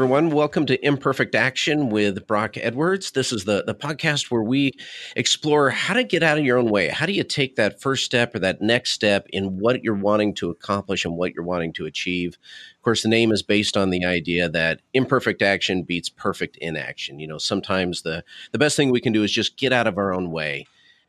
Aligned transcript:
Everyone. 0.00 0.30
Welcome 0.30 0.64
to 0.64 0.82
Imperfect 0.82 1.34
Action 1.34 1.90
with 1.90 2.26
Brock 2.26 2.56
Edwards. 2.56 3.10
This 3.10 3.34
is 3.34 3.44
the, 3.44 3.64
the 3.66 3.74
podcast 3.74 4.30
where 4.30 4.42
we 4.42 4.72
explore 5.14 5.68
how 5.68 5.92
to 5.92 6.02
get 6.02 6.22
out 6.22 6.38
of 6.38 6.44
your 6.46 6.56
own 6.56 6.70
way. 6.70 6.88
How 6.88 7.04
do 7.04 7.12
you 7.12 7.22
take 7.22 7.56
that 7.56 7.82
first 7.82 8.06
step 8.06 8.34
or 8.34 8.38
that 8.38 8.62
next 8.62 8.92
step 8.92 9.26
in 9.28 9.58
what 9.58 9.84
you're 9.84 9.92
wanting 9.92 10.32
to 10.36 10.48
accomplish 10.48 11.04
and 11.04 11.18
what 11.18 11.34
you're 11.34 11.44
wanting 11.44 11.74
to 11.74 11.84
achieve? 11.84 12.38
Of 12.76 12.82
course, 12.82 13.02
the 13.02 13.10
name 13.10 13.30
is 13.30 13.42
based 13.42 13.76
on 13.76 13.90
the 13.90 14.06
idea 14.06 14.48
that 14.48 14.80
imperfect 14.94 15.42
action 15.42 15.82
beats 15.82 16.08
perfect 16.08 16.56
inaction. 16.62 17.20
You 17.20 17.26
know, 17.26 17.36
sometimes 17.36 18.00
the, 18.00 18.24
the 18.52 18.58
best 18.58 18.78
thing 18.78 18.90
we 18.90 19.02
can 19.02 19.12
do 19.12 19.22
is 19.22 19.30
just 19.30 19.58
get 19.58 19.70
out 19.70 19.86
of 19.86 19.98
our 19.98 20.14
own 20.14 20.30
way. 20.30 20.66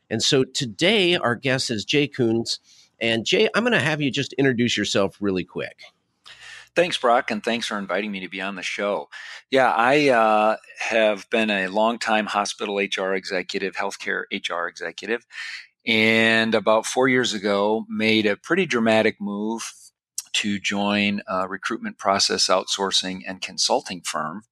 And 0.10 0.22
so 0.22 0.44
today, 0.44 1.16
our 1.16 1.36
guest 1.36 1.72
is 1.72 1.86
Jay 1.86 2.10
Kuhns. 2.10 2.60
And 3.00 3.26
Jay, 3.26 3.48
I'm 3.56 3.64
going 3.64 3.72
to 3.72 3.80
have 3.80 4.02
you 4.02 4.12
just 4.12 4.34
introduce 4.34 4.76
yourself 4.76 5.16
really 5.22 5.46
quick. 5.46 5.80
Thanks, 6.74 6.98
Brock, 6.98 7.32
and 7.32 7.44
thanks 7.44 7.68
for 7.68 7.78
inviting 7.78 8.12
me 8.12 8.22
to 8.22 8.30
be 8.30 8.40
on 8.40 8.56
the 8.56 8.64
show. 8.64 9.10
Yeah, 9.50 9.72
I 9.72 10.08
uh, 10.10 10.56
have 10.80 11.30
been 11.30 11.50
a 11.50 11.68
longtime 11.68 12.28
hospital 12.28 12.78
HR 12.78 13.14
executive, 13.14 13.76
healthcare 13.76 14.24
HR 14.32 14.68
executive, 14.68 15.26
and 15.86 16.56
about 16.56 16.86
four 16.86 17.10
years 17.10 17.34
ago 17.34 17.86
made 17.90 18.26
a 18.26 18.38
pretty 18.38 18.66
dramatic 18.66 19.20
move 19.20 19.74
to 20.34 20.60
join 20.60 21.22
a 21.28 21.46
recruitment 21.46 21.98
process 21.98 22.48
outsourcing 22.48 23.22
and 23.28 23.42
consulting 23.42 24.02
firm 24.02 24.44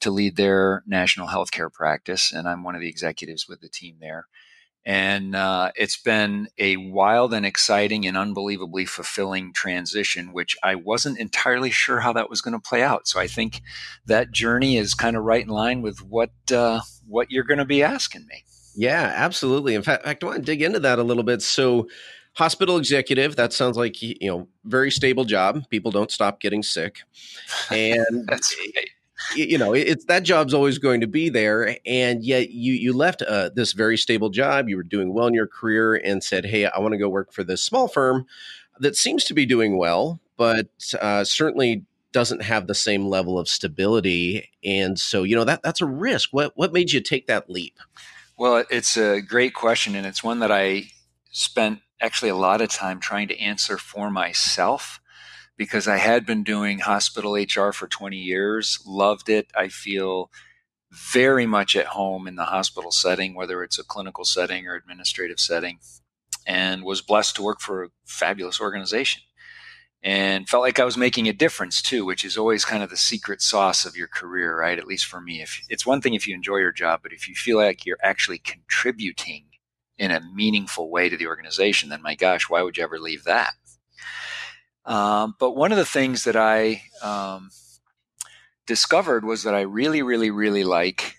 to 0.00 0.10
lead 0.10 0.36
their 0.36 0.82
national 0.86 1.28
healthcare 1.28 1.72
practice. 1.72 2.30
And 2.30 2.46
I'm 2.46 2.62
one 2.62 2.74
of 2.74 2.82
the 2.82 2.88
executives 2.88 3.48
with 3.48 3.60
the 3.60 3.70
team 3.70 3.96
there. 4.00 4.26
And 4.86 5.34
uh, 5.34 5.72
it's 5.76 5.96
been 5.96 6.48
a 6.58 6.76
wild 6.76 7.32
and 7.32 7.46
exciting 7.46 8.06
and 8.06 8.16
unbelievably 8.16 8.84
fulfilling 8.86 9.52
transition, 9.52 10.32
which 10.32 10.56
I 10.62 10.74
wasn't 10.74 11.18
entirely 11.18 11.70
sure 11.70 12.00
how 12.00 12.12
that 12.12 12.28
was 12.28 12.42
going 12.42 12.52
to 12.52 12.60
play 12.60 12.82
out. 12.82 13.08
So 13.08 13.18
I 13.18 13.26
think 13.26 13.62
that 14.06 14.30
journey 14.30 14.76
is 14.76 14.94
kind 14.94 15.16
of 15.16 15.24
right 15.24 15.42
in 15.42 15.48
line 15.48 15.80
with 15.80 16.02
what 16.02 16.32
uh, 16.52 16.80
what 17.06 17.30
you're 17.30 17.44
going 17.44 17.58
to 17.58 17.64
be 17.64 17.82
asking 17.82 18.26
me. 18.26 18.44
Yeah, 18.76 19.12
absolutely. 19.14 19.74
In 19.74 19.82
fact, 19.82 20.06
I 20.06 20.16
want 20.22 20.38
to 20.38 20.42
dig 20.42 20.60
into 20.60 20.80
that 20.80 20.98
a 20.98 21.02
little 21.04 21.22
bit. 21.22 21.42
So, 21.42 21.88
hospital 22.34 22.76
executive 22.76 23.36
that 23.36 23.52
sounds 23.52 23.76
like 23.76 24.02
you 24.02 24.16
know 24.22 24.48
very 24.64 24.90
stable 24.90 25.24
job 25.24 25.62
people 25.70 25.92
don't 25.92 26.10
stop 26.10 26.40
getting 26.40 26.64
sick 26.64 26.98
and 27.70 28.26
That's 28.26 28.56
right 28.58 28.88
you 29.36 29.56
know 29.56 29.72
it's 29.72 30.04
that 30.06 30.24
job's 30.24 30.52
always 30.52 30.78
going 30.78 31.00
to 31.00 31.06
be 31.06 31.28
there 31.28 31.78
and 31.86 32.24
yet 32.24 32.50
you 32.50 32.72
you 32.72 32.92
left 32.92 33.22
uh, 33.22 33.48
this 33.54 33.72
very 33.72 33.96
stable 33.96 34.28
job 34.28 34.68
you 34.68 34.76
were 34.76 34.82
doing 34.82 35.14
well 35.14 35.26
in 35.26 35.34
your 35.34 35.46
career 35.46 35.94
and 35.94 36.22
said 36.22 36.44
hey 36.44 36.66
i 36.66 36.78
want 36.78 36.92
to 36.92 36.98
go 36.98 37.08
work 37.08 37.32
for 37.32 37.44
this 37.44 37.62
small 37.62 37.88
firm 37.88 38.26
that 38.80 38.96
seems 38.96 39.24
to 39.24 39.34
be 39.34 39.46
doing 39.46 39.76
well 39.76 40.20
but 40.36 40.68
uh, 41.00 41.22
certainly 41.24 41.84
doesn't 42.14 42.42
have 42.42 42.68
the 42.68 42.74
same 42.74 43.06
level 43.06 43.38
of 43.38 43.48
stability 43.48 44.48
and 44.64 44.98
so 44.98 45.24
you 45.24 45.34
know 45.34 45.44
that 45.44 45.62
that's 45.62 45.80
a 45.80 45.86
risk. 45.86 46.30
What 46.32 46.52
what 46.54 46.72
made 46.72 46.92
you 46.92 47.00
take 47.00 47.26
that 47.26 47.50
leap? 47.50 47.78
Well 48.38 48.64
it's 48.70 48.96
a 48.96 49.20
great 49.20 49.52
question 49.52 49.96
and 49.96 50.06
it's 50.06 50.22
one 50.22 50.38
that 50.38 50.52
i 50.52 50.84
spent 51.32 51.80
actually 52.00 52.28
a 52.28 52.36
lot 52.36 52.60
of 52.60 52.68
time 52.68 53.00
trying 53.00 53.26
to 53.28 53.40
answer 53.40 53.76
for 53.76 54.10
myself 54.10 55.00
because 55.56 55.86
I 55.86 55.98
had 55.98 56.26
been 56.26 56.42
doing 56.42 56.80
hospital 56.80 57.34
HR 57.34 57.72
for 57.72 57.86
20 57.86 58.16
years, 58.16 58.80
loved 58.86 59.28
it. 59.28 59.48
I 59.56 59.68
feel 59.68 60.30
very 60.90 61.46
much 61.46 61.76
at 61.76 61.86
home 61.86 62.26
in 62.26 62.36
the 62.36 62.44
hospital 62.44 62.92
setting, 62.92 63.34
whether 63.34 63.62
it's 63.62 63.78
a 63.78 63.84
clinical 63.84 64.24
setting 64.24 64.66
or 64.66 64.74
administrative 64.74 65.40
setting, 65.40 65.78
and 66.46 66.84
was 66.84 67.00
blessed 67.00 67.36
to 67.36 67.42
work 67.42 67.60
for 67.60 67.84
a 67.84 67.88
fabulous 68.04 68.60
organization. 68.60 69.22
And 70.02 70.46
felt 70.46 70.62
like 70.62 70.78
I 70.78 70.84
was 70.84 70.98
making 70.98 71.28
a 71.28 71.32
difference 71.32 71.80
too, 71.80 72.04
which 72.04 72.26
is 72.26 72.36
always 72.36 72.66
kind 72.66 72.82
of 72.82 72.90
the 72.90 72.96
secret 72.96 73.40
sauce 73.40 73.86
of 73.86 73.96
your 73.96 74.06
career, 74.06 74.58
right? 74.58 74.78
At 74.78 74.86
least 74.86 75.06
for 75.06 75.18
me. 75.18 75.40
If 75.40 75.62
it's 75.70 75.86
one 75.86 76.02
thing 76.02 76.12
if 76.12 76.28
you 76.28 76.34
enjoy 76.34 76.58
your 76.58 76.72
job, 76.72 77.00
but 77.02 77.14
if 77.14 77.26
you 77.26 77.34
feel 77.34 77.56
like 77.56 77.86
you're 77.86 77.96
actually 78.02 78.38
contributing 78.38 79.46
in 79.96 80.10
a 80.10 80.20
meaningful 80.34 80.90
way 80.90 81.08
to 81.08 81.16
the 81.16 81.26
organization, 81.26 81.88
then 81.88 82.02
my 82.02 82.14
gosh, 82.14 82.50
why 82.50 82.60
would 82.60 82.76
you 82.76 82.84
ever 82.84 82.98
leave 82.98 83.24
that? 83.24 83.54
Um, 84.86 85.34
but 85.38 85.56
one 85.56 85.72
of 85.72 85.78
the 85.78 85.84
things 85.84 86.24
that 86.24 86.36
I 86.36 86.82
um, 87.02 87.50
discovered 88.66 89.24
was 89.24 89.42
that 89.42 89.54
I 89.54 89.62
really, 89.62 90.02
really, 90.02 90.30
really 90.30 90.64
like 90.64 91.16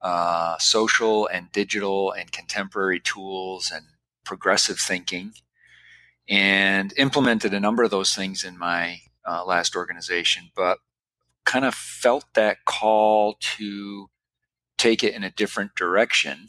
uh, 0.00 0.56
social 0.58 1.26
and 1.26 1.50
digital 1.52 2.12
and 2.12 2.32
contemporary 2.32 3.00
tools 3.00 3.70
and 3.74 3.84
progressive 4.24 4.78
thinking, 4.78 5.32
and 6.28 6.92
implemented 6.96 7.52
a 7.52 7.60
number 7.60 7.82
of 7.82 7.90
those 7.90 8.14
things 8.14 8.44
in 8.44 8.58
my 8.58 9.00
uh, 9.28 9.44
last 9.44 9.74
organization. 9.74 10.50
But 10.54 10.78
kind 11.44 11.64
of 11.64 11.74
felt 11.74 12.26
that 12.34 12.64
call 12.64 13.36
to 13.40 14.08
take 14.78 15.02
it 15.02 15.14
in 15.14 15.24
a 15.24 15.30
different 15.30 15.74
direction, 15.74 16.48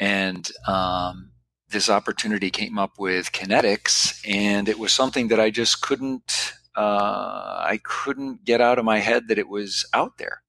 and 0.00 0.50
um, 0.66 1.32
this 1.70 1.88
opportunity 1.88 2.50
came 2.50 2.78
up 2.78 2.98
with 2.98 3.32
Kinetix, 3.32 4.22
and 4.26 4.68
it 4.68 4.78
was 4.78 4.92
something 4.92 5.28
that 5.28 5.40
I 5.40 5.50
just 5.50 5.82
couldn't 5.82 6.52
uh, 6.76 7.62
I 7.64 7.80
couldn't 7.82 8.44
get 8.44 8.60
out 8.60 8.78
of 8.78 8.84
my 8.84 8.98
head 8.98 9.28
that 9.28 9.38
it 9.38 9.48
was 9.48 9.86
out 9.94 10.18
there. 10.18 10.42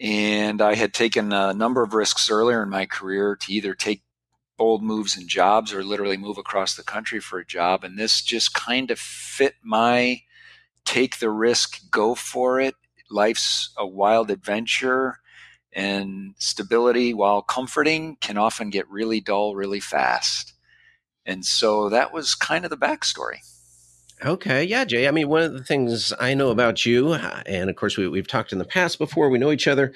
And 0.00 0.62
I 0.62 0.74
had 0.74 0.94
taken 0.94 1.32
a 1.32 1.52
number 1.52 1.82
of 1.82 1.92
risks 1.92 2.30
earlier 2.30 2.62
in 2.62 2.70
my 2.70 2.86
career 2.86 3.36
to 3.36 3.52
either 3.52 3.74
take 3.74 4.02
bold 4.56 4.82
moves 4.82 5.18
in 5.18 5.28
jobs 5.28 5.72
or 5.72 5.84
literally 5.84 6.16
move 6.16 6.38
across 6.38 6.74
the 6.74 6.82
country 6.82 7.20
for 7.20 7.38
a 7.38 7.46
job. 7.46 7.84
And 7.84 7.98
this 7.98 8.22
just 8.22 8.54
kind 8.54 8.90
of 8.90 8.98
fit 8.98 9.54
my 9.62 10.22
take 10.84 11.18
the 11.18 11.30
risk, 11.30 11.90
go 11.90 12.14
for 12.14 12.58
it. 12.58 12.74
Life's 13.10 13.70
a 13.76 13.86
wild 13.86 14.30
adventure 14.30 15.18
and 15.78 16.34
stability, 16.38 17.14
while 17.14 17.40
comforting, 17.40 18.16
can 18.20 18.36
often 18.36 18.68
get 18.68 18.90
really 18.90 19.20
dull 19.20 19.54
really 19.54 19.78
fast. 19.78 20.52
And 21.24 21.44
so 21.44 21.88
that 21.90 22.12
was 22.12 22.34
kind 22.34 22.64
of 22.64 22.70
the 22.70 22.76
backstory. 22.76 23.38
Okay, 24.24 24.64
yeah, 24.64 24.84
Jay. 24.84 25.06
I 25.06 25.12
mean, 25.12 25.28
one 25.28 25.42
of 25.42 25.52
the 25.52 25.62
things 25.62 26.12
I 26.18 26.34
know 26.34 26.50
about 26.50 26.84
you, 26.84 27.12
uh, 27.12 27.42
and 27.46 27.70
of 27.70 27.76
course, 27.76 27.96
we, 27.96 28.08
we've 28.08 28.26
talked 28.26 28.52
in 28.52 28.58
the 28.58 28.64
past 28.64 28.98
before, 28.98 29.30
we 29.30 29.38
know 29.38 29.52
each 29.52 29.68
other, 29.68 29.92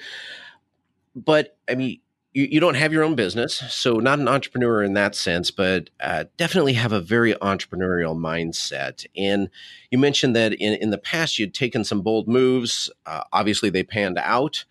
but 1.13 1.57
I 1.69 1.75
mean, 1.75 1.99
you, 2.31 2.45
you 2.45 2.59
don't 2.61 2.75
have 2.75 2.93
your 2.93 3.03
own 3.03 3.15
business, 3.15 3.55
so 3.67 3.95
not 3.95 4.19
an 4.19 4.29
entrepreneur 4.29 4.83
in 4.83 4.93
that 4.93 5.15
sense, 5.15 5.51
but 5.51 5.89
uh, 5.99 6.23
definitely 6.37 6.73
have 6.73 6.93
a 6.93 7.01
very 7.01 7.33
entrepreneurial 7.33 8.15
mindset. 8.17 9.05
And 9.17 9.49
you 9.91 9.97
mentioned 9.97 10.33
that 10.37 10.53
in, 10.53 10.75
in 10.75 10.91
the 10.91 10.97
past 10.97 11.37
you'd 11.37 11.53
taken 11.53 11.83
some 11.83 12.01
bold 12.01 12.29
moves. 12.29 12.89
Uh, 13.05 13.23
obviously, 13.33 13.69
they 13.69 13.83
panned 13.83 14.17
out. 14.17 14.63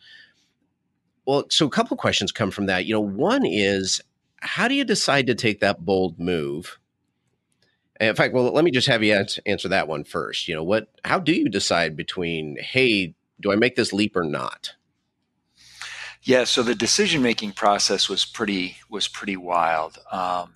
Well, 1.27 1.45
so 1.51 1.67
a 1.67 1.71
couple 1.71 1.95
of 1.95 2.01
questions 2.01 2.33
come 2.33 2.51
from 2.51 2.67
that. 2.67 2.87
You 2.87 2.95
know, 2.95 3.01
one 3.01 3.47
is 3.47 4.01
how 4.41 4.69
do 4.69 4.75
you 4.75 4.85
decide 4.85 5.27
to 5.29 5.35
take 5.35 5.61
that 5.61 5.85
bold 5.85 6.19
move? 6.19 6.79
In 8.01 8.17
fact, 8.17 8.35
well, 8.35 8.51
let 8.53 8.65
me 8.65 8.73
just 8.73 8.89
have 8.89 9.05
you 9.05 9.25
answer 9.47 9.69
that 9.69 9.87
one 9.87 10.03
first. 10.03 10.49
You 10.49 10.57
know, 10.57 10.65
what? 10.65 10.89
How 11.05 11.21
do 11.21 11.33
you 11.33 11.49
decide 11.49 11.97
between, 11.97 12.57
hey, 12.61 13.15
do 13.41 13.53
I 13.53 13.57
make 13.57 13.77
this 13.77 13.93
leap 13.93 14.17
or 14.17 14.25
not? 14.25 14.75
Yeah, 16.23 16.45
so 16.45 16.63
the 16.63 16.75
decision 16.75 17.23
making 17.23 17.53
process 17.53 18.09
was 18.09 18.25
pretty 18.25 18.77
was 18.89 19.09
pretty 19.09 19.37
wild. 19.37 19.99
Um, 20.11 20.55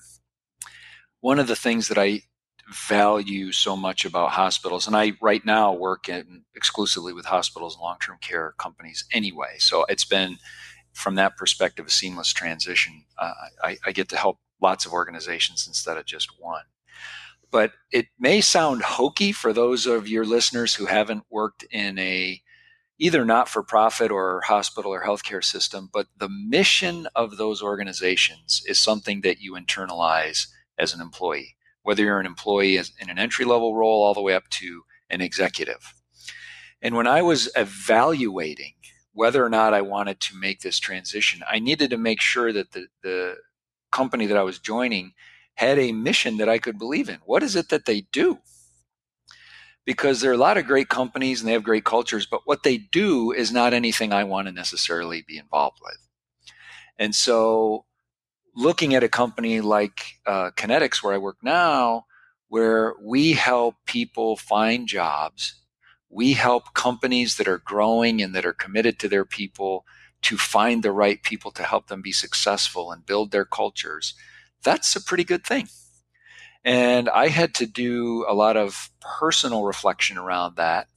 one 1.20 1.38
of 1.38 1.48
the 1.48 1.56
things 1.56 1.88
that 1.88 1.98
I 1.98 2.22
value 2.68 3.52
so 3.52 3.76
much 3.76 4.04
about 4.04 4.30
hospitals, 4.30 4.86
and 4.86 4.96
I 4.96 5.12
right 5.20 5.44
now 5.44 5.72
work 5.72 6.08
in, 6.08 6.44
exclusively 6.54 7.12
with 7.12 7.26
hospitals 7.26 7.74
and 7.74 7.82
long 7.82 7.96
term 8.04 8.18
care 8.20 8.54
companies 8.58 9.04
anyway. 9.12 9.56
So 9.58 9.84
it's 9.88 10.04
been, 10.04 10.38
from 10.92 11.14
that 11.16 11.36
perspective, 11.36 11.86
a 11.86 11.90
seamless 11.90 12.32
transition. 12.32 13.04
Uh, 13.18 13.32
I, 13.62 13.78
I 13.86 13.92
get 13.92 14.08
to 14.10 14.16
help 14.16 14.38
lots 14.60 14.86
of 14.86 14.92
organizations 14.92 15.66
instead 15.66 15.96
of 15.96 16.06
just 16.06 16.30
one. 16.40 16.64
But 17.50 17.72
it 17.92 18.06
may 18.18 18.40
sound 18.40 18.82
hokey 18.82 19.32
for 19.32 19.52
those 19.52 19.86
of 19.86 20.08
your 20.08 20.24
listeners 20.24 20.74
who 20.74 20.86
haven't 20.86 21.24
worked 21.30 21.64
in 21.70 21.98
a 21.98 22.42
either 22.98 23.24
not 23.24 23.48
for 23.48 23.62
profit 23.62 24.10
or 24.10 24.40
hospital 24.46 24.92
or 24.92 25.04
healthcare 25.04 25.44
system, 25.44 25.88
but 25.92 26.06
the 26.16 26.30
mission 26.30 27.06
of 27.14 27.36
those 27.36 27.62
organizations 27.62 28.62
is 28.66 28.78
something 28.78 29.20
that 29.20 29.38
you 29.38 29.52
internalize 29.52 30.46
as 30.78 30.94
an 30.94 31.00
employee 31.00 31.55
whether 31.86 32.02
you're 32.02 32.18
an 32.18 32.26
employee 32.26 32.78
in 32.78 33.08
an 33.08 33.16
entry 33.16 33.44
level 33.44 33.76
role 33.76 34.02
all 34.02 34.12
the 34.12 34.20
way 34.20 34.34
up 34.34 34.48
to 34.50 34.82
an 35.08 35.20
executive. 35.20 35.94
And 36.82 36.96
when 36.96 37.06
I 37.06 37.22
was 37.22 37.48
evaluating 37.54 38.74
whether 39.12 39.44
or 39.44 39.48
not 39.48 39.72
I 39.72 39.82
wanted 39.82 40.18
to 40.22 40.36
make 40.36 40.62
this 40.62 40.80
transition, 40.80 41.42
I 41.48 41.60
needed 41.60 41.90
to 41.90 41.96
make 41.96 42.20
sure 42.20 42.52
that 42.52 42.72
the, 42.72 42.88
the 43.04 43.36
company 43.92 44.26
that 44.26 44.36
I 44.36 44.42
was 44.42 44.58
joining 44.58 45.12
had 45.54 45.78
a 45.78 45.92
mission 45.92 46.38
that 46.38 46.48
I 46.48 46.58
could 46.58 46.76
believe 46.76 47.08
in. 47.08 47.20
What 47.24 47.44
is 47.44 47.54
it 47.54 47.68
that 47.68 47.86
they 47.86 48.00
do? 48.10 48.40
Because 49.84 50.20
there 50.20 50.32
are 50.32 50.34
a 50.34 50.48
lot 50.48 50.58
of 50.58 50.66
great 50.66 50.88
companies 50.88 51.40
and 51.40 51.48
they 51.48 51.52
have 51.52 51.62
great 51.62 51.84
cultures, 51.84 52.26
but 52.26 52.40
what 52.46 52.64
they 52.64 52.78
do 52.78 53.30
is 53.30 53.52
not 53.52 53.72
anything 53.72 54.12
I 54.12 54.24
want 54.24 54.48
to 54.48 54.52
necessarily 54.52 55.22
be 55.24 55.38
involved 55.38 55.78
with. 55.80 55.98
And 56.98 57.14
so 57.14 57.85
looking 58.56 58.94
at 58.94 59.04
a 59.04 59.08
company 59.08 59.60
like 59.60 60.16
uh, 60.26 60.50
Kinetix, 60.56 61.02
where 61.02 61.14
I 61.14 61.18
work 61.18 61.38
now, 61.42 62.06
where 62.48 62.94
we 63.02 63.34
help 63.34 63.76
people 63.86 64.36
find 64.36 64.88
jobs 64.88 65.54
We 66.08 66.34
help 66.34 66.74
companies 66.74 67.36
that 67.36 67.48
are 67.48 67.58
growing 67.58 68.22
and 68.22 68.34
that 68.34 68.46
are 68.46 68.52
committed 68.52 68.98
to 69.00 69.08
their 69.08 69.24
people 69.24 69.84
to 70.22 70.38
find 70.38 70.82
the 70.82 70.92
right 70.92 71.22
people 71.22 71.50
to 71.52 71.62
help 71.62 71.88
them 71.88 72.02
be 72.02 72.12
successful 72.12 72.90
and 72.92 73.04
build 73.06 73.30
their 73.32 73.44
cultures. 73.44 74.14
That's 74.62 74.96
a 74.96 75.02
pretty 75.02 75.24
good 75.24 75.44
thing. 75.44 75.68
And 76.64 77.08
I 77.08 77.28
had 77.28 77.54
to 77.56 77.66
do 77.66 78.24
a 78.28 78.34
lot 78.34 78.56
of 78.56 78.90
personal 79.00 79.64
reflection 79.64 80.18
around 80.18 80.56
that. 80.56 80.88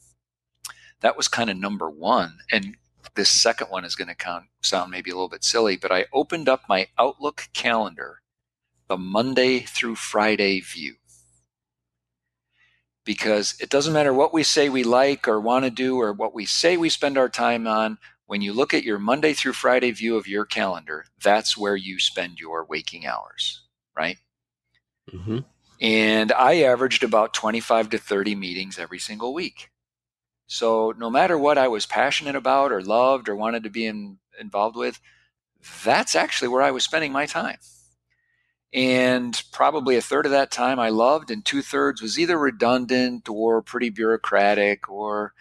That 1.02 1.18
was 1.18 1.28
kind 1.28 1.50
of 1.50 1.58
number 1.58 1.90
one. 1.90 2.40
And 2.52 2.78
this 3.16 3.30
second 3.30 3.68
one 3.68 3.86
is 3.86 3.96
going 3.96 4.08
to 4.08 4.16
count, 4.16 4.46
sound 4.62 4.92
maybe 4.92 5.12
a 5.12 5.14
little 5.14 5.30
bit 5.30 5.44
silly, 5.44 5.78
but 5.78 5.92
I 5.92 6.06
opened 6.14 6.50
up 6.50 6.62
my 6.68 6.88
Outlook 6.98 7.50
calendar, 7.54 8.22
the 8.88 8.98
Monday 8.98 9.60
through 9.60 9.96
Friday 9.96 10.60
view. 10.60 10.96
Because 13.06 13.56
it 13.60 13.70
doesn't 13.70 13.94
matter 13.94 14.14
what 14.14 14.34
we 14.34 14.44
say 14.44 14.70
we 14.70 14.84
like 14.84 15.28
or 15.28 15.40
want 15.40 15.66
to 15.66 15.72
do 15.72 16.00
or 16.00 16.14
what 16.14 16.34
we 16.34 16.46
say 16.46 16.78
we 16.78 16.90
spend 16.90 17.18
our 17.18 17.30
time 17.30 17.66
on, 17.66 17.98
when 18.28 18.42
you 18.42 18.54
look 18.54 18.76
at 18.76 18.84
your 18.84 19.00
Monday 19.00 19.34
through 19.34 19.54
Friday 19.54 19.90
view 19.90 20.16
of 20.16 20.28
your 20.28 20.46
calendar, 20.46 21.06
that's 21.24 21.58
where 21.58 21.76
you 21.76 22.00
spend 22.00 22.40
your 22.40 22.64
waking 22.64 23.08
hours, 23.08 23.64
right? 23.98 24.18
Mm-hmm. 25.12 25.40
And 25.82 26.32
I 26.34 26.62
averaged 26.62 27.04
about 27.04 27.34
25 27.34 27.90
to 27.90 27.98
30 27.98 28.36
meetings 28.36 28.78
every 28.78 29.00
single 29.00 29.34
week. 29.34 29.72
So 30.52 30.96
no 30.98 31.12
matter 31.12 31.38
what 31.38 31.60
I 31.60 31.68
was 31.68 31.86
passionate 31.86 32.36
about 32.36 32.72
or 32.72 32.82
loved 32.82 33.30
or 33.30 33.36
wanted 33.36 33.64
to 33.64 33.70
be 33.70 33.86
in, 33.86 34.18
involved 34.40 34.76
with, 34.76 35.00
that's 35.84 36.16
actually 36.16 36.48
where 36.48 36.64
I 36.64 36.72
was 36.72 36.84
spending 36.84 37.12
my 37.12 37.28
time. 37.28 37.60
And 38.74 39.40
probably 39.52 39.96
a 39.96 40.02
third 40.02 40.26
of 40.26 40.32
that 40.32 40.50
time 40.50 40.80
I 40.80 40.90
loved, 40.90 41.30
and 41.30 41.46
two 41.46 41.62
thirds 41.62 42.02
was 42.02 42.18
either 42.18 42.38
redundant 42.38 43.30
or 43.30 43.62
pretty 43.62 43.92
bureaucratic 43.92 44.90
or 44.90 45.34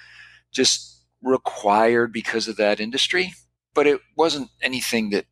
just 0.52 1.02
required 1.22 2.12
because 2.12 2.46
of 2.46 2.56
that 2.58 2.78
industry. 2.78 3.32
But 3.72 3.86
it 3.86 4.02
wasn't 4.14 4.50
anything 4.60 5.08
that 5.10 5.24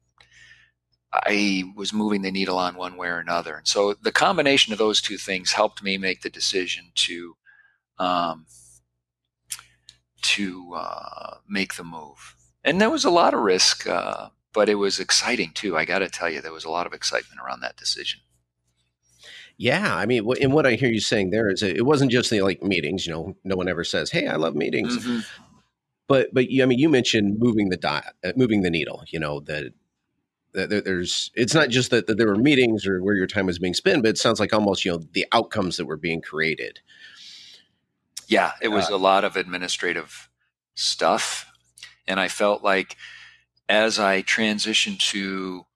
I 1.12 1.64
was 1.76 1.92
moving 1.92 2.22
the 2.22 2.30
needle 2.30 2.56
on 2.56 2.76
one 2.76 2.96
way 2.96 3.08
or 3.08 3.18
another. 3.18 3.56
And 3.56 3.68
so 3.68 3.92
the 3.92 4.12
combination 4.12 4.72
of 4.72 4.78
those 4.78 5.02
two 5.02 5.18
things 5.18 5.52
helped 5.52 5.82
me 5.82 5.98
make 5.98 6.22
the 6.22 6.30
decision 6.30 6.92
to 6.94 7.36
um, 7.98 8.46
to 10.22 10.74
uh, 10.74 11.36
make 11.48 11.74
the 11.74 11.84
move. 11.84 12.34
And 12.64 12.80
there 12.80 12.90
was 12.90 13.04
a 13.04 13.10
lot 13.10 13.34
of 13.34 13.40
risk, 13.40 13.86
uh, 13.86 14.28
but 14.52 14.68
it 14.68 14.76
was 14.76 14.98
exciting 14.98 15.52
too. 15.52 15.76
I 15.76 15.84
got 15.84 16.00
to 16.00 16.08
tell 16.08 16.28
you, 16.28 16.40
there 16.40 16.52
was 16.52 16.64
a 16.64 16.70
lot 16.70 16.86
of 16.86 16.92
excitement 16.92 17.40
around 17.40 17.60
that 17.60 17.76
decision. 17.76 18.20
Yeah, 19.58 19.94
I 19.94 20.04
mean, 20.04 20.28
and 20.40 20.52
what 20.52 20.66
I 20.66 20.72
hear 20.72 20.90
you 20.90 21.00
saying 21.00 21.30
there 21.30 21.48
is, 21.48 21.62
it 21.62 21.86
wasn't 21.86 22.10
just 22.10 22.28
the 22.28 22.42
like 22.42 22.62
meetings. 22.62 23.06
You 23.06 23.12
know, 23.12 23.36
no 23.42 23.56
one 23.56 23.68
ever 23.68 23.84
says, 23.84 24.10
"Hey, 24.10 24.26
I 24.26 24.36
love 24.36 24.54
meetings," 24.54 24.98
mm-hmm. 24.98 25.20
but 26.08 26.28
but 26.34 26.44
I 26.44 26.66
mean, 26.66 26.78
you 26.78 26.90
mentioned 26.90 27.38
moving 27.38 27.70
the 27.70 27.78
di- 27.78 28.10
uh, 28.22 28.32
moving 28.36 28.60
the 28.60 28.70
needle. 28.70 29.04
You 29.08 29.18
know 29.18 29.40
that 29.40 29.72
there's 30.56 31.30
it's 31.34 31.54
not 31.54 31.68
just 31.68 31.90
that, 31.90 32.06
that, 32.06 32.16
there 32.16 32.26
were 32.26 32.36
meetings 32.36 32.86
or 32.86 33.02
where 33.02 33.14
your 33.14 33.26
time 33.26 33.46
was 33.46 33.58
being 33.58 33.74
spent 33.74 34.02
but 34.02 34.08
it 34.08 34.18
sounds 34.18 34.40
like 34.40 34.52
almost 34.52 34.84
you 34.84 34.92
know 34.92 35.02
the 35.12 35.26
outcomes 35.32 35.76
that 35.76 35.84
were 35.84 35.98
being 35.98 36.22
created 36.22 36.80
yeah 38.26 38.52
it 38.60 38.68
was 38.68 38.90
uh, 38.90 38.94
a 38.94 38.96
lot 38.96 39.24
of 39.24 39.36
administrative 39.36 40.28
stuff 40.74 41.50
and 42.06 42.20
i 42.20 42.28
felt 42.28 42.62
like 42.62 42.96
as 43.68 43.98
i 43.98 44.22
transitioned 44.22 44.98
to 44.98 45.66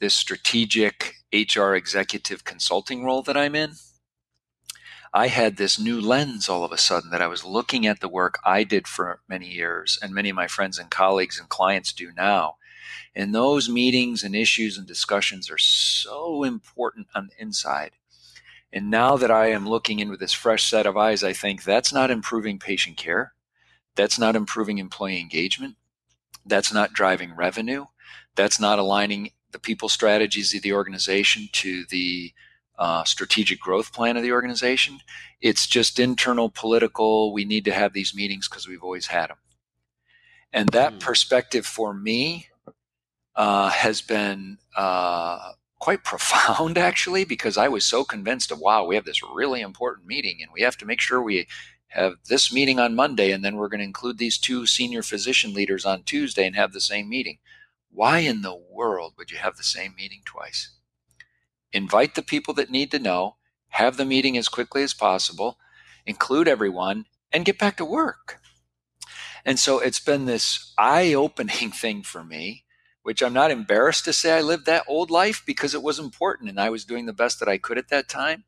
this 0.00 0.14
strategic 0.14 1.14
hr 1.32 1.74
executive 1.74 2.44
consulting 2.44 3.04
role 3.04 3.22
that 3.22 3.36
i'm 3.36 3.54
in 3.54 3.72
i 5.12 5.28
had 5.28 5.56
this 5.56 5.78
new 5.78 6.00
lens 6.00 6.48
all 6.48 6.64
of 6.64 6.72
a 6.72 6.78
sudden 6.78 7.10
that 7.10 7.22
i 7.22 7.26
was 7.26 7.44
looking 7.44 7.86
at 7.86 8.00
the 8.00 8.08
work 8.08 8.38
i 8.44 8.64
did 8.64 8.86
for 8.88 9.20
many 9.28 9.48
years 9.48 9.98
and 10.02 10.12
many 10.12 10.30
of 10.30 10.36
my 10.36 10.46
friends 10.46 10.78
and 10.78 10.90
colleagues 10.90 11.38
and 11.38 11.48
clients 11.48 11.92
do 11.92 12.10
now 12.16 12.56
and 13.14 13.34
those 13.34 13.68
meetings 13.68 14.22
and 14.22 14.36
issues 14.36 14.78
and 14.78 14.86
discussions 14.86 15.50
are 15.50 15.58
so 15.58 16.44
important 16.44 17.08
on 17.16 17.28
the 17.28 17.42
inside. 17.42 17.92
And 18.72 18.90
now 18.90 19.16
that 19.16 19.30
I 19.30 19.48
am 19.48 19.68
looking 19.68 19.98
in 19.98 20.10
with 20.10 20.20
this 20.20 20.32
fresh 20.32 20.64
set 20.64 20.86
of 20.86 20.96
eyes, 20.96 21.24
I 21.24 21.32
think 21.32 21.64
that's 21.64 21.92
not 21.92 22.10
improving 22.10 22.58
patient 22.58 22.96
care. 22.96 23.32
That's 23.94 24.18
not 24.18 24.36
improving 24.36 24.78
employee 24.78 25.20
engagement. 25.20 25.76
That's 26.44 26.72
not 26.72 26.92
driving 26.92 27.34
revenue. 27.34 27.86
That's 28.36 28.60
not 28.60 28.78
aligning 28.78 29.32
the 29.52 29.58
people 29.58 29.88
strategies 29.88 30.54
of 30.54 30.62
the 30.62 30.74
organization 30.74 31.48
to 31.52 31.84
the 31.90 32.32
uh, 32.78 33.04
strategic 33.04 33.58
growth 33.60 33.92
plan 33.92 34.16
of 34.16 34.22
the 34.22 34.32
organization. 34.32 35.00
It's 35.40 35.66
just 35.66 35.98
internal 35.98 36.50
political. 36.50 37.32
We 37.32 37.44
need 37.44 37.64
to 37.64 37.72
have 37.72 37.92
these 37.92 38.14
meetings 38.14 38.48
because 38.48 38.68
we've 38.68 38.84
always 38.84 39.06
had 39.06 39.30
them. 39.30 39.38
And 40.52 40.68
that 40.70 40.94
mm. 40.94 41.00
perspective 41.00 41.66
for 41.66 41.92
me 41.92 42.48
uh, 43.34 43.70
has 43.70 44.00
been 44.00 44.58
uh, 44.76 45.52
quite 45.78 46.04
profound, 46.04 46.78
actually, 46.78 47.24
because 47.24 47.56
I 47.56 47.68
was 47.68 47.84
so 47.84 48.04
convinced 48.04 48.50
of, 48.50 48.58
wow, 48.58 48.84
we 48.84 48.94
have 48.94 49.04
this 49.04 49.22
really 49.22 49.60
important 49.60 50.06
meeting 50.06 50.38
and 50.40 50.50
we 50.52 50.62
have 50.62 50.76
to 50.78 50.86
make 50.86 51.00
sure 51.00 51.22
we 51.22 51.46
have 51.88 52.14
this 52.28 52.52
meeting 52.52 52.78
on 52.78 52.94
Monday 52.94 53.32
and 53.32 53.44
then 53.44 53.56
we're 53.56 53.68
going 53.68 53.80
to 53.80 53.84
include 53.84 54.18
these 54.18 54.38
two 54.38 54.66
senior 54.66 55.02
physician 55.02 55.54
leaders 55.54 55.84
on 55.84 56.02
Tuesday 56.02 56.46
and 56.46 56.54
have 56.54 56.72
the 56.72 56.80
same 56.80 57.08
meeting. 57.08 57.38
Why 57.90 58.18
in 58.18 58.42
the 58.42 58.54
world 58.54 59.14
would 59.16 59.30
you 59.30 59.38
have 59.38 59.56
the 59.56 59.62
same 59.62 59.94
meeting 59.96 60.20
twice? 60.24 60.70
Invite 61.72 62.14
the 62.14 62.22
people 62.22 62.54
that 62.54 62.70
need 62.70 62.90
to 62.90 62.98
know, 62.98 63.36
have 63.70 63.96
the 63.96 64.04
meeting 64.04 64.36
as 64.36 64.48
quickly 64.48 64.82
as 64.82 64.94
possible, 64.94 65.58
include 66.06 66.48
everyone, 66.48 67.06
and 67.32 67.44
get 67.44 67.58
back 67.58 67.76
to 67.78 67.84
work. 67.84 68.40
And 69.44 69.58
so 69.58 69.78
it's 69.78 70.00
been 70.00 70.26
this 70.26 70.72
eye 70.76 71.14
opening 71.14 71.70
thing 71.72 72.02
for 72.02 72.24
me 72.24 72.64
which 73.08 73.22
I'm 73.22 73.32
not 73.32 73.50
embarrassed 73.50 74.04
to 74.04 74.12
say 74.12 74.36
I 74.36 74.42
lived 74.42 74.66
that 74.66 74.84
old 74.86 75.10
life 75.10 75.42
because 75.46 75.72
it 75.72 75.82
was 75.82 75.98
important 75.98 76.50
and 76.50 76.60
I 76.60 76.68
was 76.68 76.84
doing 76.84 77.06
the 77.06 77.14
best 77.14 77.40
that 77.40 77.48
I 77.48 77.56
could 77.56 77.78
at 77.78 77.88
that 77.88 78.06
time. 78.06 78.44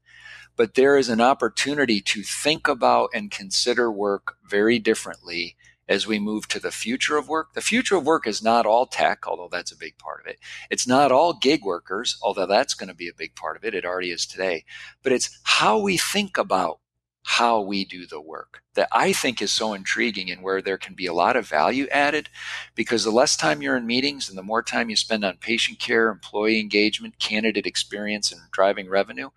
But 0.54 0.74
there 0.74 0.98
is 0.98 1.08
an 1.08 1.18
opportunity 1.18 2.02
to 2.02 2.22
think 2.22 2.68
about 2.68 3.08
and 3.14 3.30
consider 3.30 3.90
work 3.90 4.36
very 4.44 4.78
differently 4.78 5.56
as 5.88 6.06
we 6.06 6.18
move 6.18 6.46
to 6.48 6.60
the 6.60 6.70
future 6.70 7.16
of 7.16 7.26
work. 7.26 7.54
The 7.54 7.62
future 7.62 7.96
of 7.96 8.04
work 8.04 8.26
is 8.26 8.42
not 8.42 8.66
all 8.66 8.84
tech, 8.84 9.26
although 9.26 9.48
that's 9.50 9.72
a 9.72 9.78
big 9.78 9.96
part 9.96 10.20
of 10.20 10.26
it. 10.26 10.38
It's 10.68 10.86
not 10.86 11.10
all 11.10 11.32
gig 11.32 11.64
workers, 11.64 12.18
although 12.20 12.44
that's 12.44 12.74
going 12.74 12.90
to 12.90 12.94
be 12.94 13.08
a 13.08 13.16
big 13.16 13.34
part 13.34 13.56
of 13.56 13.64
it. 13.64 13.74
It 13.74 13.86
already 13.86 14.10
is 14.10 14.26
today. 14.26 14.66
But 15.02 15.12
it's 15.12 15.40
how 15.44 15.78
we 15.78 15.96
think 15.96 16.36
about 16.36 16.80
how 17.22 17.60
we 17.60 17.84
do 17.84 18.06
the 18.06 18.20
work 18.20 18.62
that 18.74 18.88
I 18.92 19.12
think 19.12 19.42
is 19.42 19.52
so 19.52 19.74
intriguing 19.74 20.30
and 20.30 20.42
where 20.42 20.62
there 20.62 20.78
can 20.78 20.94
be 20.94 21.06
a 21.06 21.12
lot 21.12 21.36
of 21.36 21.46
value 21.46 21.86
added 21.88 22.28
because 22.74 23.04
the 23.04 23.10
less 23.10 23.36
time 23.36 23.60
you're 23.60 23.76
in 23.76 23.86
meetings 23.86 24.28
and 24.28 24.38
the 24.38 24.42
more 24.42 24.62
time 24.62 24.88
you 24.88 24.96
spend 24.96 25.24
on 25.24 25.36
patient 25.36 25.78
care, 25.78 26.08
employee 26.08 26.60
engagement, 26.60 27.18
candidate 27.18 27.66
experience, 27.66 28.32
and 28.32 28.40
driving 28.52 28.88
revenue, 28.88 29.30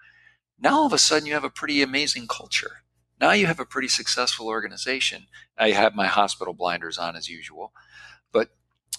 now 0.59 0.75
all 0.75 0.85
of 0.85 0.93
a 0.93 0.97
sudden 0.97 1.27
you 1.27 1.33
have 1.33 1.43
a 1.43 1.49
pretty 1.49 1.81
amazing 1.81 2.27
culture. 2.27 2.83
Now 3.19 3.31
you 3.31 3.47
have 3.47 3.59
a 3.59 3.65
pretty 3.65 3.89
successful 3.89 4.47
organization. 4.47 5.27
I 5.57 5.71
have 5.71 5.93
my 5.93 6.07
hospital 6.07 6.53
blinders 6.53 6.97
on 6.97 7.15
as 7.15 7.29
usual, 7.29 7.73
but 8.31 8.49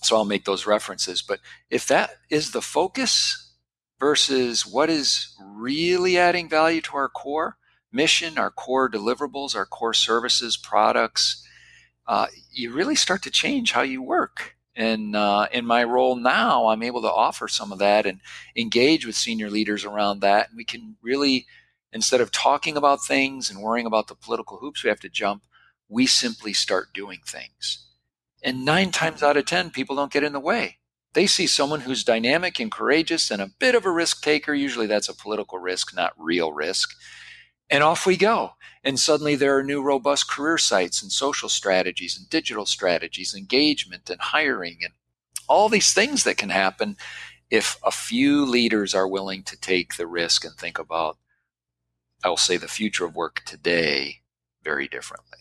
so 0.03 0.17
I'll 0.17 0.25
make 0.25 0.45
those 0.45 0.67
references. 0.67 1.23
But 1.23 1.41
if 1.71 1.87
that 1.89 2.11
is 2.29 2.53
the 2.53 2.63
focus 2.63 3.55
versus 3.99 4.67
what 4.67 4.91
is 4.91 5.35
really 5.43 6.19
adding 6.19 6.49
value 6.49 6.81
to 6.83 6.97
our 6.97 7.09
core, 7.09 7.57
mission, 7.95 8.37
our 8.37 8.51
core 8.51 8.91
deliverables, 8.91 9.55
our 9.55 9.65
core 9.65 9.95
services, 9.95 10.57
products, 10.57 11.47
uh, 12.07 12.27
you 12.51 12.73
really 12.73 12.95
start 12.95 13.23
to 13.23 13.31
change 13.31 13.73
how 13.73 13.83
you 13.83 14.03
work. 14.03 14.57
And 14.77 15.15
uh, 15.15 15.47
in 15.53 15.65
my 15.65 15.85
role 15.85 16.17
now, 16.17 16.67
I'm 16.67 16.83
able 16.83 17.01
to 17.03 17.13
offer 17.13 17.47
some 17.47 17.73
of 17.73 17.79
that 17.79 18.07
and 18.07 18.21
engage 18.57 19.07
with 19.07 19.15
senior 19.15 19.49
leaders 19.49 19.85
around 19.85 20.21
that. 20.21 20.49
And 20.49 20.57
we 20.57 20.65
can 20.65 20.97
really, 21.01 21.47
instead 21.93 22.21
of 22.21 22.33
talking 22.33 22.77
about 22.77 23.05
things 23.05 23.51
and 23.51 23.63
worrying 23.63 23.87
about 23.87 24.09
the 24.09 24.17
political 24.17 24.59
hoops 24.59 24.83
we 24.83 24.91
have 24.91 25.01
to 25.01 25.09
jump, 25.09 25.45
we 25.89 26.07
simply 26.07 26.53
start 26.53 26.93
doing 26.93 27.21
things. 27.25 27.87
And 28.43 28.65
nine 28.65 28.91
times 28.91 29.23
out 29.23 29.37
of 29.37 29.47
10, 29.47 29.71
people 29.71 29.97
don't 29.97 30.13
get 30.13 30.25
in 30.25 30.33
the 30.33 30.41
way. 30.41 30.79
They 31.15 31.29
see 31.29 31.47
someone 31.47 31.83
who's 31.83 32.03
dynamic 32.03 32.59
and 32.59 32.73
courageous 32.73 33.31
and 33.31 33.41
a 33.41 33.53
bit 33.61 33.77
of 33.77 33.87
a 33.87 33.93
risk 33.93 34.23
taker. 34.23 34.53
Usually 34.53 34.89
that's 34.89 35.09
a 35.09 35.15
political 35.15 35.59
risk, 35.61 35.95
not 35.95 36.13
real 36.19 36.53
risk 36.53 36.91
and 37.71 37.83
off 37.83 38.07
we 38.07 38.17
go. 38.17 38.53
And 38.83 38.99
suddenly 38.99 39.35
there 39.35 39.57
are 39.57 39.63
new 39.63 39.83
robust 39.83 40.29
career 40.29 40.59
sites 40.59 41.03
and 41.03 41.11
social 41.11 41.49
strategies 41.49 42.19
and 42.19 42.29
digital 42.29 42.67
strategies, 42.67 43.35
engagement 43.35 44.11
and 44.11 44.21
hiring, 44.21 44.79
and 44.83 44.93
all 45.49 45.69
these 45.69 45.93
things 45.93 46.25
that 46.25 46.37
can 46.37 46.51
happen 46.51 46.97
if 47.51 47.79
a 47.85 47.91
few 47.91 48.45
leaders 48.45 48.95
are 48.95 49.09
willing 49.09 49.43
to 49.45 49.59
take 49.59 49.97
the 49.97 50.07
risk 50.07 50.45
and 50.45 50.55
think 50.55 50.79
about, 50.79 51.19
I'll 52.23 52.37
say, 52.37 52.57
the 52.57 52.69
future 52.69 53.05
of 53.05 53.15
work 53.15 53.43
today 53.45 54.21
very 54.63 54.89
differently. 54.89 55.39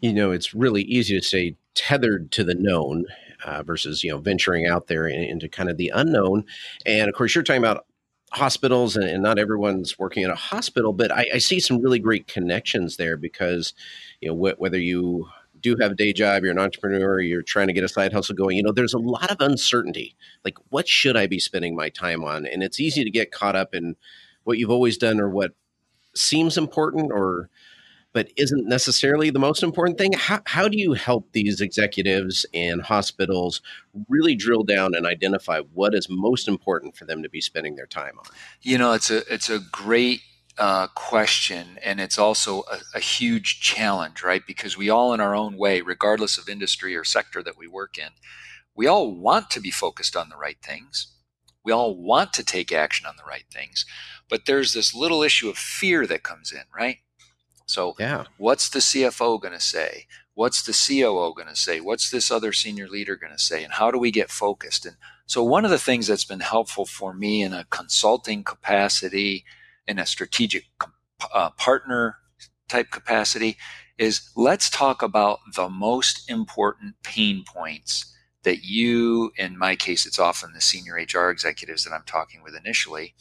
You 0.00 0.12
know, 0.12 0.30
it's 0.30 0.54
really 0.54 0.82
easy 0.82 1.18
to 1.18 1.24
say 1.24 1.56
tethered 1.74 2.32
to 2.32 2.44
the 2.44 2.54
known 2.54 3.06
uh, 3.44 3.62
versus, 3.62 4.04
you 4.04 4.10
know, 4.10 4.18
venturing 4.18 4.66
out 4.66 4.86
there 4.86 5.06
into 5.06 5.48
kind 5.48 5.68
of 5.68 5.76
the 5.76 5.90
unknown. 5.94 6.44
And 6.86 7.08
of 7.08 7.14
course, 7.14 7.34
you're 7.34 7.44
talking 7.44 7.62
about 7.62 7.86
hospitals, 8.32 8.96
and, 8.96 9.04
and, 9.04 9.22
not 9.22 9.38
everyone's 9.38 9.98
working 9.98 10.24
in 10.24 10.30
a 10.30 10.34
hospital, 10.34 10.92
but 10.92 11.12
I, 11.12 11.26
I, 11.34 11.38
see 11.38 11.60
some 11.60 11.82
really 11.82 11.98
great 11.98 12.26
connections 12.26 12.96
there 12.96 13.16
because, 13.16 13.74
you 14.20 14.28
know, 14.28 14.34
wh- 14.34 14.58
whether 14.58 14.78
you 14.78 15.28
do 15.60 15.76
have 15.80 15.92
a 15.92 15.94
day 15.94 16.12
job, 16.12 16.42
you're 16.42 16.52
an 16.52 16.58
entrepreneur, 16.58 17.20
you're 17.20 17.42
trying 17.42 17.68
to 17.68 17.72
get 17.72 17.84
a 17.84 17.88
side 17.88 18.12
hustle 18.12 18.34
going, 18.34 18.56
you 18.56 18.62
know, 18.62 18.72
there's 18.72 18.94
a 18.94 18.98
lot 18.98 19.30
of 19.30 19.40
uncertainty. 19.40 20.16
Like, 20.44 20.56
what 20.70 20.88
should 20.88 21.16
I 21.16 21.26
be 21.26 21.38
spending 21.38 21.76
my 21.76 21.88
time 21.88 22.24
on? 22.24 22.46
And 22.46 22.62
it's 22.62 22.80
easy 22.80 23.04
to 23.04 23.10
get 23.10 23.30
caught 23.30 23.56
up 23.56 23.74
in 23.74 23.96
what 24.44 24.58
you've 24.58 24.70
always 24.70 24.98
done 24.98 25.20
or 25.20 25.28
what 25.28 25.52
seems 26.14 26.58
important 26.58 27.12
or 27.12 27.48
but 28.12 28.30
isn't 28.36 28.68
necessarily 28.68 29.30
the 29.30 29.38
most 29.38 29.62
important 29.62 29.98
thing. 29.98 30.12
How, 30.12 30.40
how 30.46 30.68
do 30.68 30.78
you 30.78 30.92
help 30.92 31.32
these 31.32 31.60
executives 31.60 32.44
and 32.52 32.82
hospitals 32.82 33.62
really 34.08 34.34
drill 34.34 34.62
down 34.64 34.94
and 34.94 35.06
identify 35.06 35.60
what 35.72 35.94
is 35.94 36.08
most 36.08 36.48
important 36.48 36.96
for 36.96 37.04
them 37.04 37.22
to 37.22 37.28
be 37.28 37.40
spending 37.40 37.76
their 37.76 37.86
time 37.86 38.18
on? 38.18 38.24
You 38.60 38.78
know, 38.78 38.92
it's 38.92 39.10
a 39.10 39.22
it's 39.32 39.48
a 39.48 39.58
great 39.58 40.20
uh, 40.58 40.88
question, 40.88 41.78
and 41.82 42.00
it's 42.00 42.18
also 42.18 42.62
a, 42.70 42.78
a 42.94 43.00
huge 43.00 43.60
challenge, 43.60 44.22
right? 44.22 44.42
Because 44.46 44.76
we 44.76 44.90
all, 44.90 45.14
in 45.14 45.20
our 45.20 45.34
own 45.34 45.56
way, 45.56 45.80
regardless 45.80 46.36
of 46.36 46.48
industry 46.48 46.94
or 46.94 47.04
sector 47.04 47.42
that 47.42 47.56
we 47.56 47.66
work 47.66 47.96
in, 47.96 48.10
we 48.74 48.86
all 48.86 49.14
want 49.14 49.50
to 49.50 49.60
be 49.60 49.70
focused 49.70 50.16
on 50.16 50.28
the 50.28 50.36
right 50.36 50.58
things. 50.62 51.08
We 51.64 51.72
all 51.72 51.96
want 51.96 52.32
to 52.34 52.44
take 52.44 52.72
action 52.72 53.06
on 53.06 53.14
the 53.16 53.24
right 53.24 53.44
things, 53.52 53.86
but 54.28 54.46
there's 54.46 54.74
this 54.74 54.94
little 54.94 55.22
issue 55.22 55.48
of 55.48 55.56
fear 55.56 56.06
that 56.06 56.22
comes 56.22 56.52
in, 56.52 56.64
right? 56.76 56.98
So, 57.72 57.96
yeah. 57.98 58.24
what's 58.36 58.68
the 58.68 58.80
CFO 58.80 59.40
going 59.40 59.54
to 59.54 59.60
say? 59.60 60.06
What's 60.34 60.62
the 60.62 60.72
COO 60.72 61.32
going 61.34 61.48
to 61.48 61.56
say? 61.56 61.80
What's 61.80 62.10
this 62.10 62.30
other 62.30 62.52
senior 62.52 62.86
leader 62.86 63.16
going 63.16 63.32
to 63.32 63.38
say? 63.38 63.64
And 63.64 63.72
how 63.72 63.90
do 63.90 63.98
we 63.98 64.10
get 64.10 64.30
focused? 64.30 64.84
And 64.84 64.96
so, 65.24 65.42
one 65.42 65.64
of 65.64 65.70
the 65.70 65.78
things 65.78 66.06
that's 66.06 66.26
been 66.26 66.40
helpful 66.40 66.84
for 66.84 67.14
me 67.14 67.42
in 67.42 67.54
a 67.54 67.64
consulting 67.70 68.44
capacity, 68.44 69.46
in 69.86 69.98
a 69.98 70.04
strategic 70.04 70.64
uh, 71.32 71.50
partner 71.50 72.18
type 72.68 72.90
capacity, 72.90 73.56
is 73.96 74.30
let's 74.36 74.68
talk 74.68 75.00
about 75.00 75.38
the 75.54 75.70
most 75.70 76.30
important 76.30 76.96
pain 77.02 77.42
points 77.42 78.14
that 78.42 78.64
you, 78.64 79.32
in 79.38 79.56
my 79.56 79.76
case, 79.76 80.04
it's 80.04 80.18
often 80.18 80.52
the 80.52 80.60
senior 80.60 80.94
HR 80.94 81.30
executives 81.30 81.84
that 81.84 81.94
I'm 81.94 82.04
talking 82.04 82.42
with 82.42 82.54
initially. 82.54 83.14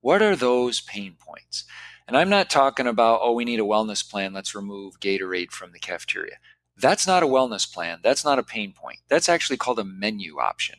What 0.00 0.22
are 0.22 0.36
those 0.36 0.80
pain 0.80 1.16
points? 1.18 1.64
And 2.08 2.16
I'm 2.16 2.30
not 2.30 2.48
talking 2.48 2.86
about, 2.86 3.20
oh, 3.22 3.32
we 3.32 3.44
need 3.44 3.60
a 3.60 3.64
wellness 3.64 4.08
plan. 4.08 4.32
Let's 4.32 4.54
remove 4.54 4.98
Gatorade 4.98 5.50
from 5.50 5.72
the 5.72 5.78
cafeteria. 5.78 6.38
That's 6.74 7.06
not 7.06 7.22
a 7.22 7.26
wellness 7.26 7.70
plan. 7.70 7.98
That's 8.02 8.24
not 8.24 8.38
a 8.38 8.42
pain 8.42 8.72
point. 8.72 9.00
That's 9.08 9.28
actually 9.28 9.58
called 9.58 9.78
a 9.78 9.84
menu 9.84 10.38
option. 10.38 10.76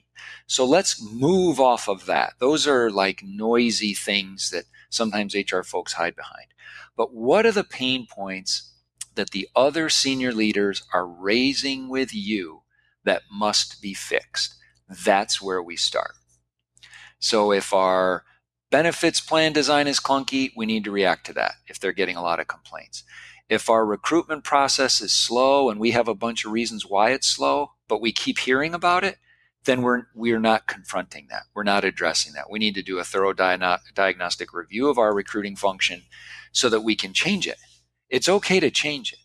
So 0.47 0.65
let's 0.65 0.99
move 0.99 1.59
off 1.59 1.87
of 1.87 2.07
that. 2.07 2.33
Those 2.39 2.65
are 2.65 2.89
like 2.89 3.21
noisy 3.23 3.93
things 3.93 4.49
that 4.49 4.63
sometimes 4.89 5.35
HR 5.35 5.61
folks 5.61 5.93
hide 5.93 6.15
behind. 6.15 6.47
But 6.97 7.13
what 7.13 7.45
are 7.45 7.51
the 7.51 7.63
pain 7.63 8.07
points 8.09 8.73
that 9.13 9.29
the 9.29 9.47
other 9.55 9.87
senior 9.87 10.33
leaders 10.33 10.81
are 10.93 11.05
raising 11.05 11.89
with 11.89 12.11
you 12.11 12.63
that 13.03 13.21
must 13.31 13.83
be 13.83 13.93
fixed? 13.93 14.55
That's 14.89 15.39
where 15.39 15.61
we 15.61 15.75
start. 15.75 16.13
So 17.19 17.51
if 17.51 17.71
our 17.71 18.23
benefits 18.71 19.19
plan 19.19 19.53
design 19.53 19.87
is 19.87 19.99
clunky, 19.99 20.51
we 20.55 20.65
need 20.65 20.83
to 20.83 20.91
react 20.91 21.25
to 21.27 21.33
that 21.33 21.55
if 21.67 21.79
they're 21.79 21.91
getting 21.91 22.15
a 22.15 22.21
lot 22.21 22.39
of 22.39 22.47
complaints. 22.47 23.03
If 23.49 23.69
our 23.69 23.85
recruitment 23.85 24.43
process 24.43 25.01
is 25.01 25.11
slow 25.11 25.69
and 25.69 25.79
we 25.79 25.91
have 25.91 26.07
a 26.07 26.15
bunch 26.15 26.45
of 26.45 26.51
reasons 26.51 26.85
why 26.85 27.11
it's 27.11 27.27
slow, 27.27 27.71
but 27.87 28.01
we 28.01 28.11
keep 28.11 28.39
hearing 28.39 28.73
about 28.73 29.03
it, 29.03 29.17
then 29.65 29.81
we're 29.81 30.03
we're 30.15 30.39
not 30.39 30.67
confronting 30.67 31.27
that. 31.29 31.43
We're 31.53 31.63
not 31.63 31.83
addressing 31.83 32.33
that. 32.33 32.49
We 32.49 32.59
need 32.59 32.75
to 32.75 32.83
do 32.83 32.99
a 32.99 33.03
thorough 33.03 33.33
diagnostic 33.33 34.53
review 34.53 34.87
of 34.87 34.97
our 34.97 35.13
recruiting 35.13 35.55
function 35.55 36.03
so 36.51 36.69
that 36.69 36.81
we 36.81 36.95
can 36.95 37.13
change 37.13 37.47
it. 37.47 37.57
It's 38.09 38.29
okay 38.29 38.59
to 38.59 38.71
change 38.71 39.13
it. 39.13 39.19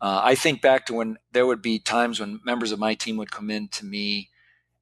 Uh, 0.00 0.20
I 0.22 0.34
think 0.34 0.62
back 0.62 0.86
to 0.86 0.94
when 0.94 1.18
there 1.32 1.46
would 1.46 1.62
be 1.62 1.78
times 1.78 2.20
when 2.20 2.40
members 2.44 2.72
of 2.72 2.78
my 2.78 2.94
team 2.94 3.16
would 3.16 3.30
come 3.30 3.50
in 3.50 3.68
to 3.68 3.84
me 3.84 4.30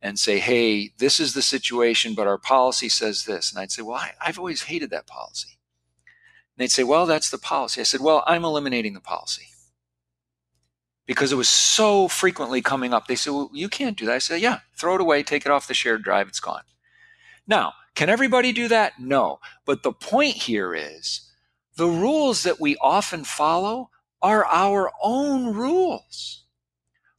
and 0.00 0.18
say, 0.18 0.38
hey, 0.38 0.92
this 0.98 1.18
is 1.18 1.34
the 1.34 1.42
situation, 1.42 2.14
but 2.14 2.26
our 2.26 2.38
policy 2.38 2.88
says 2.88 3.24
this. 3.24 3.50
And 3.50 3.60
I'd 3.60 3.72
say, 3.72 3.82
well, 3.82 3.96
I, 3.96 4.12
have 4.20 4.38
always 4.38 4.62
hated 4.62 4.90
that 4.90 5.06
policy. 5.06 5.58
And 6.56 6.62
they'd 6.62 6.70
say, 6.70 6.84
well, 6.84 7.06
that's 7.06 7.30
the 7.30 7.38
policy. 7.38 7.80
I 7.80 7.84
said, 7.84 8.00
well, 8.00 8.22
I'm 8.26 8.44
eliminating 8.44 8.94
the 8.94 9.00
policy 9.00 9.46
because 11.06 11.32
it 11.32 11.36
was 11.36 11.48
so 11.48 12.06
frequently 12.06 12.62
coming 12.62 12.94
up. 12.94 13.06
They 13.06 13.16
said, 13.16 13.32
well, 13.32 13.50
you 13.52 13.68
can't 13.68 13.96
do 13.96 14.06
that. 14.06 14.14
I 14.14 14.18
said, 14.18 14.40
yeah, 14.40 14.60
throw 14.76 14.94
it 14.94 15.00
away, 15.00 15.22
take 15.22 15.46
it 15.46 15.50
off 15.50 15.66
the 15.66 15.74
shared 15.74 16.04
drive, 16.04 16.28
it's 16.28 16.40
gone. 16.40 16.62
Now, 17.46 17.72
can 17.94 18.08
everybody 18.08 18.52
do 18.52 18.68
that? 18.68 19.00
No. 19.00 19.40
But 19.64 19.82
the 19.82 19.92
point 19.92 20.34
here 20.34 20.74
is 20.74 21.28
the 21.76 21.88
rules 21.88 22.44
that 22.44 22.60
we 22.60 22.76
often 22.76 23.24
follow 23.24 23.90
are 24.22 24.44
our 24.44 24.92
own 25.02 25.54
rules 25.54 26.44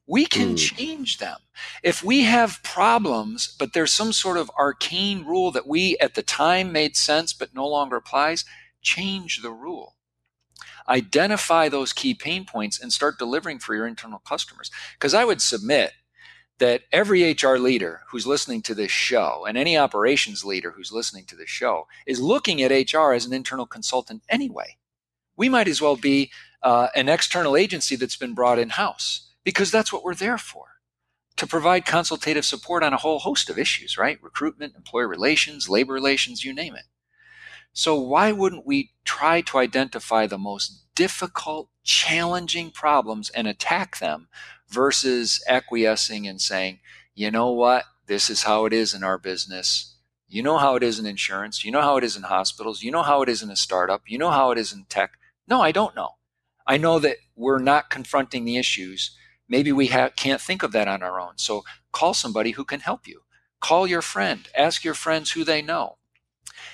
we 0.09 0.25
can 0.25 0.55
mm. 0.55 0.57
change 0.57 1.19
them. 1.19 1.37
If 1.83 2.03
we 2.03 2.23
have 2.23 2.63
problems, 2.63 3.55
but 3.59 3.73
there's 3.73 3.93
some 3.93 4.11
sort 4.11 4.37
of 4.37 4.51
arcane 4.57 5.23
rule 5.23 5.51
that 5.51 5.67
we 5.67 5.97
at 5.99 6.15
the 6.15 6.23
time 6.23 6.71
made 6.71 6.97
sense 6.97 7.31
but 7.31 7.53
no 7.53 7.67
longer 7.67 7.97
applies, 7.97 8.43
change 8.81 9.43
the 9.43 9.51
rule. 9.51 9.95
Identify 10.87 11.69
those 11.69 11.93
key 11.93 12.15
pain 12.15 12.43
points 12.43 12.79
and 12.79 12.91
start 12.91 13.19
delivering 13.19 13.59
for 13.59 13.75
your 13.75 13.85
internal 13.85 14.17
customers. 14.27 14.71
Because 14.97 15.13
I 15.13 15.25
would 15.25 15.43
submit 15.43 15.91
that 16.57 16.81
every 16.91 17.31
HR 17.31 17.57
leader 17.57 18.01
who's 18.09 18.25
listening 18.25 18.63
to 18.63 18.73
this 18.73 18.91
show 18.91 19.45
and 19.47 19.59
any 19.59 19.77
operations 19.77 20.43
leader 20.43 20.71
who's 20.71 20.91
listening 20.91 21.25
to 21.25 21.35
this 21.35 21.49
show 21.49 21.87
is 22.07 22.19
looking 22.19 22.63
at 22.63 22.71
HR 22.71 23.13
as 23.13 23.27
an 23.27 23.33
internal 23.33 23.67
consultant 23.67 24.23
anyway. 24.27 24.77
We 25.37 25.49
might 25.49 25.67
as 25.67 25.81
well 25.81 25.95
be 25.95 26.31
uh, 26.63 26.87
an 26.95 27.07
external 27.09 27.55
agency 27.55 27.95
that's 27.95 28.17
been 28.17 28.33
brought 28.33 28.57
in 28.57 28.69
house 28.69 29.28
because 29.49 29.71
that's 29.71 29.91
what 29.91 30.03
we're 30.03 30.13
there 30.13 30.37
for 30.37 30.75
to 31.35 31.47
provide 31.47 31.83
consultative 31.83 32.45
support 32.45 32.83
on 32.83 32.93
a 32.93 32.97
whole 32.97 33.17
host 33.17 33.49
of 33.49 33.57
issues, 33.57 33.97
right? 33.97 34.21
Recruitment, 34.21 34.75
employer 34.75 35.07
relations, 35.07 35.67
labor 35.67 35.91
relations, 35.91 36.43
you 36.45 36.53
name 36.53 36.75
it. 36.75 36.83
So, 37.73 37.99
why 37.99 38.31
wouldn't 38.31 38.67
we 38.67 38.91
try 39.05 39.41
to 39.41 39.57
identify 39.57 40.27
the 40.27 40.37
most 40.37 40.83
difficult, 40.93 41.69
challenging 41.83 42.69
problems 42.69 43.31
and 43.31 43.47
attack 43.47 43.97
them 43.97 44.27
versus 44.67 45.43
acquiescing 45.47 46.27
and 46.27 46.39
saying, 46.39 46.79
you 47.15 47.31
know 47.31 47.51
what, 47.51 47.85
this 48.05 48.29
is 48.29 48.43
how 48.43 48.65
it 48.65 48.73
is 48.73 48.93
in 48.93 49.03
our 49.03 49.17
business. 49.17 49.95
You 50.27 50.43
know 50.43 50.59
how 50.59 50.75
it 50.75 50.83
is 50.83 50.99
in 50.99 51.07
insurance. 51.07 51.65
You 51.65 51.71
know 51.71 51.81
how 51.81 51.97
it 51.97 52.03
is 52.03 52.15
in 52.15 52.21
hospitals. 52.21 52.83
You 52.83 52.91
know 52.91 53.01
how 53.01 53.23
it 53.23 53.29
is 53.29 53.41
in 53.41 53.49
a 53.49 53.55
startup. 53.55 54.03
You 54.05 54.19
know 54.19 54.29
how 54.29 54.51
it 54.51 54.59
is 54.59 54.71
in 54.71 54.85
tech. 54.89 55.13
No, 55.47 55.59
I 55.59 55.71
don't 55.71 55.95
know. 55.95 56.17
I 56.67 56.77
know 56.77 56.99
that 56.99 57.17
we're 57.35 57.57
not 57.57 57.89
confronting 57.89 58.45
the 58.45 58.57
issues 58.57 59.15
Maybe 59.49 59.71
we 59.71 59.87
ha- 59.87 60.11
can't 60.15 60.41
think 60.41 60.63
of 60.63 60.71
that 60.73 60.87
on 60.87 61.03
our 61.03 61.19
own. 61.19 61.33
So 61.37 61.63
call 61.91 62.13
somebody 62.13 62.51
who 62.51 62.63
can 62.63 62.79
help 62.79 63.07
you. 63.07 63.23
Call 63.59 63.87
your 63.87 64.01
friend. 64.01 64.47
Ask 64.55 64.83
your 64.83 64.93
friends 64.93 65.31
who 65.31 65.43
they 65.43 65.61
know. 65.61 65.97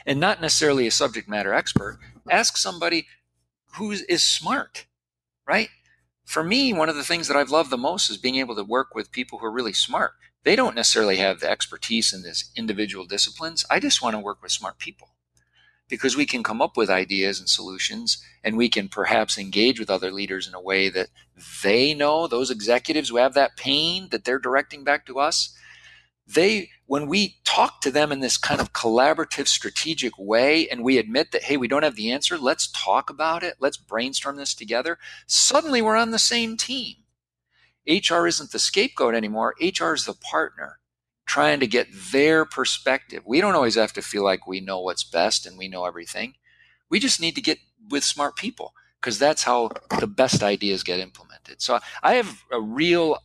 And 0.05 0.19
not 0.19 0.41
necessarily 0.41 0.85
a 0.85 0.91
subject 0.91 1.27
matter 1.27 1.53
expert. 1.53 1.99
Ask 2.29 2.57
somebody 2.57 3.07
who 3.77 3.91
is 3.91 4.23
smart, 4.23 4.85
right? 5.47 5.69
For 6.25 6.43
me, 6.43 6.73
one 6.73 6.89
of 6.89 6.95
the 6.95 7.03
things 7.03 7.27
that 7.27 7.37
I've 7.37 7.51
loved 7.51 7.69
the 7.69 7.77
most 7.77 8.09
is 8.09 8.17
being 8.17 8.35
able 8.35 8.55
to 8.55 8.63
work 8.63 8.93
with 8.93 9.11
people 9.11 9.39
who 9.39 9.45
are 9.45 9.51
really 9.51 9.73
smart. 9.73 10.13
They 10.43 10.55
don't 10.55 10.75
necessarily 10.75 11.17
have 11.17 11.39
the 11.39 11.49
expertise 11.49 12.13
in 12.13 12.23
these 12.23 12.51
individual 12.55 13.05
disciplines. 13.05 13.65
I 13.69 13.79
just 13.79 14.01
want 14.01 14.15
to 14.15 14.19
work 14.19 14.41
with 14.43 14.51
smart 14.51 14.77
people 14.77 15.09
because 15.87 16.17
we 16.17 16.25
can 16.25 16.43
come 16.43 16.61
up 16.61 16.77
with 16.77 16.89
ideas 16.89 17.39
and 17.39 17.49
solutions 17.49 18.23
and 18.43 18.57
we 18.57 18.69
can 18.69 18.89
perhaps 18.89 19.37
engage 19.37 19.79
with 19.79 19.89
other 19.89 20.11
leaders 20.11 20.47
in 20.47 20.53
a 20.53 20.61
way 20.61 20.89
that 20.89 21.09
they 21.63 21.93
know 21.93 22.27
those 22.27 22.49
executives 22.49 23.09
who 23.09 23.17
have 23.17 23.33
that 23.33 23.57
pain 23.57 24.07
that 24.09 24.23
they're 24.23 24.39
directing 24.39 24.83
back 24.83 25.05
to 25.05 25.19
us 25.19 25.55
they 26.27 26.69
when 26.87 27.07
we 27.07 27.37
talk 27.43 27.81
to 27.81 27.91
them 27.91 28.11
in 28.11 28.19
this 28.19 28.37
kind 28.37 28.59
of 28.59 28.73
collaborative 28.73 29.47
strategic 29.47 30.17
way 30.17 30.67
and 30.67 30.83
we 30.83 30.97
admit 30.97 31.31
that 31.31 31.43
hey 31.43 31.57
we 31.57 31.67
don't 31.67 31.83
have 31.83 31.95
the 31.95 32.11
answer 32.11 32.37
let's 32.37 32.71
talk 32.71 33.09
about 33.09 33.43
it 33.43 33.55
let's 33.59 33.77
brainstorm 33.77 34.35
this 34.35 34.55
together 34.55 34.97
suddenly 35.27 35.81
we're 35.81 35.95
on 35.95 36.11
the 36.11 36.19
same 36.19 36.57
team. 36.57 36.95
Hr 37.87 38.25
isn't 38.25 38.51
the 38.51 38.57
scapegoat 38.57 39.13
anymore. 39.13 39.53
Hr 39.61 39.93
is 39.93 40.05
the 40.05 40.13
partner 40.15 40.79
trying 41.25 41.59
to 41.59 41.67
get 41.67 41.87
their 42.11 42.45
perspective. 42.45 43.23
We 43.25 43.41
don't 43.41 43.55
always 43.55 43.75
have 43.75 43.93
to 43.93 44.01
feel 44.01 44.23
like 44.23 44.47
we 44.47 44.61
know 44.61 44.79
what's 44.79 45.03
best 45.03 45.45
and 45.45 45.57
we 45.57 45.67
know 45.67 45.85
everything. 45.85 46.35
We 46.89 46.99
just 46.99 47.19
need 47.19 47.35
to 47.35 47.41
get 47.41 47.57
with 47.89 48.03
smart 48.03 48.35
people 48.35 48.73
because 49.01 49.17
that's 49.19 49.43
how 49.43 49.71
the 49.99 50.07
best 50.07 50.43
ideas 50.43 50.83
get 50.83 50.99
implemented. 50.99 51.61
So 51.61 51.79
I 52.03 52.15
have 52.15 52.43
a 52.51 52.61
real 52.61 53.17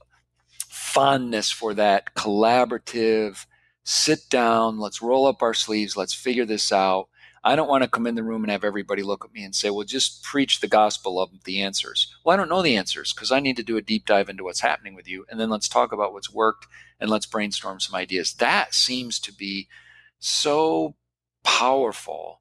fondness 0.68 1.50
for 1.50 1.74
that 1.74 2.14
collaborative, 2.14 3.44
sit 3.84 4.20
down, 4.30 4.78
let's 4.78 5.02
roll 5.02 5.26
up 5.26 5.42
our 5.42 5.54
sleeves, 5.54 5.96
let's 5.96 6.14
figure 6.14 6.46
this 6.46 6.72
out. 6.72 7.08
I 7.42 7.56
don't 7.56 7.68
want 7.68 7.82
to 7.84 7.88
come 7.88 8.06
in 8.06 8.16
the 8.16 8.22
room 8.22 8.44
and 8.44 8.50
have 8.50 8.64
everybody 8.64 9.02
look 9.02 9.24
at 9.24 9.32
me 9.32 9.44
and 9.44 9.54
say, 9.54 9.70
well, 9.70 9.84
just 9.84 10.22
preach 10.22 10.60
the 10.60 10.68
gospel 10.68 11.20
of 11.20 11.30
the 11.44 11.62
answers. 11.62 12.14
Well, 12.24 12.34
I 12.34 12.36
don't 12.36 12.50
know 12.50 12.62
the 12.62 12.76
answers 12.76 13.12
because 13.12 13.32
I 13.32 13.40
need 13.40 13.56
to 13.56 13.62
do 13.62 13.78
a 13.78 13.82
deep 13.82 14.04
dive 14.04 14.28
into 14.28 14.44
what's 14.44 14.60
happening 14.60 14.94
with 14.94 15.08
you. 15.08 15.24
And 15.30 15.40
then 15.40 15.48
let's 15.48 15.68
talk 15.68 15.92
about 15.92 16.12
what's 16.12 16.32
worked 16.32 16.66
and 17.00 17.08
let's 17.08 17.26
brainstorm 17.26 17.80
some 17.80 17.94
ideas. 17.94 18.34
That 18.34 18.74
seems 18.74 19.18
to 19.20 19.32
be 19.32 19.68
so 20.18 20.96
powerful 21.42 22.40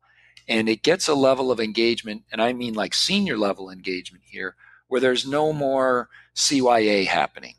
and 0.49 0.67
it 0.67 0.81
gets 0.81 1.07
a 1.07 1.13
level 1.13 1.51
of 1.51 1.59
engagement, 1.59 2.23
and 2.31 2.41
I 2.41 2.53
mean 2.53 2.73
like 2.73 2.95
senior 2.95 3.37
level 3.37 3.69
engagement 3.69 4.23
here, 4.27 4.55
where 4.87 4.99
there's 4.99 5.25
no 5.25 5.53
more 5.53 6.09
CYA 6.35 7.05
happening. 7.05 7.53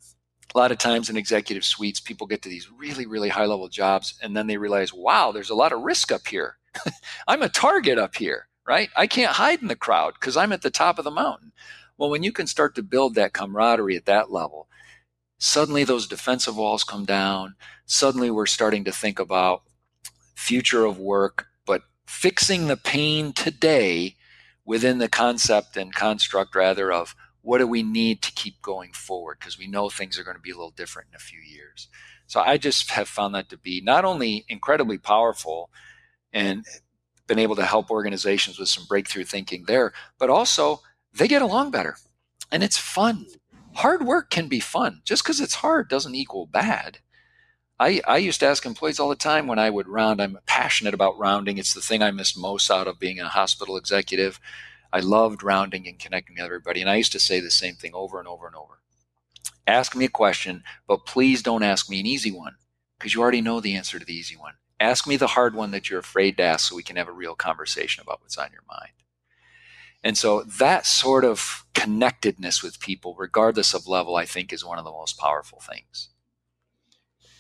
A 0.53 0.59
lot 0.59 0.73
of 0.73 0.79
times 0.79 1.09
in 1.09 1.17
executive 1.17 1.65
suites, 1.65 2.01
people 2.01 2.27
get 2.27 2.43
to 2.43 2.49
these 2.49 2.69
really, 2.69 3.07
really 3.07 3.29
high 3.29 3.47
level 3.47 3.69
jobs, 3.69 4.19
and 4.21 4.37
then 4.37 4.49
they 4.49 4.57
realize, 4.57 4.93
wow, 4.93 5.31
there's 5.31 5.51
a 5.51 5.55
lot 5.55 5.73
of 5.73 5.83
risk 5.83 6.11
up 6.11 6.27
here. 6.27 6.57
I'm 7.29 7.43
a 7.43 7.49
target 7.49 7.99
up 7.99 8.17
here, 8.17 8.49
right? 8.67 8.89
I 8.97 9.07
can't 9.07 9.33
hide 9.33 9.63
in 9.63 9.69
the 9.69 9.77
crowd 9.77 10.15
because 10.15 10.37
I'm 10.37 10.53
at 10.53 10.63
the 10.63 10.71
top 10.71 10.99
of 10.99 11.05
the 11.05 11.11
mountain. 11.11 11.53
Well, 11.97 12.11
when 12.11 12.23
you 12.23 12.33
can 12.33 12.47
start 12.47 12.75
to 12.77 12.83
build 12.83 13.15
that 13.15 13.33
camaraderie 13.33 13.97
at 13.97 14.07
that 14.07 14.31
level, 14.31 14.69
suddenly 15.39 15.85
those 15.85 16.07
defensive 16.07 16.57
walls 16.57 16.85
come 16.85 17.05
down. 17.05 17.57
Suddenly 17.87 18.31
we're 18.31 18.47
starting 18.47 18.85
to 18.85 18.93
think 18.93 19.19
about 19.19 19.63
future 20.35 20.85
of 20.85 20.99
work, 20.99 21.49
but 21.67 21.83
fixing 22.07 22.67
the 22.67 22.77
pain 22.77 23.33
today 23.33 24.17
within 24.65 24.99
the 24.99 25.09
concept 25.09 25.77
and 25.77 25.95
construct 25.95 26.55
rather 26.55 26.93
of 26.93 27.15
what 27.43 27.59
do 27.59 27.67
we 27.67 27.83
need 27.83 28.23
to 28.23 28.33
keep 28.33 28.61
going 28.63 28.93
forward 28.93 29.39
because 29.41 29.59
we 29.59 29.67
know 29.67 29.89
things 29.89 30.19
are 30.19 30.25
going 30.25 30.37
to 30.37 30.43
be 30.43 30.51
a 30.51 30.55
little 30.55 30.71
different 30.71 31.09
in 31.11 31.17
a 31.17 31.19
few 31.19 31.41
years. 31.41 31.89
So 32.27 32.41
I 32.41 32.59
just 32.59 32.91
have 32.93 33.09
found 33.09 33.35
that 33.35 33.49
to 33.49 33.57
be 33.57 33.81
not 33.81 34.05
only 34.05 34.45
incredibly 34.49 34.99
powerful 34.99 35.71
and 36.33 36.65
been 37.27 37.39
able 37.39 37.57
to 37.57 37.65
help 37.65 37.91
organizations 37.91 38.59
with 38.59 38.69
some 38.69 38.85
breakthrough 38.87 39.25
thinking 39.25 39.65
there, 39.67 39.93
but 40.19 40.31
also 40.31 40.81
they 41.13 41.29
get 41.29 41.43
along 41.43 41.71
better 41.71 41.97
and 42.51 42.63
it's 42.63 42.77
fun. 42.77 43.27
Hard 43.75 44.05
work 44.05 44.31
can 44.31 44.49
be 44.49 44.61
fun. 44.61 45.01
Just 45.05 45.23
because 45.23 45.41
it's 45.41 45.55
hard 45.55 45.89
doesn't 45.89 46.15
equal 46.15 46.47
bad. 46.47 46.99
I, 47.79 48.03
I 48.07 48.19
used 48.19 48.41
to 48.41 48.47
ask 48.47 48.67
employees 48.67 49.01
all 49.01 49.09
the 49.09 49.17
time 49.17 49.47
when 49.47 49.59
I 49.59 49.71
would 49.71 49.89
round. 49.89 50.21
I'm 50.21 50.39
passionate 50.45 50.93
about 50.93 51.19
rounding. 51.19 51.57
It's 51.57 51.73
the 51.73 51.81
thing 51.81 52.03
I 52.03 52.11
missed 52.11 52.37
most 52.37 52.71
out 52.71 52.87
of 52.87 52.99
being 52.99 53.21
a 53.21 53.29
hospital 53.29 53.77
executive. 53.77 54.39
I 54.93 55.01
loved 55.01 55.43
rounding 55.43 55.87
and 55.87 55.99
connecting 55.99 56.37
with 56.37 56.45
everybody. 56.45 56.81
And 56.81 56.91
I 56.91 56.97
used 56.97 57.13
to 57.13 57.21
say 57.21 57.41
the 57.41 57.51
same 57.51 57.77
thing 57.77 57.93
over 57.95 58.19
and 58.19 58.29
over 58.29 58.47
and 58.47 58.57
over. 58.57 58.81
Ask 59.67 59.95
me 59.95 60.05
a 60.05 60.11
question, 60.11 60.65
but 60.87 61.07
please 61.07 61.43
don't 61.43 61.63
ask 61.63 61.89
me 61.89 62.01
an 62.01 62.07
easy 62.07 62.33
one 62.33 62.57
because 62.99 63.15
you 63.15 63.23
already 63.23 63.41
know 63.41 63.61
the 63.61 63.77
answer 63.77 63.99
to 63.99 64.05
the 64.05 64.17
easy 64.17 64.37
one. 64.37 64.55
Ask 64.81 65.07
me 65.07 65.17
the 65.17 65.29
hard 65.29 65.55
one 65.55 65.71
that 65.73 65.91
you're 65.91 66.01
afraid 66.01 66.39
to 66.39 66.43
ask 66.43 66.69
so 66.69 66.77
we 66.77 66.83
can 66.83 66.97
have 66.97 67.09
a 67.09 67.13
real 67.13 67.35
conversation 67.35 68.03
about 68.03 68.23
what's 68.23 68.39
on 68.39 68.51
your 68.51 68.65
mind. 68.69 68.93
And 70.03 70.17
so 70.17 70.43
that 70.43 70.87
sort 70.87 71.25
of 71.25 71.67
connectedness 71.75 72.63
with 72.63 72.81
people, 72.81 73.15
regardless 73.19 73.75
of 73.75 73.87
level, 73.87 74.17
I 74.17 74.25
think 74.25 74.53
is 74.53 74.65
one 74.65 74.79
of 74.79 74.85
the 74.85 74.91
most 74.91 75.19
powerful 75.19 75.61
things. 75.61 76.09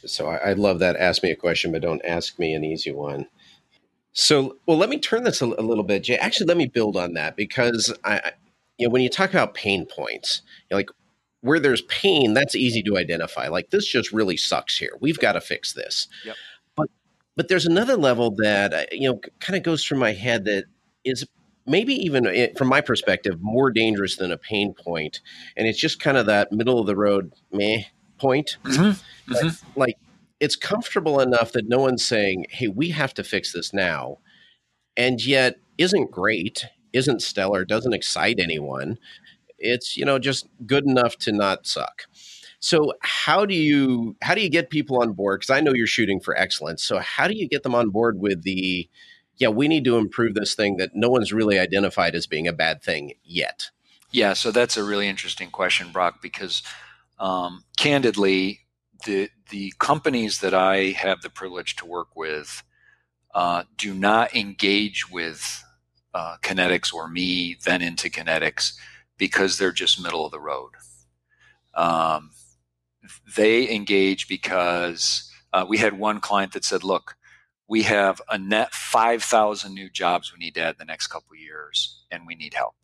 So 0.04 0.28
I, 0.28 0.50
I, 0.50 0.52
love 0.52 0.78
that. 0.78 0.96
Ask 0.96 1.22
me 1.22 1.30
a 1.30 1.36
question, 1.36 1.72
but 1.72 1.82
don't 1.82 2.04
ask 2.04 2.38
me 2.38 2.54
an 2.54 2.64
easy 2.64 2.92
one. 2.92 3.26
So, 4.12 4.56
well, 4.66 4.76
let 4.76 4.88
me 4.88 4.98
turn 4.98 5.24
this 5.24 5.42
a, 5.42 5.46
a 5.46 5.62
little 5.62 5.84
bit, 5.84 6.04
Jay. 6.04 6.16
Actually, 6.16 6.46
let 6.46 6.56
me 6.56 6.66
build 6.66 6.96
on 6.96 7.14
that 7.14 7.36
because 7.36 7.94
I, 8.04 8.32
you 8.78 8.86
know, 8.86 8.92
when 8.92 9.02
you 9.02 9.10
talk 9.10 9.30
about 9.30 9.54
pain 9.54 9.86
points, 9.86 10.42
you 10.68 10.74
know, 10.74 10.78
like 10.78 10.90
where 11.42 11.60
there's 11.60 11.82
pain, 11.82 12.34
that's 12.34 12.54
easy 12.54 12.82
to 12.82 12.96
identify. 12.96 13.48
Like 13.48 13.70
this 13.70 13.86
just 13.86 14.12
really 14.12 14.36
sucks 14.36 14.76
here. 14.76 14.96
We've 15.00 15.18
got 15.18 15.32
to 15.32 15.40
fix 15.40 15.72
this. 15.72 16.08
Yep. 16.24 16.36
But, 17.40 17.48
there's 17.48 17.64
another 17.64 17.96
level 17.96 18.32
that 18.32 18.74
uh, 18.74 18.84
you 18.92 19.08
know 19.08 19.18
kind 19.40 19.56
of 19.56 19.62
goes 19.62 19.82
through 19.82 19.96
my 19.96 20.12
head 20.12 20.44
that 20.44 20.64
is 21.06 21.26
maybe 21.66 21.94
even 21.94 22.26
eh, 22.26 22.48
from 22.58 22.68
my 22.68 22.82
perspective 22.82 23.38
more 23.40 23.70
dangerous 23.70 24.16
than 24.16 24.30
a 24.30 24.36
pain 24.36 24.74
point, 24.74 25.20
and 25.56 25.66
it's 25.66 25.78
just 25.78 26.00
kind 26.00 26.18
of 26.18 26.26
that 26.26 26.52
middle 26.52 26.78
of 26.78 26.86
the 26.86 26.94
road 26.94 27.32
meh 27.50 27.84
point. 28.18 28.58
Mm-hmm. 28.64 29.32
Like, 29.32 29.42
mm-hmm. 29.42 29.80
like 29.80 29.96
it's 30.38 30.54
comfortable 30.54 31.18
enough 31.18 31.52
that 31.52 31.66
no 31.66 31.78
one's 31.78 32.04
saying, 32.04 32.44
"Hey, 32.50 32.68
we 32.68 32.90
have 32.90 33.14
to 33.14 33.24
fix 33.24 33.54
this 33.54 33.72
now," 33.72 34.18
and 34.94 35.24
yet 35.24 35.56
isn't 35.78 36.10
great, 36.10 36.66
isn't 36.92 37.22
stellar, 37.22 37.64
doesn't 37.64 37.94
excite 37.94 38.38
anyone. 38.38 38.98
It's 39.58 39.96
you 39.96 40.04
know 40.04 40.18
just 40.18 40.46
good 40.66 40.84
enough 40.84 41.16
to 41.20 41.32
not 41.32 41.66
suck. 41.66 42.02
So 42.60 42.92
how 43.00 43.46
do 43.46 43.54
you 43.54 44.16
how 44.22 44.34
do 44.34 44.42
you 44.42 44.50
get 44.50 44.70
people 44.70 45.00
on 45.00 45.12
board? 45.12 45.40
Because 45.40 45.50
I 45.56 45.60
know 45.60 45.72
you're 45.74 45.86
shooting 45.86 46.20
for 46.20 46.36
excellence. 46.36 46.82
So 46.82 46.98
how 46.98 47.26
do 47.26 47.34
you 47.34 47.48
get 47.48 47.62
them 47.62 47.74
on 47.74 47.90
board 47.90 48.20
with 48.20 48.42
the 48.42 48.88
yeah 49.36 49.48
we 49.48 49.66
need 49.66 49.84
to 49.84 49.96
improve 49.96 50.34
this 50.34 50.54
thing 50.54 50.76
that 50.76 50.90
no 50.94 51.08
one's 51.08 51.32
really 51.32 51.58
identified 51.58 52.14
as 52.14 52.26
being 52.26 52.46
a 52.46 52.52
bad 52.52 52.82
thing 52.82 53.14
yet? 53.24 53.70
Yeah, 54.12 54.32
so 54.32 54.50
that's 54.50 54.76
a 54.76 54.84
really 54.84 55.08
interesting 55.08 55.50
question, 55.50 55.92
Brock, 55.92 56.20
because 56.20 56.62
um, 57.18 57.64
candidly, 57.76 58.60
the 59.06 59.30
the 59.50 59.72
companies 59.78 60.40
that 60.40 60.54
I 60.54 60.90
have 60.90 61.22
the 61.22 61.30
privilege 61.30 61.76
to 61.76 61.86
work 61.86 62.14
with 62.16 62.62
uh, 63.34 63.64
do 63.76 63.94
not 63.94 64.34
engage 64.34 65.10
with 65.10 65.64
uh, 66.12 66.36
Kinetix 66.42 66.92
or 66.92 67.08
me 67.08 67.56
then 67.64 67.82
into 67.82 68.10
Kinetix 68.10 68.74
because 69.16 69.58
they're 69.58 69.72
just 69.72 70.02
middle 70.02 70.26
of 70.26 70.32
the 70.32 70.40
road. 70.40 70.72
Um, 71.74 72.30
they 73.36 73.70
engage 73.70 74.28
because 74.28 75.30
uh, 75.52 75.64
we 75.68 75.78
had 75.78 75.98
one 75.98 76.20
client 76.20 76.52
that 76.52 76.64
said, 76.64 76.84
"Look, 76.84 77.16
we 77.68 77.82
have 77.82 78.20
a 78.30 78.38
net 78.38 78.72
five 78.74 79.22
thousand 79.22 79.74
new 79.74 79.90
jobs 79.90 80.32
we 80.32 80.38
need 80.38 80.54
to 80.54 80.62
add 80.62 80.70
in 80.74 80.78
the 80.78 80.84
next 80.84 81.08
couple 81.08 81.36
years, 81.36 82.04
and 82.10 82.26
we 82.26 82.34
need 82.34 82.54
help." 82.54 82.74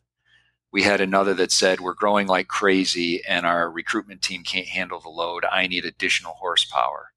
We 0.73 0.83
had 0.83 1.01
another 1.01 1.33
that 1.35 1.53
said, 1.53 1.81
We're 1.81 1.95
growing 1.95 2.27
like 2.27 2.49
crazy 2.49 3.23
and 3.27 3.47
our 3.47 3.71
recruitment 3.71 4.21
team 4.21 4.43
can't 4.43 4.67
handle 4.67 5.01
the 5.01 5.09
load. 5.09 5.47
I 5.51 5.67
need 5.69 5.87
additional 5.87 6.35
horsepower. 6.35 7.13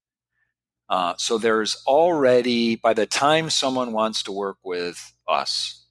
Uh, 0.88 1.14
so 1.18 1.36
there's 1.36 1.76
already, 1.86 2.76
by 2.76 2.94
the 2.94 3.06
time 3.06 3.50
someone 3.50 3.92
wants 3.92 4.22
to 4.22 4.32
work 4.32 4.56
with 4.64 5.14
us, 5.28 5.84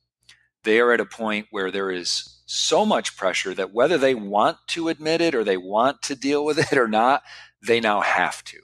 they 0.63 0.79
are 0.79 0.91
at 0.91 0.99
a 0.99 1.05
point 1.05 1.47
where 1.51 1.71
there 1.71 1.91
is 1.91 2.38
so 2.51 2.83
much 2.83 3.15
pressure 3.15 3.53
that 3.53 3.71
whether 3.73 3.95
they 3.97 4.15
want 4.15 4.57
to 4.65 4.87
admit 4.87 5.21
it 5.21 5.35
or 5.35 5.43
they 5.43 5.55
want 5.57 6.01
to 6.01 6.15
deal 6.15 6.43
with 6.43 6.57
it 6.71 6.77
or 6.77 6.87
not, 6.87 7.21
they 7.65 7.79
now 7.79 8.01
have 8.01 8.43
to. 8.45 8.57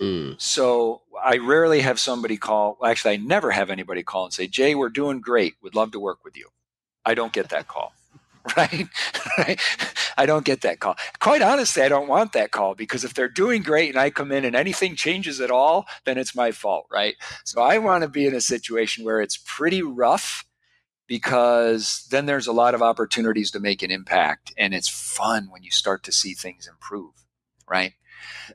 Mm. 0.00 0.40
So 0.40 1.02
I 1.22 1.38
rarely 1.38 1.80
have 1.80 1.98
somebody 1.98 2.36
call. 2.36 2.78
Actually, 2.84 3.14
I 3.14 3.16
never 3.18 3.50
have 3.50 3.68
anybody 3.68 4.02
call 4.02 4.24
and 4.24 4.32
say, 4.32 4.46
Jay, 4.46 4.74
we're 4.74 4.88
doing 4.88 5.20
great. 5.20 5.54
Would 5.62 5.74
love 5.74 5.90
to 5.92 6.00
work 6.00 6.24
with 6.24 6.36
you. 6.36 6.48
I 7.04 7.14
don't 7.14 7.32
get 7.32 7.48
that 7.48 7.66
call. 7.66 7.92
right? 8.56 8.88
right? 9.36 9.60
I 10.16 10.24
don't 10.24 10.44
get 10.44 10.62
that 10.62 10.78
call. 10.78 10.96
Quite 11.18 11.42
honestly, 11.42 11.82
I 11.82 11.88
don't 11.88 12.08
want 12.08 12.32
that 12.32 12.52
call 12.52 12.74
because 12.74 13.04
if 13.04 13.12
they're 13.12 13.28
doing 13.28 13.62
great 13.62 13.90
and 13.90 13.98
I 13.98 14.10
come 14.10 14.32
in 14.32 14.44
and 14.44 14.56
anything 14.56 14.94
changes 14.96 15.40
at 15.40 15.50
all, 15.50 15.86
then 16.06 16.16
it's 16.16 16.34
my 16.34 16.52
fault, 16.52 16.86
right? 16.90 17.16
So 17.44 17.60
I 17.60 17.78
want 17.78 18.02
to 18.02 18.08
be 18.08 18.26
in 18.26 18.34
a 18.34 18.40
situation 18.40 19.04
where 19.04 19.20
it's 19.20 19.36
pretty 19.36 19.82
rough 19.82 20.46
because 21.10 22.06
then 22.12 22.26
there's 22.26 22.46
a 22.46 22.52
lot 22.52 22.72
of 22.72 22.82
opportunities 22.82 23.50
to 23.50 23.58
make 23.58 23.82
an 23.82 23.90
impact 23.90 24.54
and 24.56 24.72
it's 24.72 24.88
fun 24.88 25.48
when 25.50 25.64
you 25.64 25.70
start 25.72 26.04
to 26.04 26.12
see 26.12 26.34
things 26.34 26.68
improve, 26.68 27.10
right? 27.68 27.94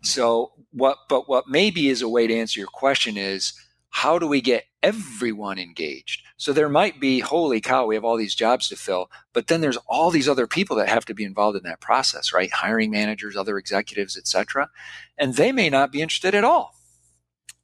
So 0.02 0.54
what 0.72 1.00
but 1.10 1.28
what 1.28 1.50
maybe 1.50 1.90
is 1.90 2.02
a 2.02 2.08
way 2.08 2.28
to 2.28 2.34
answer 2.34 2.62
your 2.62 2.70
question 2.70 3.18
is 3.18 3.52
how 3.90 4.18
do 4.18 4.26
we 4.26 4.40
get 4.40 4.64
everyone 4.82 5.60
engaged? 5.60 6.22
So 6.38 6.54
there 6.54 6.70
might 6.70 7.02
be, 7.02 7.20
holy 7.20 7.60
cow, 7.60 7.88
we 7.88 7.96
have 7.96 8.06
all 8.06 8.16
these 8.16 8.36
jobs 8.36 8.70
to 8.70 8.78
fill, 8.78 9.10
but 9.34 9.48
then 9.48 9.60
there's 9.60 9.78
all 9.88 10.10
these 10.10 10.30
other 10.30 10.48
people 10.48 10.78
that 10.78 10.88
have 10.88 11.04
to 11.06 11.14
be 11.14 11.26
involved 11.26 11.58
in 11.58 11.64
that 11.64 11.82
process, 11.82 12.32
right? 12.32 12.52
Hiring 12.52 12.90
managers, 12.90 13.36
other 13.36 13.58
executives, 13.58 14.16
etc. 14.16 14.70
And 15.18 15.34
they 15.34 15.52
may 15.52 15.70
not 15.70 15.92
be 15.92 16.02
interested 16.02 16.34
at 16.34 16.46
all. 16.46 16.74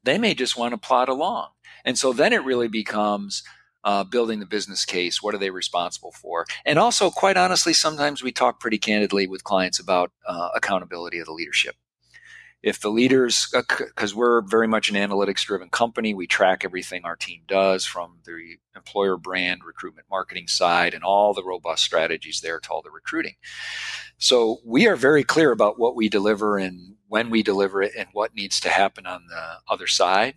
They 0.03 0.17
may 0.17 0.33
just 0.33 0.57
want 0.57 0.73
to 0.73 0.77
plod 0.77 1.07
along. 1.07 1.49
And 1.85 1.97
so 1.97 2.11
then 2.11 2.33
it 2.33 2.43
really 2.43 2.67
becomes 2.67 3.43
uh, 3.83 4.03
building 4.03 4.39
the 4.39 4.45
business 4.45 4.85
case. 4.85 5.21
What 5.21 5.35
are 5.35 5.39
they 5.39 5.49
responsible 5.49 6.11
for? 6.11 6.45
And 6.65 6.79
also, 6.79 7.09
quite 7.09 7.37
honestly, 7.37 7.73
sometimes 7.73 8.23
we 8.23 8.31
talk 8.31 8.59
pretty 8.59 8.77
candidly 8.77 9.27
with 9.27 9.43
clients 9.43 9.79
about 9.79 10.11
uh, 10.27 10.49
accountability 10.55 11.19
of 11.19 11.25
the 11.25 11.33
leadership 11.33 11.75
if 12.63 12.79
the 12.79 12.89
leaders 12.89 13.47
because 13.51 14.13
uh, 14.13 14.17
we're 14.17 14.41
very 14.41 14.67
much 14.67 14.89
an 14.89 14.95
analytics 14.95 15.43
driven 15.43 15.69
company 15.69 16.13
we 16.13 16.27
track 16.27 16.63
everything 16.63 17.03
our 17.03 17.15
team 17.15 17.41
does 17.47 17.85
from 17.85 18.19
the 18.25 18.57
employer 18.75 19.17
brand 19.17 19.61
recruitment 19.65 20.07
marketing 20.09 20.47
side 20.47 20.93
and 20.93 21.03
all 21.03 21.33
the 21.33 21.43
robust 21.43 21.83
strategies 21.83 22.41
there 22.41 22.59
to 22.59 22.69
all 22.69 22.81
the 22.81 22.91
recruiting 22.91 23.33
so 24.17 24.59
we 24.65 24.87
are 24.87 24.95
very 24.95 25.23
clear 25.23 25.51
about 25.51 25.79
what 25.79 25.95
we 25.95 26.07
deliver 26.07 26.57
and 26.57 26.95
when 27.07 27.29
we 27.29 27.43
deliver 27.43 27.81
it 27.81 27.93
and 27.97 28.07
what 28.13 28.35
needs 28.35 28.59
to 28.59 28.69
happen 28.69 29.05
on 29.05 29.25
the 29.27 29.57
other 29.67 29.87
side 29.87 30.35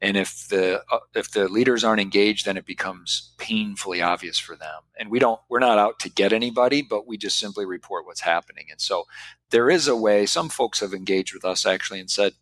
and 0.00 0.16
if 0.16 0.48
the 0.48 0.82
uh, 0.90 0.98
if 1.14 1.30
the 1.30 1.48
leaders 1.48 1.84
aren't 1.84 2.00
engaged 2.00 2.46
then 2.46 2.56
it 2.56 2.66
becomes 2.66 3.32
painfully 3.38 4.02
obvious 4.02 4.38
for 4.38 4.56
them. 4.56 4.82
And 4.98 5.10
we 5.10 5.18
don't 5.18 5.40
we're 5.48 5.58
not 5.58 5.78
out 5.78 5.98
to 6.00 6.10
get 6.10 6.32
anybody 6.32 6.82
but 6.82 7.06
we 7.06 7.16
just 7.16 7.38
simply 7.38 7.66
report 7.66 8.06
what's 8.06 8.22
happening. 8.22 8.66
And 8.70 8.80
so 8.80 9.04
there 9.50 9.70
is 9.70 9.88
a 9.88 9.96
way 9.96 10.26
some 10.26 10.48
folks 10.48 10.80
have 10.80 10.94
engaged 10.94 11.34
with 11.34 11.44
us 11.44 11.66
actually 11.66 12.00
and 12.00 12.10
said 12.10 12.34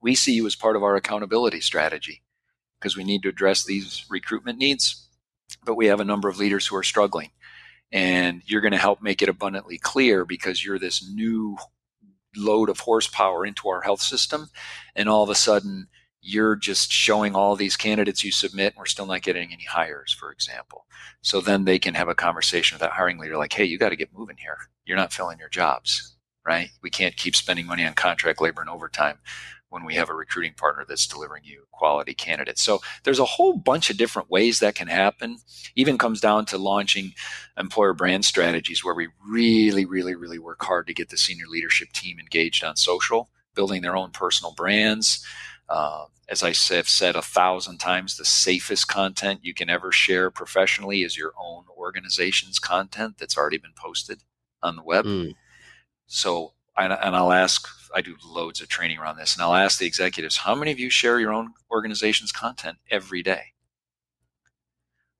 we 0.00 0.14
see 0.14 0.32
you 0.32 0.46
as 0.46 0.54
part 0.54 0.76
of 0.76 0.82
our 0.82 0.96
accountability 0.96 1.60
strategy 1.60 2.22
because 2.78 2.96
we 2.96 3.04
need 3.04 3.22
to 3.22 3.28
address 3.28 3.64
these 3.64 4.04
recruitment 4.08 4.58
needs 4.58 5.08
but 5.64 5.76
we 5.76 5.86
have 5.86 6.00
a 6.00 6.04
number 6.04 6.28
of 6.28 6.38
leaders 6.38 6.66
who 6.66 6.76
are 6.76 6.82
struggling. 6.82 7.30
And 7.90 8.42
you're 8.44 8.60
going 8.60 8.72
to 8.72 8.78
help 8.78 9.00
make 9.02 9.22
it 9.22 9.28
abundantly 9.28 9.78
clear 9.78 10.24
because 10.24 10.64
you're 10.64 10.78
this 10.78 11.06
new 11.08 11.56
load 12.36 12.68
of 12.68 12.80
horsepower 12.80 13.46
into 13.46 13.68
our 13.68 13.80
health 13.80 14.02
system. 14.02 14.48
And 14.94 15.08
all 15.08 15.22
of 15.22 15.30
a 15.30 15.34
sudden 15.34 15.88
you're 16.20 16.56
just 16.56 16.90
showing 16.90 17.34
all 17.34 17.56
these 17.56 17.76
candidates 17.76 18.24
you 18.24 18.32
submit 18.32 18.74
and 18.74 18.78
we're 18.78 18.86
still 18.86 19.06
not 19.06 19.22
getting 19.22 19.52
any 19.52 19.64
hires 19.64 20.12
for 20.12 20.30
example 20.32 20.86
so 21.22 21.40
then 21.40 21.64
they 21.64 21.78
can 21.78 21.94
have 21.94 22.08
a 22.08 22.14
conversation 22.14 22.74
with 22.74 22.80
that 22.80 22.92
hiring 22.92 23.18
leader 23.18 23.36
like 23.36 23.52
hey 23.52 23.64
you 23.64 23.78
got 23.78 23.90
to 23.90 23.96
get 23.96 24.16
moving 24.16 24.36
here 24.36 24.58
you're 24.84 24.96
not 24.96 25.12
filling 25.12 25.38
your 25.38 25.48
jobs 25.48 26.16
right 26.46 26.70
we 26.82 26.90
can't 26.90 27.16
keep 27.16 27.36
spending 27.36 27.66
money 27.66 27.84
on 27.84 27.94
contract 27.94 28.40
labor 28.40 28.60
and 28.60 28.70
overtime 28.70 29.18
when 29.70 29.84
we 29.84 29.94
have 29.94 30.08
a 30.08 30.14
recruiting 30.14 30.54
partner 30.54 30.84
that's 30.88 31.06
delivering 31.06 31.44
you 31.44 31.64
quality 31.70 32.14
candidates. 32.14 32.62
So 32.62 32.80
there's 33.04 33.18
a 33.18 33.24
whole 33.24 33.56
bunch 33.56 33.90
of 33.90 33.96
different 33.96 34.30
ways 34.30 34.60
that 34.60 34.74
can 34.74 34.88
happen. 34.88 35.38
Even 35.76 35.98
comes 35.98 36.20
down 36.20 36.46
to 36.46 36.58
launching 36.58 37.12
employer 37.58 37.92
brand 37.94 38.24
strategies 38.24 38.84
where 38.84 38.94
we 38.94 39.08
really, 39.28 39.84
really, 39.84 40.14
really 40.14 40.38
work 40.38 40.62
hard 40.64 40.86
to 40.86 40.94
get 40.94 41.10
the 41.10 41.16
senior 41.16 41.46
leadership 41.46 41.92
team 41.92 42.18
engaged 42.18 42.64
on 42.64 42.76
social, 42.76 43.30
building 43.54 43.82
their 43.82 43.96
own 43.96 44.10
personal 44.10 44.54
brands, 44.54 45.24
uh, 45.68 46.06
as 46.28 46.42
I 46.42 46.48
have 46.74 46.88
said 46.88 47.16
a 47.16 47.22
thousand 47.22 47.78
times, 47.78 48.16
the 48.16 48.24
safest 48.24 48.88
content 48.88 49.40
you 49.42 49.54
can 49.54 49.70
ever 49.70 49.90
share 49.90 50.30
professionally 50.30 51.02
is 51.02 51.16
your 51.16 51.32
own 51.40 51.64
organization's 51.76 52.58
content 52.58 53.16
that's 53.18 53.36
already 53.36 53.58
been 53.58 53.72
posted 53.76 54.22
on 54.62 54.76
the 54.76 54.82
web. 54.82 55.06
Mm. 55.06 55.34
So, 56.06 56.52
and, 56.76 56.92
and 56.92 57.16
I'll 57.16 57.32
ask, 57.32 57.66
I 57.94 58.02
do 58.02 58.16
loads 58.24 58.60
of 58.60 58.68
training 58.68 58.98
around 58.98 59.16
this, 59.16 59.34
and 59.34 59.42
I'll 59.42 59.54
ask 59.54 59.78
the 59.78 59.86
executives, 59.86 60.38
how 60.38 60.54
many 60.54 60.70
of 60.70 60.78
you 60.78 60.90
share 60.90 61.18
your 61.18 61.32
own 61.32 61.54
organization's 61.70 62.32
content 62.32 62.78
every 62.90 63.22
day? 63.22 63.52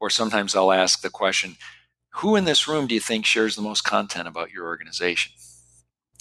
Or 0.01 0.11
sometimes 0.11 0.55
I'll 0.55 0.73
ask 0.73 1.01
the 1.01 1.11
question, 1.11 1.57
who 2.17 2.37
in 2.37 2.45
this 2.45 2.69
room 2.69 2.87
do 2.87 2.95
you 2.95 3.01
think 3.01 3.25
shares 3.25 3.57
the 3.57 3.63
most 3.63 3.83
content 3.83 4.29
about 4.29 4.51
your 4.51 4.67
organization? 4.67 5.33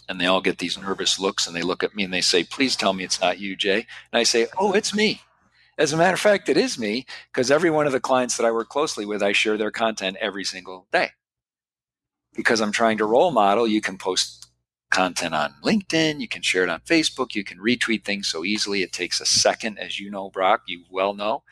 And 0.09 0.19
they 0.19 0.25
all 0.25 0.41
get 0.41 0.57
these 0.59 0.77
nervous 0.77 1.19
looks 1.19 1.47
and 1.47 1.55
they 1.55 1.61
look 1.61 1.83
at 1.83 1.95
me 1.95 2.03
and 2.03 2.13
they 2.13 2.21
say, 2.21 2.43
Please 2.43 2.75
tell 2.75 2.93
me 2.93 3.03
it's 3.03 3.21
not 3.21 3.39
you, 3.39 3.55
Jay. 3.55 3.85
And 4.11 4.19
I 4.19 4.23
say, 4.23 4.47
Oh, 4.57 4.73
it's 4.73 4.93
me. 4.95 5.21
As 5.77 5.93
a 5.93 5.97
matter 5.97 6.15
of 6.15 6.19
fact, 6.19 6.49
it 6.49 6.57
is 6.57 6.79
me 6.79 7.05
because 7.31 7.51
every 7.51 7.69
one 7.69 7.85
of 7.85 7.91
the 7.93 7.99
clients 7.99 8.37
that 8.37 8.45
I 8.45 8.51
work 8.51 8.69
closely 8.69 9.05
with, 9.05 9.21
I 9.21 9.31
share 9.31 9.57
their 9.57 9.71
content 9.71 10.17
every 10.19 10.43
single 10.43 10.87
day. 10.91 11.11
Because 12.35 12.61
I'm 12.61 12.71
trying 12.71 12.97
to 12.99 13.05
role 13.05 13.31
model, 13.31 13.67
you 13.67 13.81
can 13.81 13.97
post 13.97 14.47
content 14.89 15.35
on 15.35 15.53
LinkedIn, 15.63 16.19
you 16.19 16.27
can 16.27 16.41
share 16.41 16.63
it 16.63 16.69
on 16.69 16.79
Facebook, 16.81 17.35
you 17.35 17.43
can 17.43 17.59
retweet 17.59 18.03
things 18.05 18.27
so 18.27 18.43
easily. 18.43 18.81
It 18.81 18.91
takes 18.91 19.21
a 19.21 19.25
second, 19.25 19.77
as 19.77 19.99
you 19.99 20.09
know, 20.09 20.29
Brock, 20.29 20.63
you 20.67 20.85
well 20.89 21.13
know. 21.13 21.43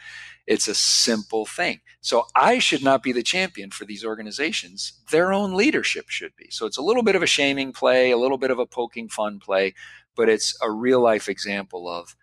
It's 0.48 0.68
a 0.68 0.76
simple 0.76 1.46
thing. 1.46 1.82
So 2.02 2.26
I 2.36 2.60
should 2.60 2.84
not 2.84 3.02
be 3.02 3.12
the 3.12 3.24
champion 3.24 3.72
for 3.72 3.86
these 3.86 4.06
organizations. 4.06 5.02
Their 5.10 5.34
own 5.34 5.56
leadership 5.56 6.10
should 6.10 6.36
be. 6.36 6.50
So 6.52 6.66
it's 6.66 6.78
a 6.78 6.84
little 6.84 7.04
bit 7.04 7.16
of 7.16 7.24
a 7.24 7.28
shaming 7.28 7.74
play, 7.74 8.12
a 8.12 8.18
little 8.18 8.38
bit 8.38 8.52
of 8.52 8.60
a 8.60 8.66
poking 8.66 9.10
fun 9.10 9.40
play, 9.40 9.74
but 10.16 10.30
it's 10.30 10.56
a 10.62 10.70
real 10.70 11.02
life 11.02 11.28
example 11.28 11.90
of 11.90 12.16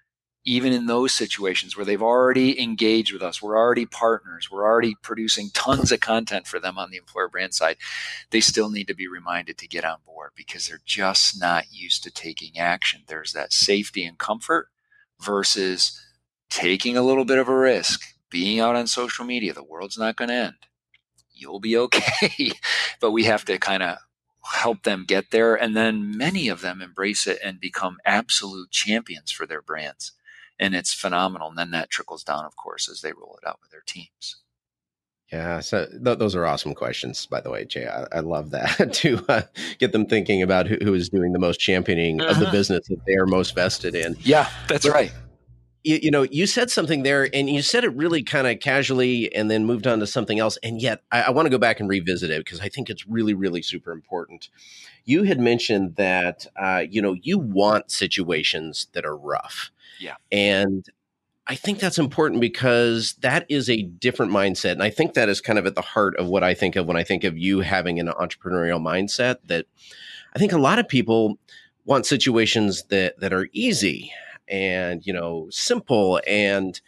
even 0.44 0.72
in 0.72 0.86
those 0.86 1.12
situations 1.12 1.76
where 1.76 1.84
they've 1.84 2.02
already 2.02 2.60
engaged 2.60 3.12
with 3.12 3.22
us, 3.22 3.40
we're 3.40 3.56
already 3.56 3.86
partners, 3.86 4.50
we're 4.50 4.64
already 4.64 4.96
producing 5.02 5.50
tons 5.54 5.92
of 5.92 6.00
content 6.00 6.46
for 6.46 6.58
them 6.58 6.78
on 6.78 6.90
the 6.90 6.96
employer 6.96 7.28
brand 7.28 7.54
side, 7.54 7.76
they 8.30 8.40
still 8.40 8.68
need 8.70 8.88
to 8.88 8.94
be 8.94 9.06
reminded 9.06 9.56
to 9.58 9.68
get 9.68 9.84
on 9.84 9.98
board 10.04 10.30
because 10.34 10.66
they're 10.66 10.80
just 10.84 11.40
not 11.40 11.66
used 11.70 12.02
to 12.02 12.10
taking 12.10 12.58
action. 12.58 13.02
There's 13.06 13.32
that 13.32 13.52
safety 13.52 14.04
and 14.04 14.18
comfort 14.18 14.68
versus 15.20 16.00
taking 16.50 16.96
a 16.96 17.02
little 17.02 17.24
bit 17.24 17.38
of 17.38 17.48
a 17.48 17.56
risk, 17.56 18.02
being 18.32 18.58
out 18.58 18.74
on 18.74 18.88
social 18.88 19.24
media. 19.24 19.52
The 19.52 19.62
world's 19.62 19.98
not 19.98 20.16
going 20.16 20.30
to 20.30 20.34
end. 20.34 20.54
You'll 21.32 21.60
be 21.60 21.76
okay. 21.76 22.52
but 23.00 23.12
we 23.12 23.24
have 23.24 23.44
to 23.44 23.58
kind 23.58 23.82
of 23.82 23.98
help 24.44 24.82
them 24.82 25.04
get 25.06 25.30
there. 25.30 25.54
And 25.54 25.76
then 25.76 26.16
many 26.16 26.48
of 26.48 26.62
them 26.62 26.82
embrace 26.82 27.26
it 27.26 27.38
and 27.44 27.60
become 27.60 27.98
absolute 28.04 28.70
champions 28.70 29.30
for 29.30 29.46
their 29.46 29.62
brands. 29.62 30.12
And 30.58 30.74
it's 30.74 30.94
phenomenal. 30.94 31.50
And 31.50 31.58
then 31.58 31.70
that 31.72 31.90
trickles 31.90 32.24
down, 32.24 32.44
of 32.44 32.56
course, 32.56 32.88
as 32.88 33.02
they 33.02 33.12
roll 33.12 33.38
it 33.40 33.46
out 33.46 33.58
with 33.60 33.70
their 33.70 33.82
teams. 33.86 34.36
Yeah, 35.32 35.60
so 35.60 35.86
th- 35.86 36.18
those 36.18 36.34
are 36.36 36.44
awesome 36.44 36.74
questions, 36.74 37.24
by 37.24 37.40
the 37.40 37.50
way, 37.50 37.64
Jay. 37.64 37.86
I, 37.86 38.18
I 38.18 38.20
love 38.20 38.50
that 38.50 38.92
to 38.94 39.24
uh, 39.30 39.42
get 39.78 39.92
them 39.92 40.04
thinking 40.04 40.42
about 40.42 40.66
who, 40.66 40.76
who 40.82 40.92
is 40.92 41.08
doing 41.08 41.32
the 41.32 41.38
most 41.38 41.58
championing 41.58 42.20
uh-huh. 42.20 42.30
of 42.30 42.38
the 42.38 42.44
mm-hmm. 42.46 42.52
business 42.52 42.86
that 42.88 43.00
they 43.06 43.14
are 43.14 43.26
most 43.26 43.54
vested 43.54 43.94
in. 43.94 44.14
Yeah, 44.20 44.50
that's 44.68 44.86
but, 44.86 44.92
right 44.92 45.12
you, 45.84 45.98
you, 46.02 46.10
know, 46.10 46.22
you 46.22 46.46
said 46.46 46.70
something 46.70 47.02
there, 47.02 47.28
and 47.34 47.50
you 47.50 47.62
said 47.62 47.84
it 47.84 47.94
really 47.94 48.22
kind 48.22 48.46
of 48.46 48.60
casually, 48.60 49.34
and 49.34 49.50
then 49.50 49.64
moved 49.64 49.86
on 49.86 49.98
to 50.00 50.06
something 50.06 50.38
else. 50.38 50.58
And 50.62 50.80
yet, 50.80 51.02
I, 51.10 51.22
I 51.22 51.30
want 51.30 51.46
to 51.46 51.50
go 51.50 51.58
back 51.58 51.80
and 51.80 51.88
revisit 51.88 52.30
it 52.30 52.44
because 52.44 52.60
I 52.60 52.68
think 52.68 52.88
it's 52.88 53.06
really, 53.06 53.34
really 53.34 53.62
super 53.62 53.92
important. 53.92 54.48
You 55.04 55.24
had 55.24 55.40
mentioned 55.40 55.96
that 55.96 56.46
uh, 56.56 56.84
you 56.88 57.02
know 57.02 57.14
you 57.14 57.38
want 57.38 57.90
situations 57.90 58.88
that 58.92 59.04
are 59.04 59.16
rough, 59.16 59.70
yeah, 59.98 60.14
and 60.30 60.86
I 61.46 61.56
think 61.56 61.80
that's 61.80 61.98
important 61.98 62.40
because 62.40 63.14
that 63.20 63.44
is 63.48 63.68
a 63.68 63.82
different 63.82 64.30
mindset, 64.30 64.72
and 64.72 64.82
I 64.82 64.90
think 64.90 65.14
that 65.14 65.28
is 65.28 65.40
kind 65.40 65.58
of 65.58 65.66
at 65.66 65.74
the 65.74 65.82
heart 65.82 66.16
of 66.16 66.28
what 66.28 66.44
I 66.44 66.54
think 66.54 66.76
of 66.76 66.86
when 66.86 66.96
I 66.96 67.02
think 67.02 67.24
of 67.24 67.36
you 67.36 67.60
having 67.60 67.98
an 67.98 68.06
entrepreneurial 68.06 68.80
mindset. 68.80 69.36
That 69.46 69.66
I 70.34 70.38
think 70.38 70.52
a 70.52 70.58
lot 70.58 70.78
of 70.78 70.86
people 70.86 71.38
want 71.84 72.06
situations 72.06 72.84
that 72.84 73.18
that 73.18 73.32
are 73.32 73.48
easy 73.52 74.12
and 74.48 75.06
you 75.06 75.12
know 75.12 75.46
simple 75.50 76.20
and 76.26 76.80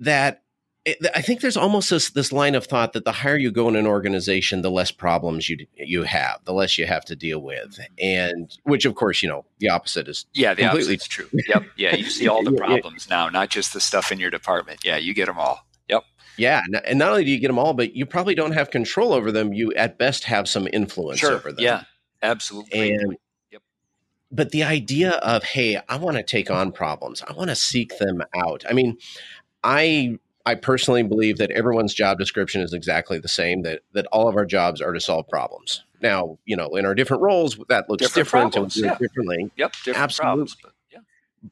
that 0.00 0.42
eh, 0.86 0.94
I 1.14 1.22
think 1.22 1.40
there's 1.40 1.56
almost 1.56 1.90
this 1.90 2.10
this 2.10 2.32
line 2.32 2.54
of 2.54 2.66
thought 2.66 2.94
that 2.94 3.04
the 3.04 3.12
higher 3.12 3.36
you 3.36 3.50
go 3.50 3.68
in 3.68 3.76
an 3.76 3.86
organization, 3.86 4.62
the 4.62 4.70
less 4.70 4.90
problems 4.90 5.48
you 5.48 5.66
you 5.76 6.02
have, 6.02 6.40
the 6.44 6.52
less 6.52 6.78
you 6.78 6.86
have 6.86 7.04
to 7.06 7.16
deal 7.16 7.40
with, 7.40 7.78
mm-hmm. 7.78 7.94
and 7.98 8.58
which 8.64 8.84
of 8.84 8.94
course 8.94 9.22
you 9.22 9.28
know 9.28 9.44
the 9.58 9.68
opposite 9.68 10.08
is 10.08 10.26
yeah 10.34 10.54
the 10.54 10.62
completely 10.62 10.96
true. 10.96 11.28
Yep, 11.32 11.64
yeah, 11.76 11.94
you 11.94 12.04
see 12.04 12.26
all 12.26 12.42
the 12.42 12.52
problems 12.56 13.08
now, 13.08 13.28
not 13.28 13.50
just 13.50 13.72
the 13.72 13.80
stuff 13.80 14.10
in 14.10 14.18
your 14.18 14.30
department. 14.30 14.80
Yeah, 14.84 14.96
you 14.96 15.14
get 15.14 15.26
them 15.26 15.38
all. 15.38 15.66
Yep. 15.88 16.04
Yeah, 16.36 16.62
and 16.86 16.98
not 16.98 17.10
only 17.10 17.24
do 17.24 17.30
you 17.30 17.38
get 17.38 17.48
them 17.48 17.58
all, 17.58 17.74
but 17.74 17.94
you 17.94 18.06
probably 18.06 18.34
don't 18.34 18.52
have 18.52 18.70
control 18.70 19.12
over 19.12 19.30
them. 19.30 19.52
You 19.52 19.74
at 19.74 19.98
best 19.98 20.24
have 20.24 20.48
some 20.48 20.66
influence 20.72 21.20
sure. 21.20 21.32
over 21.32 21.52
them. 21.52 21.62
Yeah, 21.62 21.82
absolutely. 22.22 22.94
And 22.94 23.16
but 24.30 24.50
the 24.50 24.62
idea 24.62 25.12
of 25.12 25.42
hey 25.42 25.80
i 25.88 25.96
want 25.96 26.16
to 26.16 26.22
take 26.22 26.50
on 26.50 26.72
problems. 26.72 27.22
I 27.26 27.32
want 27.32 27.50
to 27.50 27.56
seek 27.56 27.98
them 27.98 28.22
out. 28.34 28.64
I 28.68 28.72
mean 28.72 28.96
i 29.62 30.18
i 30.46 30.54
personally 30.54 31.02
believe 31.02 31.38
that 31.38 31.50
everyone's 31.50 31.94
job 31.94 32.18
description 32.18 32.62
is 32.62 32.72
exactly 32.72 33.18
the 33.18 33.28
same 33.28 33.62
that 33.62 33.82
that 33.92 34.06
all 34.06 34.28
of 34.28 34.36
our 34.36 34.46
jobs 34.46 34.80
are 34.80 34.92
to 34.92 35.00
solve 35.00 35.28
problems. 35.28 35.84
Now 36.02 36.38
you 36.44 36.56
know 36.56 36.76
in 36.76 36.86
our 36.86 36.94
different 36.94 37.22
roles 37.22 37.58
that 37.68 37.88
looks 37.88 38.02
different, 38.02 38.26
different 38.26 38.52
problems, 38.52 38.76
and 38.76 38.86
yeah. 38.86 38.98
differently. 38.98 39.50
Yep 39.56 39.74
absolutely 39.88 40.24
problems, 40.24 40.56
but, 40.62 40.72
yeah. 40.92 40.98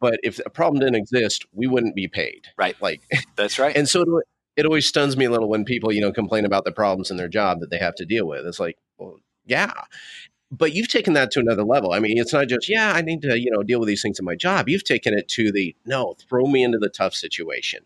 but 0.01 0.21
if 0.23 0.41
a 0.47 0.51
problem 0.51 0.81
didn't 0.81 0.97
exist 0.97 1.47
we 1.53 1.67
wouldn't 1.67 1.95
be 1.95 2.09
paid. 2.09 2.49
Right. 2.57 2.77
Like 2.81 3.03
that's 3.37 3.59
right. 3.59 3.77
and 3.77 3.89
so 3.89 4.03
it, 4.03 4.25
it 4.57 4.67
always 4.67 4.89
stuns 4.89 5.17
me 5.17 5.25
a 5.25 5.31
little 5.31 5.49
when 5.49 5.65
people 5.65 5.93
you 5.93 6.01
know 6.01 6.13
complain 6.13 6.45
about 6.45 6.65
the 6.65 6.73
problems 6.73 7.11
in 7.11 7.17
their 7.17 7.29
job 7.29 7.61
that 7.61 7.71
they 7.71 7.79
have 7.79 7.95
to 7.97 8.05
deal 8.05 8.27
with. 8.27 8.47
It's 8.47 8.61
like 8.61 8.79
well 8.99 9.19
yeah 9.47 9.73
but 10.51 10.73
you've 10.73 10.89
taken 10.89 11.13
that 11.13 11.31
to 11.33 11.41
another 11.41 11.65
level. 11.65 11.93
I 11.93 11.99
mean, 11.99 12.17
it's 12.19 12.33
not 12.33 12.49
just, 12.49 12.69
yeah, 12.69 12.93
I 12.93 13.03
need 13.03 13.23
to, 13.23 13.39
you 13.39 13.51
know, 13.51 13.63
deal 13.63 13.81
with 13.81 13.89
these 13.89 14.03
things 14.03 14.19
in 14.19 14.25
my 14.25 14.35
job. 14.35 14.69
You've 14.69 14.85
taken 14.85 15.13
it 15.15 15.29
to 15.31 15.53
the 15.53 15.77
no, 15.85 16.15
throw 16.29 16.47
me 16.47 16.63
into 16.63 16.79
the 16.79 16.89
tough 16.89 17.15
situation. 17.15 17.81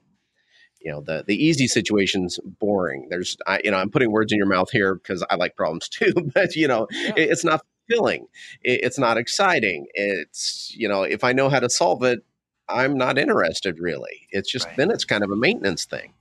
You 0.81 0.91
know, 0.91 1.01
the 1.01 1.23
the 1.25 1.37
easy 1.37 1.69
situation's 1.69 2.41
boring. 2.59 3.07
There's, 3.09 3.37
I, 3.47 3.61
you 3.63 3.71
know, 3.71 3.77
I'm 3.77 3.91
putting 3.91 4.11
words 4.11 4.33
in 4.33 4.39
your 4.39 4.49
mouth 4.49 4.71
here 4.71 4.97
because 4.97 5.25
I 5.31 5.37
like 5.37 5.57
problems 5.57 5.89
too, 5.89 6.13
but 6.35 6.57
you 6.57 6.69
know, 6.69 6.87
yeah. 6.91 7.13
it, 7.17 7.31
it's 7.31 7.45
not 7.45 7.65
fulfilling. 7.89 8.27
It, 8.63 8.81
it's 8.83 8.99
not 8.99 9.17
exciting. 9.17 9.87
It's, 9.95 10.75
you 10.77 10.89
know, 10.89 11.03
if 11.03 11.25
I 11.25 11.33
know 11.33 11.49
how 11.49 11.61
to 11.61 11.71
solve 11.71 12.03
it, 12.03 12.25
I'm 12.69 12.97
not 12.97 13.19
interested 13.19 13.79
really. 13.79 14.29
It's 14.31 14.51
just 14.51 14.67
right. 14.67 14.77
then 14.77 14.91
it's 14.91 15.05
kind 15.05 15.23
of 15.23 15.31
a 15.31 15.37
maintenance 15.37 15.85
thing 15.85 16.15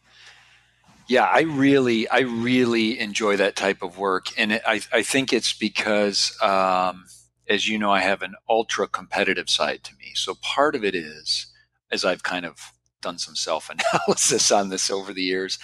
yeah 1.11 1.25
i 1.25 1.41
really 1.41 2.07
i 2.07 2.19
really 2.19 2.97
enjoy 2.97 3.35
that 3.35 3.57
type 3.57 3.81
of 3.81 3.97
work 3.97 4.27
and 4.37 4.53
it, 4.53 4.61
I, 4.65 4.79
I 4.93 5.03
think 5.03 5.33
it's 5.33 5.51
because 5.51 6.37
um, 6.41 7.05
as 7.49 7.67
you 7.67 7.77
know 7.77 7.91
i 7.91 7.99
have 7.99 8.21
an 8.21 8.35
ultra 8.49 8.87
competitive 8.87 9.49
side 9.49 9.83
to 9.83 9.93
me. 9.95 10.13
So 10.15 10.35
part 10.35 10.73
of 10.73 10.85
it 10.85 10.95
is 10.95 11.47
as 11.91 12.05
i've 12.05 12.23
kind 12.23 12.45
of 12.45 12.71
done 13.01 13.17
some 13.17 13.35
self 13.35 13.69
analysis 13.69 14.51
on 14.51 14.69
this 14.69 14.89
over 14.89 15.11
the 15.13 15.23
years 15.23 15.59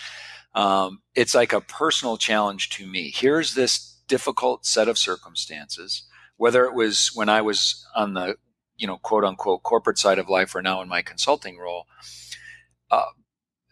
um, 0.53 1.01
it's 1.15 1.33
like 1.35 1.53
a 1.53 1.61
personal 1.61 2.17
challenge 2.17 2.69
to 2.71 2.87
me. 2.87 3.13
Here's 3.15 3.53
this 3.53 4.01
difficult 4.07 4.65
set 4.65 4.87
of 4.87 4.97
circumstances 4.97 6.03
whether 6.37 6.65
it 6.65 6.73
was 6.73 7.11
when 7.13 7.29
i 7.29 7.41
was 7.41 7.85
on 7.95 8.13
the 8.13 8.35
you 8.77 8.87
know 8.87 8.97
quote 8.97 9.23
unquote 9.23 9.63
corporate 9.63 9.97
side 9.97 10.19
of 10.19 10.29
life 10.29 10.55
or 10.55 10.61
now 10.61 10.81
in 10.81 10.87
my 10.87 11.01
consulting 11.01 11.57
role 11.57 11.85
uh, 12.91 13.11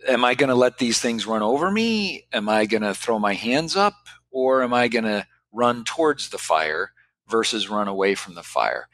am 0.07 0.25
I 0.25 0.35
going 0.35 0.49
to 0.49 0.55
let 0.55 0.77
these 0.79 0.99
things 0.99 1.27
run 1.27 1.41
over 1.43 1.71
me? 1.71 2.25
Am 2.33 2.49
I 2.49 2.65
going 2.65 2.83
to 2.83 2.93
throw 2.95 3.19
my 3.19 3.33
hands 3.35 3.75
up? 3.75 3.95
Or 4.31 4.63
am 4.63 4.73
I 4.73 4.87
going 4.89 5.05
to 5.05 5.27
run 5.53 5.83
towards 5.85 6.29
the 6.29 6.37
fire 6.37 6.91
versus 7.29 7.69
run 7.69 7.87
away 7.87 8.15
from 8.15 8.35
the 8.35 8.43
fire? 8.43 8.87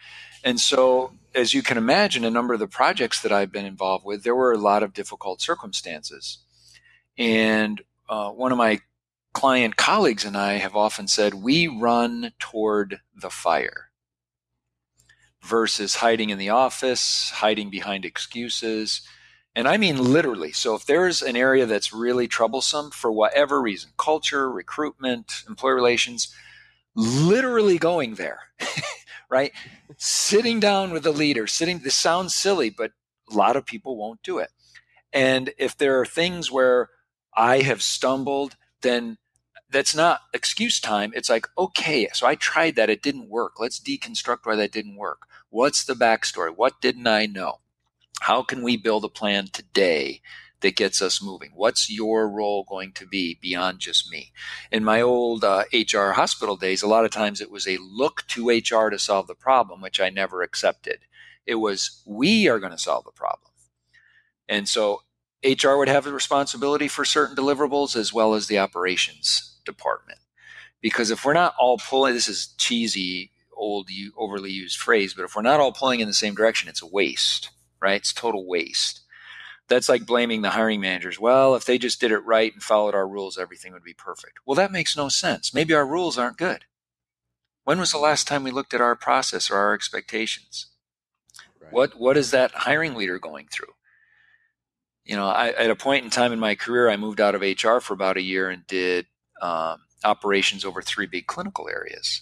And 0.44 0.60
so, 0.60 1.14
as 1.36 1.54
you 1.54 1.64
can 1.64 1.78
imagine, 1.78 2.26
a 2.26 2.32
number 2.32 2.54
of 2.54 2.60
the 2.60 2.68
projects 2.68 3.22
that 3.22 3.32
I've 3.32 3.52
been 3.52 3.66
involved 3.66 4.06
with, 4.06 4.24
there 4.24 4.36
were 4.36 4.54
a 4.54 4.58
lot 4.58 4.84
of 4.84 4.94
difficult 4.94 5.42
circumstances. 5.42 6.40
And 7.18 7.82
uh, 8.10 8.32
one 8.32 8.52
of 8.52 8.58
my 8.58 8.80
client 9.34 9.78
colleagues 9.78 10.26
and 10.26 10.38
I 10.38 10.54
have 10.54 10.76
often 10.76 11.08
said, 11.08 11.36
we 11.36 11.68
run 11.68 12.34
toward 12.40 13.02
the 13.16 13.30
fire. 13.32 13.88
versus 15.44 15.96
hiding 15.98 16.30
in 16.30 16.38
the 16.38 16.50
office, 16.50 17.32
hiding 17.32 17.70
behind 17.70 18.06
excuses. 18.06 19.02
And 19.56 19.68
I 19.68 19.78
mean 19.78 19.98
literally. 19.98 20.52
So 20.52 20.76
if 20.76 20.86
there's 20.86 21.22
an 21.22 21.36
area 21.36 21.66
that's 21.66 21.94
really 21.94 22.28
troublesome 22.28 22.92
for 22.92 23.12
whatever 23.12 23.62
reason, 23.62 23.92
culture, 23.98 24.50
recruitment, 24.50 25.44
employee 25.48 25.74
relations, 25.74 26.34
literally 26.96 27.78
going 27.78 28.16
there, 28.16 28.40
right? 29.30 29.52
sitting 30.04 30.60
down 30.60 30.92
with 30.92 31.04
the 31.04 31.12
leader, 31.12 31.46
sitting, 31.46 31.80
this 31.80 31.96
sounds 31.96 32.34
silly, 32.34 32.72
but 32.72 32.92
a 33.32 33.36
lot 33.36 33.56
of 33.56 33.66
people 33.66 33.96
won't 33.96 34.24
do 34.24 34.40
it. 34.40 34.50
And 35.14 35.54
if 35.58 35.78
there 35.78 36.00
are 36.00 36.06
things 36.06 36.52
where 36.52 36.90
I 37.36 37.60
have 37.60 37.84
stumbled, 37.84 38.56
then 38.82 39.18
that's 39.70 39.96
not 39.96 40.22
excuse 40.34 40.80
time. 40.80 41.12
It's 41.16 41.30
like, 41.30 41.48
okay, 41.56 42.10
so 42.14 42.26
I 42.26 42.36
tried 42.36 42.76
that. 42.76 42.90
It 42.90 43.04
didn't 43.04 43.30
work. 43.30 43.60
Let's 43.60 43.80
deconstruct 43.80 44.40
why 44.44 44.56
that 44.56 44.72
didn't 44.72 44.96
work. 44.96 45.28
What's 45.50 45.86
the 45.86 45.94
backstory? 45.94 46.50
What 46.56 46.82
didn't 46.82 47.08
I 47.08 47.28
know? 47.28 47.60
How 48.22 48.44
can 48.44 48.62
we 48.62 48.78
build 48.78 49.04
a 49.04 49.10
plan 49.10 49.48
today 49.48 50.22
that 50.60 50.76
gets 50.76 51.02
us 51.02 51.24
moving? 51.24 51.54
What's 51.56 51.90
your 51.90 52.30
role 52.30 52.64
going 52.70 52.92
to 52.94 53.08
be 53.08 53.40
beyond 53.42 53.80
just 53.80 54.12
me? 54.12 54.32
In 54.72 54.84
my 54.84 55.02
old 55.02 55.44
uh, 55.44 55.64
HR 55.74 56.12
hospital 56.12 56.56
days, 56.56 56.84
a 56.84 56.88
lot 56.88 57.04
of 57.04 57.10
times 57.10 57.42
it 57.42 57.50
was 57.50 57.68
a 57.68 57.80
look 57.80 58.24
to 58.28 58.50
HR 58.50 58.92
to 58.92 59.00
solve 59.00 59.26
the 59.26 59.34
problem, 59.34 59.82
which 59.82 60.00
I 60.00 60.12
never 60.12 60.44
accepted. 60.44 61.00
It 61.48 61.56
was 61.56 62.04
we 62.06 62.48
are 62.48 62.60
going 62.60 62.72
to 62.72 62.78
solve 62.78 63.06
the 63.06 63.12
problem. 63.12 63.50
And 64.48 64.70
so 64.70 65.02
HR 65.44 65.78
would 65.78 65.88
have 65.88 66.04
the 66.04 66.14
responsibility 66.14 66.88
for 66.88 67.06
certain 67.06 67.36
deliverables 67.36 67.96
as 67.96 68.14
well 68.14 68.36
as 68.36 68.46
the 68.46 68.60
operations 68.60 69.58
department. 69.66 70.20
Because 70.80 71.10
if 71.10 71.26
we're 71.26 71.34
not 71.34 71.56
all 71.60 71.80
pulling, 71.80 72.14
this 72.14 72.28
is 72.28 72.54
cheesy, 72.60 73.32
old, 73.52 73.90
overly 74.16 74.52
used 74.52 74.78
phrase, 74.78 75.16
but 75.16 75.26
if 75.26 75.36
we're 75.36 75.42
not 75.42 75.60
all 75.60 75.74
pulling 75.74 76.02
in 76.02 76.08
the 76.08 76.14
same 76.14 76.36
direction, 76.36 76.70
it's 76.70 76.84
a 76.84 76.88
waste, 76.88 77.50
right? 77.82 78.00
It's 78.02 78.14
total 78.14 78.48
waste. 78.48 79.02
That's 79.68 79.90
like 79.90 80.06
blaming 80.06 80.42
the 80.42 80.50
hiring 80.50 80.82
managers. 80.82 81.20
Well, 81.20 81.56
if 81.56 81.66
they 81.66 81.78
just 81.78 82.02
did 82.02 82.12
it 82.12 82.26
right 82.26 82.54
and 82.54 82.62
followed 82.62 82.94
our 82.94 83.08
rules, 83.08 83.38
everything 83.38 83.72
would 83.74 83.84
be 83.84 83.94
perfect. 83.94 84.40
Well, 84.46 84.56
that 84.56 84.72
makes 84.72 84.98
no 84.98 85.08
sense. 85.08 85.54
Maybe 85.54 85.74
our 85.74 85.86
rules 85.86 86.18
aren't 86.18 86.38
good. 86.38 86.66
When 87.64 87.80
was 87.80 87.92
the 87.92 87.98
last 87.98 88.28
time 88.28 88.44
we 88.44 88.52
looked 88.52 88.74
at 88.74 88.82
our 88.82 88.96
process 88.96 89.50
or 89.50 89.56
our 89.56 89.74
expectations? 89.74 90.68
Right. 91.62 91.72
What 91.72 91.98
what 91.98 92.18
is 92.18 92.32
that 92.32 92.52
hiring 92.52 92.96
leader 92.96 93.18
going 93.18 93.48
through? 93.50 93.74
You 95.06 95.16
know, 95.16 95.28
I, 95.28 95.50
at 95.50 95.70
a 95.70 95.76
point 95.76 96.04
in 96.04 96.10
time 96.10 96.34
in 96.34 96.40
my 96.40 96.56
career, 96.56 96.90
I 96.90 96.98
moved 96.98 97.22
out 97.22 97.36
of 97.36 97.42
HR 97.42 97.80
for 97.80 97.94
about 97.94 98.18
a 98.18 98.22
year 98.22 98.50
and 98.50 98.68
did 98.68 99.08
um, 99.42 99.78
operations 100.04 100.66
over 100.66 100.82
three 100.82 101.08
big 101.08 101.28
clinical 101.28 101.70
areas. 101.70 102.22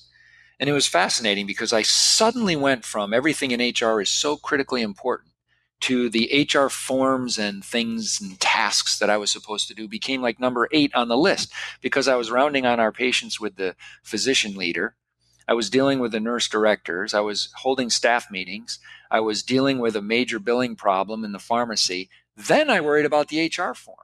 And 0.60 0.70
it 0.70 0.74
was 0.74 0.88
fascinating 0.88 1.46
because 1.46 1.72
I 1.72 1.82
suddenly 1.82 2.56
went 2.56 2.86
from 2.86 3.14
everything 3.14 3.52
in 3.52 3.60
HR 3.60 4.02
is 4.02 4.10
so 4.10 4.38
critically 4.38 4.82
important 4.82 5.32
to 5.82 6.10
the 6.10 6.48
HR 6.52 6.68
forms 6.68 7.38
and 7.38 7.64
things 7.64 8.20
and 8.22 8.40
tasks 8.40 9.00
that 9.00 9.10
I 9.10 9.18
was 9.18 9.32
supposed 9.32 9.68
to 9.68 9.74
do 9.74 9.88
became 9.88 10.22
like 10.22 10.40
number 10.40 10.68
eight 10.72 10.94
on 10.94 11.08
the 11.08 11.18
list 11.18 11.52
because 11.82 12.08
I 12.08 12.16
was 12.16 12.32
rounding 12.32 12.66
on 12.66 12.80
our 12.80 12.92
patients 12.92 13.40
with 13.40 13.56
the 13.56 13.76
physician 14.04 14.56
leader. 14.56 14.96
I 15.48 15.54
was 15.54 15.70
dealing 15.70 16.00
with 16.00 16.12
the 16.12 16.20
nurse 16.20 16.48
directors. 16.48 17.14
I 17.14 17.22
was 17.22 17.50
holding 17.56 17.90
staff 17.90 18.30
meetings. 18.30 18.80
I 19.10 19.20
was 19.20 19.42
dealing 19.42 19.80
with 19.80 19.96
a 19.96 20.02
major 20.02 20.38
billing 20.38 20.76
problem 20.76 21.24
in 21.24 21.32
the 21.32 21.40
pharmacy. 21.40 22.10
Then 22.36 22.70
I 22.70 22.82
worried 22.82 23.06
about 23.06 23.30
the 23.30 23.46
HR 23.46 23.74
form. 23.74 23.98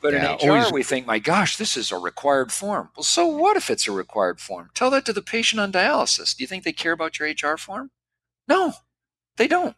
But 0.00 0.14
yeah, 0.14 0.36
in 0.40 0.48
HR, 0.48 0.52
always... 0.52 0.72
we 0.72 0.82
think, 0.82 1.06
my 1.06 1.18
gosh, 1.18 1.56
this 1.56 1.76
is 1.76 1.92
a 1.92 1.96
required 1.96 2.52
form. 2.52 2.90
Well, 2.96 3.04
so 3.04 3.26
what 3.26 3.56
if 3.56 3.70
it's 3.70 3.86
a 3.86 3.92
required 3.92 4.40
form? 4.40 4.70
Tell 4.74 4.90
that 4.90 5.06
to 5.06 5.12
the 5.12 5.22
patient 5.22 5.60
on 5.60 5.72
dialysis. 5.72 6.36
Do 6.36 6.42
you 6.42 6.48
think 6.48 6.64
they 6.64 6.72
care 6.72 6.92
about 6.92 7.18
your 7.18 7.28
HR 7.28 7.56
form? 7.56 7.90
No, 8.48 8.74
they 9.36 9.46
don't. 9.46 9.76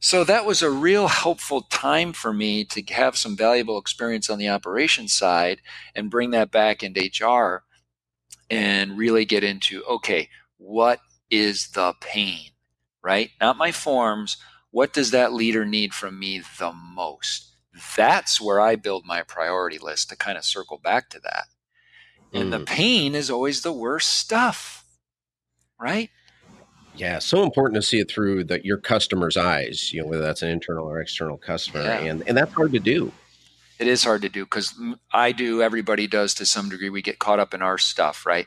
So 0.00 0.24
that 0.24 0.46
was 0.46 0.62
a 0.62 0.70
real 0.70 1.08
helpful 1.08 1.62
time 1.62 2.12
for 2.12 2.32
me 2.32 2.64
to 2.64 2.82
have 2.94 3.16
some 3.16 3.36
valuable 3.36 3.78
experience 3.78 4.30
on 4.30 4.38
the 4.38 4.48
operations 4.48 5.12
side 5.12 5.60
and 5.94 6.10
bring 6.10 6.30
that 6.30 6.50
back 6.50 6.82
into 6.82 7.00
HR 7.00 7.64
and 8.48 8.98
really 8.98 9.24
get 9.24 9.44
into 9.44 9.84
okay, 9.84 10.28
what 10.56 11.00
is 11.30 11.68
the 11.68 11.94
pain, 12.00 12.50
right? 13.02 13.30
Not 13.40 13.58
my 13.58 13.72
forms. 13.72 14.38
What 14.70 14.92
does 14.92 15.10
that 15.10 15.32
leader 15.32 15.64
need 15.64 15.94
from 15.94 16.18
me 16.18 16.42
the 16.58 16.72
most? 16.72 17.50
that's 17.96 18.40
where 18.40 18.60
I 18.60 18.76
build 18.76 19.04
my 19.06 19.22
priority 19.22 19.78
list 19.78 20.10
to 20.10 20.16
kind 20.16 20.36
of 20.36 20.44
circle 20.44 20.78
back 20.78 21.08
to 21.10 21.20
that. 21.20 21.44
And 22.32 22.52
mm. 22.52 22.58
the 22.58 22.64
pain 22.64 23.14
is 23.14 23.30
always 23.30 23.62
the 23.62 23.72
worst 23.72 24.08
stuff, 24.08 24.84
right? 25.80 26.10
Yeah, 26.96 27.18
so 27.18 27.42
important 27.42 27.76
to 27.76 27.86
see 27.86 27.98
it 28.00 28.10
through 28.10 28.44
the, 28.44 28.64
your 28.64 28.76
customer's 28.76 29.36
eyes, 29.36 29.92
you 29.92 30.02
know, 30.02 30.08
whether 30.08 30.22
that's 30.22 30.42
an 30.42 30.48
internal 30.48 30.86
or 30.86 31.00
external 31.00 31.38
customer, 31.38 31.82
yeah. 31.82 31.98
and 31.98 32.22
and 32.26 32.36
that's 32.36 32.52
hard 32.52 32.72
to 32.72 32.78
do. 32.78 33.12
It 33.78 33.86
is 33.86 34.04
hard 34.04 34.22
to 34.22 34.28
do 34.28 34.44
because 34.44 34.74
I 35.12 35.32
do, 35.32 35.62
everybody 35.62 36.06
does 36.06 36.34
to 36.34 36.44
some 36.44 36.68
degree. 36.68 36.90
We 36.90 37.00
get 37.00 37.18
caught 37.18 37.38
up 37.38 37.54
in 37.54 37.62
our 37.62 37.78
stuff, 37.78 38.26
right? 38.26 38.46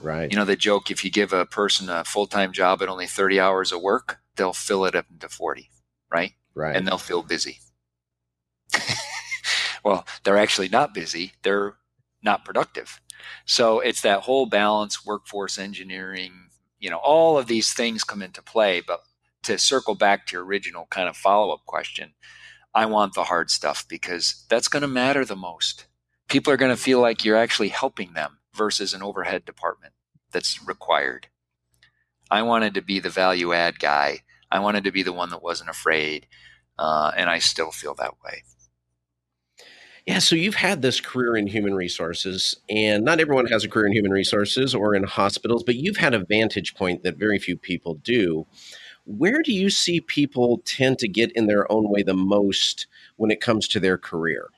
Right. 0.00 0.30
You 0.30 0.36
know 0.36 0.44
the 0.44 0.56
joke: 0.56 0.90
if 0.90 1.04
you 1.04 1.10
give 1.10 1.32
a 1.32 1.46
person 1.46 1.88
a 1.88 2.04
full 2.04 2.26
time 2.26 2.52
job 2.52 2.82
at 2.82 2.88
only 2.88 3.06
thirty 3.06 3.40
hours 3.40 3.72
of 3.72 3.82
work, 3.82 4.18
they'll 4.36 4.52
fill 4.52 4.84
it 4.84 4.94
up 4.94 5.06
into 5.10 5.28
forty, 5.28 5.70
right? 6.12 6.32
Right. 6.54 6.76
And 6.76 6.86
they'll 6.86 6.98
feel 6.98 7.22
busy. 7.22 7.58
well, 9.84 10.06
they're 10.22 10.38
actually 10.38 10.68
not 10.68 10.94
busy, 10.94 11.32
they're 11.42 11.74
not 12.22 12.44
productive. 12.44 13.00
So 13.44 13.80
it's 13.80 14.02
that 14.02 14.20
whole 14.20 14.46
balance, 14.46 15.04
workforce 15.04 15.58
engineering, 15.58 16.50
you 16.84 16.90
know, 16.90 17.00
all 17.02 17.38
of 17.38 17.46
these 17.46 17.72
things 17.72 18.04
come 18.04 18.20
into 18.20 18.42
play. 18.42 18.82
But 18.86 19.00
to 19.44 19.58
circle 19.58 19.94
back 19.94 20.26
to 20.26 20.36
your 20.36 20.44
original 20.44 20.86
kind 20.90 21.08
of 21.08 21.16
follow 21.16 21.54
up 21.54 21.64
question, 21.64 22.12
I 22.74 22.84
want 22.84 23.14
the 23.14 23.24
hard 23.24 23.50
stuff 23.50 23.86
because 23.88 24.44
that's 24.50 24.68
going 24.68 24.82
to 24.82 24.88
matter 24.88 25.24
the 25.24 25.34
most. 25.34 25.86
People 26.28 26.52
are 26.52 26.58
going 26.58 26.76
to 26.76 26.82
feel 26.82 27.00
like 27.00 27.24
you're 27.24 27.38
actually 27.38 27.68
helping 27.68 28.12
them 28.12 28.36
versus 28.54 28.92
an 28.92 29.02
overhead 29.02 29.46
department 29.46 29.94
that's 30.30 30.62
required. 30.68 31.28
I 32.30 32.42
wanted 32.42 32.74
to 32.74 32.82
be 32.82 33.00
the 33.00 33.08
value 33.08 33.54
add 33.54 33.78
guy. 33.78 34.18
I 34.50 34.58
wanted 34.58 34.84
to 34.84 34.92
be 34.92 35.02
the 35.02 35.12
one 35.12 35.30
that 35.30 35.42
wasn't 35.42 35.70
afraid. 35.70 36.26
Uh, 36.78 37.12
and 37.16 37.30
I 37.30 37.38
still 37.38 37.70
feel 37.70 37.94
that 37.94 38.22
way. 38.22 38.42
Yeah, 40.06 40.18
so 40.18 40.36
you've 40.36 40.56
had 40.56 40.82
this 40.82 41.00
career 41.00 41.34
in 41.34 41.46
human 41.46 41.74
resources, 41.74 42.56
and 42.68 43.04
not 43.04 43.20
everyone 43.20 43.46
has 43.46 43.64
a 43.64 43.68
career 43.70 43.86
in 43.86 43.92
human 43.94 44.12
resources 44.12 44.74
or 44.74 44.94
in 44.94 45.04
hospitals, 45.04 45.62
but 45.62 45.76
you've 45.76 45.96
had 45.96 46.12
a 46.12 46.18
vantage 46.18 46.74
point 46.74 47.02
that 47.02 47.16
very 47.16 47.38
few 47.38 47.56
people 47.56 47.94
do. 47.94 48.46
Where 49.06 49.42
do 49.42 49.52
you 49.52 49.70
see 49.70 50.02
people 50.02 50.60
tend 50.66 50.98
to 50.98 51.08
get 51.08 51.32
in 51.32 51.46
their 51.46 51.70
own 51.72 51.88
way 51.88 52.02
the 52.02 52.14
most 52.14 52.86
when 53.16 53.30
it 53.30 53.40
comes 53.40 53.66
to 53.68 53.80
their 53.80 53.96
career? 53.96 54.50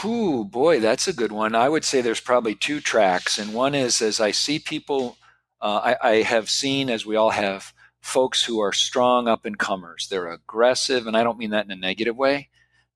Whew, 0.00 0.44
boy, 0.44 0.80
that's 0.80 1.06
a 1.06 1.12
good 1.12 1.30
one. 1.30 1.54
I 1.54 1.68
would 1.68 1.84
say 1.84 2.00
there's 2.00 2.20
probably 2.20 2.56
two 2.56 2.80
tracks, 2.80 3.38
and 3.38 3.54
one 3.54 3.76
is 3.76 4.02
as 4.02 4.18
I 4.18 4.32
see 4.32 4.58
people, 4.58 5.18
uh, 5.60 5.94
I, 6.02 6.08
I 6.10 6.22
have 6.22 6.50
seen, 6.50 6.90
as 6.90 7.06
we 7.06 7.14
all 7.14 7.30
have, 7.30 7.72
folks 8.00 8.44
who 8.44 8.58
are 8.58 8.72
strong 8.72 9.28
up 9.28 9.44
and 9.44 9.56
comers. 9.56 10.08
They're 10.08 10.32
aggressive, 10.32 11.06
and 11.06 11.16
I 11.16 11.22
don't 11.22 11.38
mean 11.38 11.50
that 11.50 11.64
in 11.64 11.70
a 11.70 11.76
negative 11.76 12.16
way 12.16 12.48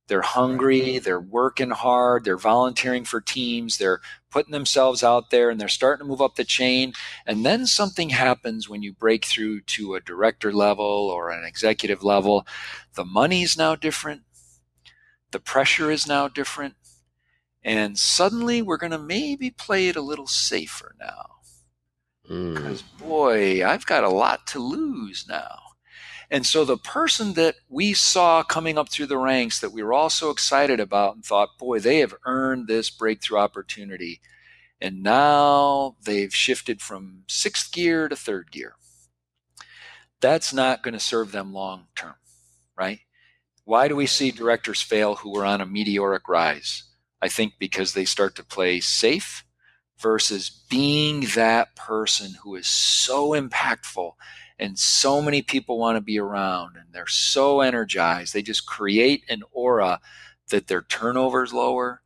they're 0.08 0.22
hungry, 0.22 0.98
they're 0.98 1.20
working 1.20 1.70
hard, 1.70 2.24
they're 2.24 2.36
volunteering 2.36 3.04
for 3.04 3.20
teams, 3.20 3.78
they're 3.78 4.00
putting 4.30 4.52
themselves 4.52 5.02
out 5.02 5.30
there 5.30 5.50
and 5.50 5.60
they're 5.60 5.68
starting 5.68 6.04
to 6.04 6.08
move 6.08 6.22
up 6.22 6.36
the 6.36 6.44
chain. 6.44 6.92
And 7.26 7.44
then 7.44 7.66
something 7.66 8.10
happens 8.10 8.68
when 8.68 8.82
you 8.82 8.92
break 8.92 9.24
through 9.24 9.62
to 9.62 9.94
a 9.94 10.00
director 10.00 10.52
level 10.52 10.84
or 10.84 11.30
an 11.30 11.44
executive 11.44 12.04
level. 12.04 12.46
The 12.94 13.04
money 13.04 13.42
is 13.42 13.56
now 13.56 13.74
different, 13.74 14.22
the 15.32 15.40
pressure 15.40 15.90
is 15.90 16.06
now 16.06 16.28
different. 16.28 16.74
And 17.64 17.98
suddenly 17.98 18.62
we're 18.62 18.76
going 18.76 18.92
to 18.92 18.98
maybe 18.98 19.50
play 19.50 19.88
it 19.88 19.96
a 19.96 20.00
little 20.00 20.28
safer 20.28 20.94
now. 21.00 21.30
Because, 22.22 22.82
mm. 22.82 22.98
boy, 22.98 23.66
I've 23.66 23.86
got 23.86 24.04
a 24.04 24.08
lot 24.08 24.46
to 24.48 24.60
lose 24.60 25.26
now. 25.28 25.65
And 26.30 26.44
so 26.44 26.64
the 26.64 26.76
person 26.76 27.34
that 27.34 27.56
we 27.68 27.94
saw 27.94 28.42
coming 28.42 28.78
up 28.78 28.90
through 28.90 29.06
the 29.06 29.18
ranks 29.18 29.60
that 29.60 29.72
we 29.72 29.82
were 29.82 29.92
all 29.92 30.10
so 30.10 30.30
excited 30.30 30.80
about 30.80 31.14
and 31.14 31.24
thought, 31.24 31.58
boy, 31.58 31.78
they 31.78 31.98
have 31.98 32.14
earned 32.24 32.66
this 32.66 32.90
breakthrough 32.90 33.38
opportunity. 33.38 34.20
And 34.80 35.02
now 35.02 35.96
they've 36.02 36.34
shifted 36.34 36.82
from 36.82 37.22
sixth 37.28 37.72
gear 37.72 38.08
to 38.08 38.16
third 38.16 38.50
gear. 38.50 38.74
That's 40.20 40.52
not 40.52 40.82
going 40.82 40.94
to 40.94 41.00
serve 41.00 41.32
them 41.32 41.52
long 41.52 41.86
term, 41.94 42.16
right? 42.76 43.00
Why 43.64 43.88
do 43.88 43.96
we 43.96 44.06
see 44.06 44.30
directors 44.30 44.82
fail 44.82 45.16
who 45.16 45.36
are 45.38 45.44
on 45.44 45.60
a 45.60 45.66
meteoric 45.66 46.28
rise? 46.28 46.84
I 47.22 47.28
think 47.28 47.54
because 47.58 47.92
they 47.92 48.04
start 48.04 48.36
to 48.36 48.44
play 48.44 48.80
safe 48.80 49.44
versus 49.98 50.50
being 50.68 51.20
that 51.34 51.74
person 51.74 52.34
who 52.42 52.54
is 52.56 52.66
so 52.66 53.30
impactful 53.30 54.12
and 54.58 54.78
so 54.78 55.20
many 55.20 55.42
people 55.42 55.78
want 55.78 55.96
to 55.96 56.00
be 56.00 56.18
around 56.18 56.76
and 56.76 56.86
they're 56.92 57.06
so 57.06 57.60
energized. 57.60 58.32
They 58.34 58.42
just 58.42 58.66
create 58.66 59.24
an 59.28 59.42
aura 59.52 60.00
that 60.50 60.68
their 60.68 60.82
turnover 60.82 61.42
is 61.44 61.52
lower, 61.52 62.02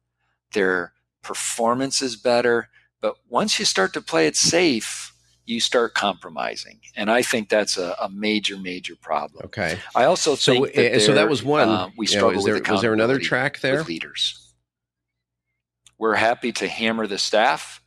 their 0.52 0.92
performance 1.22 2.02
is 2.02 2.16
better. 2.16 2.68
But 3.00 3.16
once 3.28 3.58
you 3.58 3.64
start 3.64 3.92
to 3.94 4.00
play 4.00 4.26
it 4.26 4.36
safe, 4.36 5.12
you 5.46 5.58
start 5.58 5.94
compromising, 5.94 6.78
and 6.94 7.10
I 7.10 7.22
think 7.22 7.48
that's 7.48 7.76
a, 7.76 7.96
a 8.00 8.08
major, 8.08 8.56
major 8.56 8.94
problem. 8.94 9.46
Okay. 9.46 9.78
I 9.96 10.04
also 10.04 10.36
So, 10.36 10.52
think 10.52 10.74
that 10.74 11.00
so 11.02 11.14
that 11.14 11.28
was 11.28 11.42
one. 11.42 11.68
uh, 11.68 11.90
we 11.96 12.06
you 12.06 12.12
know, 12.14 12.18
struggle 12.18 12.38
is 12.40 12.44
with 12.54 12.68
was 12.70 12.80
there 12.82 12.92
another 12.92 13.18
track 13.18 13.58
there? 13.60 13.82
leaders. 13.82 14.52
We're 15.98 16.14
happy 16.14 16.52
to 16.52 16.68
hammer 16.68 17.06
the 17.06 17.18
staff, 17.18 17.79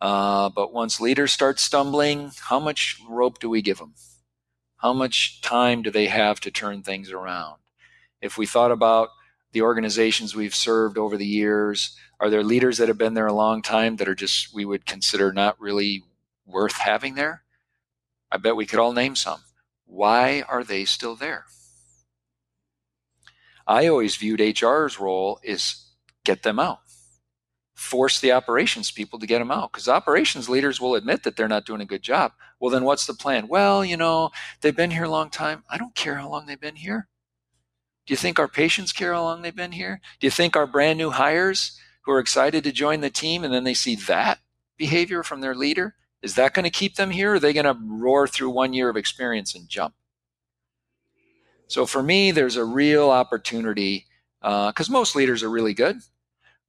uh, 0.00 0.48
but 0.48 0.72
once 0.72 1.00
leaders 1.00 1.32
start 1.32 1.60
stumbling, 1.60 2.32
how 2.48 2.58
much 2.58 3.00
rope 3.08 3.38
do 3.38 3.50
we 3.50 3.62
give 3.62 3.78
them? 3.78 3.94
How 4.78 4.92
much 4.92 5.42
time 5.42 5.82
do 5.82 5.90
they 5.90 6.06
have 6.06 6.40
to 6.40 6.50
turn 6.50 6.82
things 6.82 7.10
around? 7.10 7.58
If 8.22 8.38
we 8.38 8.46
thought 8.46 8.72
about 8.72 9.10
the 9.52 9.62
organizations 9.62 10.34
we've 10.34 10.54
served 10.54 10.96
over 10.96 11.16
the 11.16 11.26
years, 11.26 11.96
are 12.18 12.30
there 12.30 12.42
leaders 12.42 12.78
that 12.78 12.88
have 12.88 12.98
been 12.98 13.14
there 13.14 13.26
a 13.26 13.32
long 13.32 13.62
time 13.62 13.96
that 13.96 14.08
are 14.08 14.14
just 14.14 14.54
we 14.54 14.64
would 14.64 14.86
consider 14.86 15.32
not 15.32 15.60
really 15.60 16.04
worth 16.46 16.76
having 16.76 17.14
there? 17.14 17.42
I 18.32 18.38
bet 18.38 18.56
we 18.56 18.66
could 18.66 18.78
all 18.78 18.92
name 18.92 19.16
some. 19.16 19.40
Why 19.84 20.42
are 20.48 20.64
they 20.64 20.84
still 20.84 21.16
there? 21.16 21.46
I 23.66 23.86
always 23.86 24.16
viewed 24.16 24.40
HR's 24.40 24.98
role 24.98 25.40
is 25.42 25.86
get 26.24 26.42
them 26.42 26.58
out. 26.58 26.80
Force 27.80 28.20
the 28.20 28.32
operations 28.32 28.90
people 28.90 29.18
to 29.18 29.26
get 29.26 29.38
them 29.38 29.50
out 29.50 29.72
because 29.72 29.88
operations 29.88 30.50
leaders 30.50 30.82
will 30.82 30.94
admit 30.94 31.22
that 31.22 31.34
they're 31.34 31.48
not 31.48 31.64
doing 31.64 31.80
a 31.80 31.86
good 31.86 32.02
job. 32.02 32.32
Well, 32.60 32.70
then 32.70 32.84
what's 32.84 33.06
the 33.06 33.14
plan? 33.14 33.48
Well, 33.48 33.82
you 33.82 33.96
know, 33.96 34.32
they've 34.60 34.76
been 34.76 34.90
here 34.90 35.04
a 35.04 35.08
long 35.08 35.30
time. 35.30 35.64
I 35.70 35.78
don't 35.78 35.94
care 35.94 36.16
how 36.16 36.28
long 36.28 36.44
they've 36.44 36.60
been 36.60 36.76
here. 36.76 37.08
Do 38.04 38.12
you 38.12 38.18
think 38.18 38.38
our 38.38 38.48
patients 38.48 38.92
care 38.92 39.14
how 39.14 39.22
long 39.22 39.40
they've 39.40 39.56
been 39.56 39.72
here? 39.72 40.02
Do 40.20 40.26
you 40.26 40.30
think 40.30 40.54
our 40.54 40.66
brand 40.66 40.98
new 40.98 41.08
hires 41.08 41.80
who 42.02 42.12
are 42.12 42.18
excited 42.18 42.64
to 42.64 42.70
join 42.70 43.00
the 43.00 43.08
team 43.08 43.44
and 43.44 43.52
then 43.52 43.64
they 43.64 43.72
see 43.72 43.94
that 43.94 44.40
behavior 44.76 45.22
from 45.22 45.40
their 45.40 45.54
leader? 45.54 45.94
Is 46.22 46.34
that 46.34 46.52
going 46.52 46.64
to 46.64 46.70
keep 46.70 46.96
them 46.96 47.10
here? 47.10 47.32
Or 47.32 47.34
are 47.36 47.40
they 47.40 47.54
going 47.54 47.64
to 47.64 47.78
roar 47.82 48.28
through 48.28 48.50
one 48.50 48.74
year 48.74 48.90
of 48.90 48.96
experience 48.98 49.54
and 49.54 49.66
jump? 49.70 49.94
So 51.66 51.86
for 51.86 52.02
me, 52.02 52.30
there's 52.30 52.56
a 52.56 52.64
real 52.64 53.08
opportunity 53.08 54.06
uh, 54.42 54.70
because 54.70 54.90
most 54.90 55.16
leaders 55.16 55.42
are 55.42 55.50
really 55.50 55.72
good, 55.72 56.00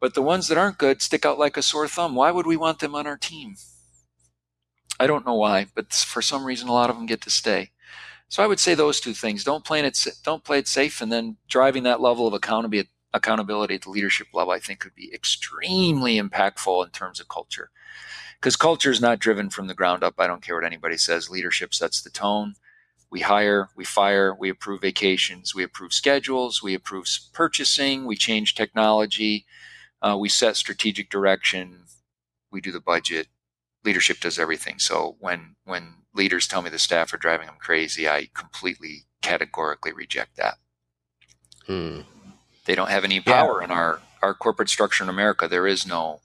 but 0.02 0.16
the 0.16 0.22
ones 0.22 0.50
that 0.50 0.58
aren't 0.58 0.80
good 0.80 1.02
stick 1.02 1.26
out 1.26 1.40
like 1.40 1.56
a 1.56 1.62
sore 1.62 1.88
thumb. 1.88 2.16
Why 2.16 2.32
would 2.32 2.48
we 2.48 2.58
want 2.58 2.80
them 2.80 2.96
on 2.96 3.08
our 3.08 3.16
team? 3.16 3.56
I 5.00 5.08
don't 5.08 5.26
know 5.26 5.36
why, 5.36 5.68
but 5.74 5.94
for 5.94 6.22
some 6.22 6.44
reason, 6.44 6.68
a 6.68 6.74
lot 6.74 6.90
of 6.90 6.98
them 6.98 7.06
get 7.06 7.22
to 7.22 7.30
stay. 7.30 7.72
So 8.28 8.44
I 8.44 8.48
would 8.48 8.60
say 8.60 8.74
those 8.74 9.00
two 9.00 9.14
things: 9.14 9.44
don't 9.44 9.64
play 9.64 9.80
it, 9.80 10.08
don't 10.24 10.44
play 10.44 10.60
it 10.60 10.68
safe, 10.68 11.00
and 11.02 11.12
then 11.12 11.38
driving 11.48 11.84
that 11.84 12.02
level 12.02 12.28
of 12.28 12.34
accountability, 12.34 12.90
accountability 13.14 13.76
at 13.76 13.84
the 13.84 13.90
leadership 13.90 14.28
level, 14.34 14.52
I 14.52 14.60
think 14.60 14.80
could 14.80 14.96
be 14.96 15.14
extremely 15.14 16.20
impactful 16.20 16.86
in 16.86 16.92
terms 16.92 17.20
of 17.20 17.30
culture. 17.30 17.70
Because 18.40 18.56
culture 18.56 18.90
is 18.90 19.02
not 19.02 19.20
driven 19.20 19.52
from 19.52 19.68
the 19.68 19.76
ground 19.76 20.04
up. 20.04 20.16
I 20.18 20.26
don't 20.26 20.42
care 20.42 20.56
what 20.56 20.66
anybody 20.66 20.98
says. 20.98 21.30
Leadership 21.30 21.76
sets 21.76 22.02
the 22.02 22.10
tone. 22.10 22.56
We 23.12 23.20
hire, 23.20 23.70
we 23.76 23.84
fire, 23.84 24.34
we 24.34 24.50
approve 24.50 24.82
vacations, 24.82 25.54
we 25.54 25.64
approve 25.64 25.94
schedules, 25.94 26.64
we 26.64 26.74
approve 26.74 27.08
purchasing, 27.34 28.06
we 28.06 28.16
change 28.16 28.56
technology, 28.56 29.46
uh, 30.02 30.18
we 30.20 30.30
set 30.30 30.56
strategic 30.56 31.10
direction, 31.10 31.84
we 32.52 32.62
do 32.62 32.72
the 32.72 32.80
budget. 32.82 33.28
Leadership 33.84 34.20
does 34.20 34.40
everything. 34.40 34.80
So 34.80 35.16
when 35.20 35.56
when 35.66 35.96
leaders 36.14 36.48
tell 36.48 36.62
me 36.62 36.70
the 36.70 36.80
staff 36.80 37.14
are 37.14 37.18
driving 37.18 37.48
them 37.48 37.56
crazy, 37.60 38.08
I 38.08 38.30
completely 38.34 39.06
categorically 39.22 39.94
reject 39.94 40.38
that. 40.38 40.58
Hmm. 41.68 42.02
They 42.66 42.76
don't 42.76 42.90
have 42.90 43.04
any 43.04 43.20
power 43.20 43.62
in 43.62 43.72
our 43.72 44.02
our 44.22 44.34
corporate 44.36 44.70
structure 44.70 45.04
in 45.04 45.10
America. 45.10 45.48
There 45.48 45.68
is 45.68 45.88
no 45.88 46.22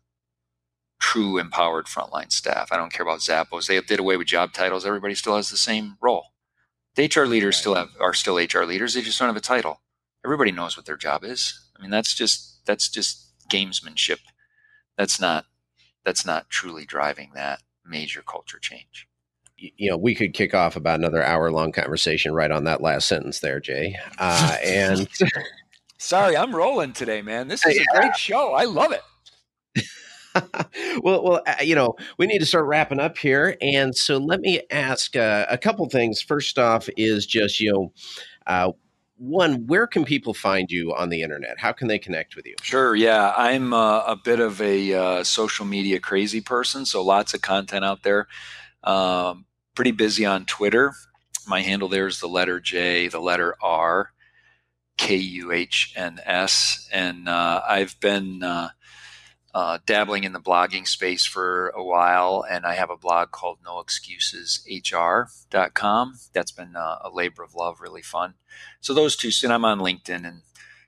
true 0.98 1.38
empowered 1.38 1.86
frontline 1.86 2.32
staff. 2.32 2.68
I 2.72 2.76
don't 2.76 2.92
care 2.92 3.04
about 3.04 3.20
Zappos. 3.20 3.66
They 3.66 3.80
did 3.80 4.00
away 4.00 4.16
with 4.16 4.26
job 4.28 4.52
titles. 4.52 4.86
Everybody 4.86 5.14
still 5.14 5.36
has 5.36 5.50
the 5.50 5.56
same 5.56 5.96
role. 6.00 6.28
The 6.94 7.04
HR 7.04 7.26
leaders 7.26 7.56
Right. 7.56 7.60
still 7.60 7.74
have 7.74 7.90
are 8.00 8.14
still 8.14 8.38
HR 8.38 8.64
leaders. 8.64 8.94
They 8.94 9.02
just 9.02 9.18
don't 9.18 9.28
have 9.28 9.36
a 9.36 9.40
title. 9.40 9.82
Everybody 10.24 10.52
knows 10.52 10.76
what 10.76 10.86
their 10.86 10.96
job 10.96 11.24
is. 11.24 11.60
I 11.78 11.82
mean, 11.82 11.90
that's 11.90 12.14
just 12.14 12.64
that's 12.66 12.88
just 12.88 13.25
gamesmanship. 13.48 14.20
That's 14.96 15.20
not 15.20 15.46
that's 16.04 16.24
not 16.24 16.48
truly 16.48 16.84
driving 16.84 17.32
that 17.34 17.62
major 17.84 18.22
culture 18.22 18.58
change. 18.58 19.08
You 19.58 19.90
know, 19.90 19.96
we 19.96 20.14
could 20.14 20.34
kick 20.34 20.54
off 20.54 20.76
about 20.76 20.98
another 20.98 21.22
hour 21.22 21.50
long 21.50 21.72
conversation 21.72 22.34
right 22.34 22.50
on 22.50 22.64
that 22.64 22.82
last 22.82 23.08
sentence 23.08 23.40
there, 23.40 23.58
Jay. 23.58 23.96
Uh, 24.18 24.56
and 24.64 25.08
Sorry, 25.98 26.36
I'm 26.36 26.54
rolling 26.54 26.92
today, 26.92 27.22
man. 27.22 27.48
This 27.48 27.64
is 27.64 27.78
a 27.78 27.98
great 27.98 28.16
show. 28.16 28.52
I 28.52 28.64
love 28.64 28.92
it. 28.92 29.02
well, 31.02 31.24
well, 31.24 31.42
uh, 31.46 31.62
you 31.62 31.74
know, 31.74 31.94
we 32.18 32.26
need 32.26 32.40
to 32.40 32.46
start 32.46 32.66
wrapping 32.66 33.00
up 33.00 33.16
here, 33.16 33.56
and 33.62 33.96
so 33.96 34.18
let 34.18 34.40
me 34.40 34.60
ask 34.70 35.16
uh, 35.16 35.46
a 35.48 35.56
couple 35.56 35.88
things. 35.88 36.20
First 36.20 36.58
off, 36.58 36.88
is 36.98 37.24
just 37.24 37.60
you 37.60 37.72
know, 37.72 37.92
uh, 38.46 38.72
one, 39.18 39.66
where 39.66 39.86
can 39.86 40.04
people 40.04 40.34
find 40.34 40.70
you 40.70 40.94
on 40.94 41.08
the 41.08 41.22
internet? 41.22 41.58
How 41.58 41.72
can 41.72 41.88
they 41.88 41.98
connect 41.98 42.36
with 42.36 42.46
you? 42.46 42.54
Sure. 42.62 42.94
Yeah, 42.94 43.32
I'm 43.36 43.72
uh, 43.72 44.00
a 44.00 44.16
bit 44.16 44.40
of 44.40 44.60
a 44.60 44.92
uh, 44.92 45.24
social 45.24 45.64
media 45.64 46.00
crazy 46.00 46.40
person, 46.40 46.84
so 46.84 47.02
lots 47.02 47.34
of 47.34 47.40
content 47.40 47.84
out 47.84 48.02
there. 48.02 48.28
Um, 48.84 49.46
pretty 49.74 49.92
busy 49.92 50.26
on 50.26 50.44
Twitter. 50.44 50.92
My 51.46 51.62
handle 51.62 51.88
there 51.88 52.06
is 52.06 52.20
the 52.20 52.28
letter 52.28 52.60
J, 52.60 53.08
the 53.08 53.20
letter 53.20 53.54
R, 53.62 54.12
K 54.96 55.16
U 55.16 55.52
H 55.52 55.92
N 55.96 56.20
S, 56.24 56.88
and 56.92 57.28
uh, 57.28 57.62
I've 57.68 57.98
been 58.00 58.42
uh, 59.56 59.78
dabbling 59.86 60.24
in 60.24 60.34
the 60.34 60.38
blogging 60.38 60.86
space 60.86 61.24
for 61.24 61.70
a 61.70 61.82
while, 61.82 62.44
and 62.46 62.66
I 62.66 62.74
have 62.74 62.90
a 62.90 62.96
blog 62.96 63.30
called 63.30 63.56
NoExcusesHR.com. 63.66 66.14
That's 66.34 66.52
been 66.52 66.76
uh, 66.76 66.98
a 67.02 67.08
labor 67.10 67.42
of 67.42 67.54
love, 67.54 67.80
really 67.80 68.02
fun. 68.02 68.34
So 68.82 68.92
those 68.92 69.16
two, 69.16 69.30
and 69.42 69.54
I'm 69.54 69.64
on 69.64 69.78
LinkedIn 69.78 70.28
and 70.28 70.42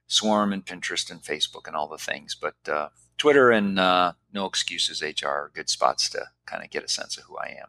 Swarm 0.07 0.52
and 0.52 0.66
Pinterest 0.66 1.11
and 1.11 1.22
Facebook 1.22 1.66
and 1.66 1.74
all 1.74 1.88
the 1.88 1.96
things. 1.96 2.37
But 2.38 2.57
uh, 2.70 2.88
Twitter 3.16 3.50
and 3.50 3.78
uh, 3.78 4.12
No 4.35 4.44
Excuses 4.44 5.00
HR 5.00 5.28
are 5.28 5.50
good 5.54 5.70
spots 5.70 6.11
to 6.11 6.26
kind 6.44 6.62
of 6.62 6.68
get 6.68 6.85
a 6.85 6.88
sense 6.88 7.16
of 7.16 7.24
who 7.24 7.38
I 7.38 7.57
am. 7.62 7.68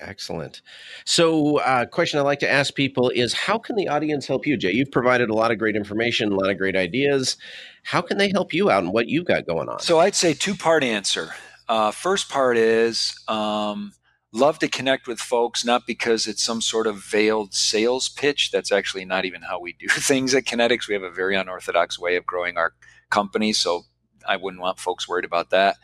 Excellent. 0.00 0.62
So, 1.04 1.58
uh, 1.58 1.84
question 1.86 2.20
I 2.20 2.22
like 2.22 2.38
to 2.40 2.50
ask 2.50 2.74
people 2.74 3.10
is 3.10 3.32
how 3.32 3.58
can 3.58 3.74
the 3.74 3.88
audience 3.88 4.26
help 4.26 4.46
you, 4.46 4.56
Jay? 4.56 4.72
You've 4.72 4.92
provided 4.92 5.28
a 5.28 5.34
lot 5.34 5.50
of 5.50 5.58
great 5.58 5.74
information, 5.74 6.32
a 6.32 6.36
lot 6.36 6.50
of 6.50 6.58
great 6.58 6.76
ideas. 6.76 7.36
How 7.82 8.00
can 8.00 8.18
they 8.18 8.30
help 8.30 8.52
you 8.52 8.70
out 8.70 8.84
and 8.84 8.92
what 8.92 9.08
you've 9.08 9.24
got 9.24 9.46
going 9.46 9.68
on? 9.68 9.80
So 9.80 9.98
I'd 9.98 10.14
say 10.14 10.34
two 10.34 10.54
part 10.54 10.84
answer. 10.84 11.30
Uh, 11.68 11.90
first 11.90 12.28
part 12.28 12.56
is 12.56 13.14
um, 13.28 13.92
love 14.32 14.58
to 14.60 14.68
connect 14.68 15.06
with 15.06 15.18
folks, 15.18 15.64
not 15.64 15.86
because 15.86 16.26
it's 16.26 16.42
some 16.42 16.60
sort 16.60 16.86
of 16.86 17.02
veiled 17.02 17.54
sales 17.54 18.08
pitch. 18.08 18.50
That's 18.50 18.72
actually 18.72 19.04
not 19.04 19.24
even 19.24 19.42
how 19.42 19.60
we 19.60 19.72
do 19.72 19.86
things 19.90 20.34
at 20.34 20.44
Kinetix. 20.44 20.88
We 20.88 20.94
have 20.94 21.02
a 21.02 21.10
very 21.10 21.36
unorthodox 21.36 21.98
way 21.98 22.16
of 22.16 22.24
growing 22.24 22.56
our 22.56 22.74
company, 23.10 23.52
so 23.52 23.82
I 24.26 24.36
wouldn't 24.36 24.62
want 24.62 24.78
folks 24.78 25.08
worried 25.08 25.24
about 25.24 25.50
that. 25.50 25.76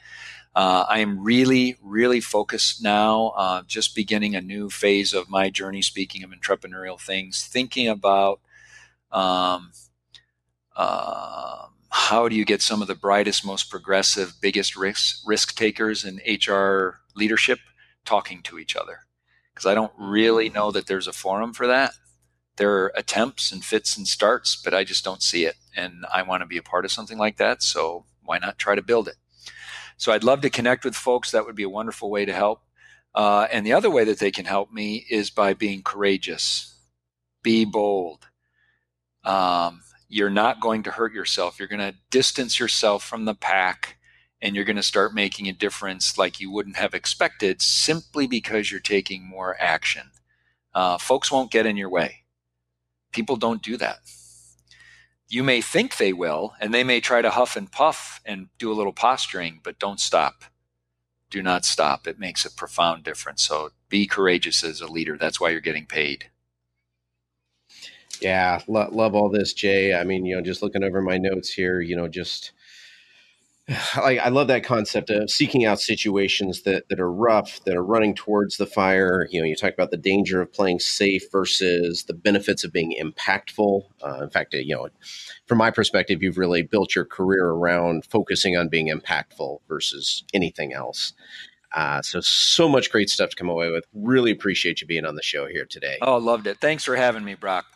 Uh, 0.55 0.87
I 0.88 1.01
am 1.01 1.23
really, 1.25 1.77
really 1.83 2.21
focused 2.21 2.83
now, 2.83 3.29
uh, 3.37 3.62
just 3.67 3.95
beginning 3.95 4.37
a 4.37 4.40
new 4.40 4.71
phase 4.71 5.12
of 5.12 5.29
my 5.29 5.51
journey, 5.51 5.83
speaking 5.83 6.23
of 6.23 6.31
entrepreneurial 6.31 7.01
things, 7.01 7.47
thinking 7.47 7.88
about 7.88 8.40
um, 9.11 9.73
um 10.77 11.75
how 11.97 12.29
do 12.29 12.35
you 12.35 12.45
get 12.45 12.61
some 12.61 12.83
of 12.83 12.88
the 12.88 12.95
brightest, 12.97 13.47
most 13.47 13.71
progressive, 13.71 14.35
biggest 14.43 14.77
risk, 14.77 15.23
risk 15.25 15.55
takers 15.55 16.05
in 16.05 16.21
HR 16.27 17.01
leadership 17.14 17.61
talking 18.05 18.42
to 18.42 18.59
each 18.59 18.75
other? 18.75 19.07
Because 19.55 19.65
I 19.65 19.75
don't 19.75 19.92
really 19.96 20.48
know 20.50 20.73
that 20.73 20.88
there's 20.88 21.07
a 21.07 21.13
forum 21.13 21.52
for 21.52 21.69
that. 21.69 21.92
There 22.57 22.73
are 22.73 22.92
attempts 22.96 23.52
and 23.52 23.65
fits 23.65 23.96
and 23.96 24.09
starts, 24.09 24.57
but 24.57 24.75
I 24.75 24.83
just 24.83 25.05
don't 25.05 25.23
see 25.23 25.44
it. 25.44 25.55
And 25.77 26.05
I 26.13 26.23
want 26.23 26.42
to 26.42 26.46
be 26.46 26.59
a 26.59 26.63
part 26.63 26.85
of 26.85 26.90
something 26.90 27.17
like 27.17 27.37
that. 27.37 27.63
So 27.63 28.07
why 28.25 28.38
not 28.38 28.59
try 28.59 28.75
to 28.75 28.83
build 28.83 29.07
it? 29.07 29.17
So 29.97 30.13
I'd 30.13 30.25
love 30.25 30.40
to 30.42 30.51
connect 30.51 30.85
with 30.85 30.95
folks. 30.95 31.31
That 31.31 31.47
would 31.47 31.57
be 31.57 31.63
a 31.63 31.69
wonderful 31.69 32.11
way 32.11 32.25
to 32.25 32.33
help. 32.33 32.63
Uh, 33.15 33.47
and 33.53 33.65
the 33.65 33.73
other 33.73 33.90
way 33.90 34.05
that 34.05 34.19
they 34.19 34.31
can 34.31 34.45
help 34.45 34.73
me 34.73 35.07
is 35.09 35.31
by 35.31 35.55
being 35.55 35.83
courageous, 35.83 36.75
be 37.42 37.65
bold. 37.65 38.27
Um, 39.25 39.83
you're 40.09 40.31
not 40.31 40.61
going 40.61 40.83
to 40.85 40.90
hurt 40.90 41.13
yourself. 41.13 41.59
You're 41.59 41.69
going 41.69 41.81
to 41.81 41.99
distance 42.11 42.59
yourself 42.59 43.05
from 43.05 43.25
the 43.25 43.35
pack 43.35 43.99
and 44.42 44.55
you're 44.55 44.65
going 44.67 44.77
to 44.77 44.83
start 44.83 45.15
making 45.15 45.49
a 45.49 45.53
difference 45.53 46.19
like 46.19 46.38
you 46.38 46.51
wouldn't 46.51 46.77
have 46.77 46.92
expected 46.92 47.63
simply 47.63 48.27
because 48.27 48.71
you're 48.71 48.81
taking 48.81 49.27
more 49.27 49.57
action. 49.59 50.11
Uh, 50.75 50.99
folks 50.99 51.33
won't 51.33 51.51
get 51.51 51.67
in 51.67 51.77
your 51.77 51.88
way. 51.88 52.25
People 53.11 53.37
don't 53.37 53.63
do 53.63 53.77
that. 53.79 53.99
You 55.35 55.43
may 55.43 55.63
think 55.63 55.97
they 55.97 56.13
will, 56.13 56.55
and 56.61 56.73
they 56.73 56.85
may 56.85 57.01
try 57.01 57.21
to 57.21 57.29
huff 57.29 57.57
and 57.57 57.69
puff 57.69 58.21
and 58.25 58.51
do 58.57 58.71
a 58.71 58.79
little 58.79 58.93
posturing, 58.93 59.59
but 59.65 59.81
don't 59.81 59.99
stop. 59.99 60.45
Do 61.29 61.43
not 61.43 61.65
stop. 61.65 62.07
It 62.07 62.21
makes 62.21 62.45
a 62.45 62.55
profound 62.55 63.03
difference. 63.03 63.43
So 63.43 63.71
be 63.89 64.07
courageous 64.07 64.63
as 64.63 64.81
a 64.81 64.87
leader. 64.87 65.19
That's 65.19 65.41
why 65.41 65.51
you're 65.51 65.61
getting 65.61 65.87
paid. 65.87 66.31
Yeah, 68.21 68.61
lo- 68.69 68.91
love 68.93 69.17
all 69.17 69.29
this, 69.29 69.53
Jay. 69.53 69.93
I 69.93 70.05
mean, 70.05 70.25
you 70.25 70.37
know, 70.37 70.41
just 70.41 70.63
looking 70.63 70.85
over 70.85 71.03
my 71.03 71.19
notes 71.19 71.53
here, 71.53 71.81
you 71.81 71.97
know, 71.97 72.07
just 72.07 72.53
like 73.96 74.19
I 74.19 74.29
love 74.29 74.48
that 74.48 74.65
concept 74.65 75.10
of 75.10 75.31
seeking 75.31 75.65
out 75.65 75.81
situations 75.81 76.62
that 76.62 76.88
that 76.88 77.00
are 77.00 77.10
rough, 77.10 77.62
that 77.65 77.77
are 77.77 77.85
running 77.85 78.15
towards 78.15 78.56
the 78.56 78.67
fire. 78.67 79.27
You 79.31 79.40
know, 79.40 79.46
you 79.46 79.56
talk 79.56 79.73
about 79.73 79.90
the 79.90 79.96
danger 79.96 80.42
of 80.42 80.52
playing 80.52 80.81
safe 80.81 81.31
versus 81.33 82.04
the 82.04 82.15
benefits 82.15 82.65
of 82.65 82.73
being 82.73 82.94
impactful. 83.00 83.85
Uh, 84.04 84.23
in 84.23 84.31
fact, 84.31 84.52
you 84.54 84.75
know, 84.75 84.88
from 85.46 85.58
my 85.58 85.71
perspective, 85.71 86.23
you've 86.23 86.38
really 86.38 86.62
built 86.62 86.94
your 86.94 87.04
career 87.04 87.46
around 87.46 88.04
focusing 88.04 88.56
on 88.56 88.69
being 88.69 88.88
impactful 88.88 89.60
versus 89.69 90.25
anything 90.35 90.73
else. 90.75 91.15
Uh, 91.75 92.00
so, 92.02 92.21
so 92.21 92.69
much 92.69 92.90
great 92.92 93.10
stuff 93.10 93.31
to 93.31 93.37
come 93.37 93.48
away 93.48 93.69
with. 93.69 93.85
Really 93.92 94.31
appreciate 94.31 94.81
you 94.81 94.87
being 94.87 95.04
on 95.04 95.17
the 95.17 95.23
show 95.23 95.46
here 95.46 95.65
today. 95.65 95.98
Oh, 96.02 96.19
loved 96.19 96.46
it. 96.46 96.58
Thanks 96.60 96.85
for 96.85 96.94
having 96.94 97.25
me, 97.25 97.35
Brock. 97.35 97.67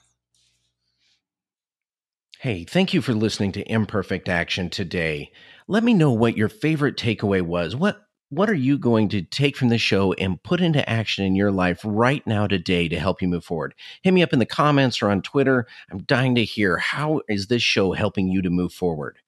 Hey, 2.39 2.63
thank 2.63 2.95
you 2.95 3.03
for 3.03 3.13
listening 3.15 3.51
to 3.53 3.63
Imperfect 3.69 4.29
Action 4.29 4.71
today. 4.71 5.33
Let 5.71 5.85
me 5.85 5.93
know 5.93 6.13
what 6.13 6.39
your 6.39 6.49
favorite 6.49 6.97
takeaway 6.97 7.43
was. 7.43 7.77
What 7.77 8.01
what 8.31 8.49
are 8.49 8.55
you 8.55 8.79
going 8.79 9.11
to 9.11 9.21
take 9.21 9.55
from 9.55 9.69
this 9.69 9.83
show 9.83 10.15
and 10.15 10.43
put 10.43 10.63
into 10.63 10.89
action 10.89 11.27
in 11.27 11.35
your 11.35 11.51
life 11.51 11.81
right 11.85 12.27
now 12.27 12.47
today 12.47 12.89
to 12.89 12.99
help 12.99 13.21
you 13.21 13.29
move 13.29 13.45
forward? 13.45 13.75
Hit 14.03 14.13
me 14.13 14.23
up 14.23 14.33
in 14.33 14.39
the 14.39 14.47
comments 14.47 15.03
or 15.03 15.11
on 15.11 15.21
Twitter. 15.21 15.67
I'm 15.91 16.05
dying 16.05 16.35
to 16.37 16.45
hear 16.45 16.79
how 16.79 17.21
is 17.29 17.47
this 17.49 17.63
show 17.63 17.93
helping 17.93 18.29
you 18.29 18.41
to 18.43 18.51
move 18.51 18.73
forward. 18.73 19.19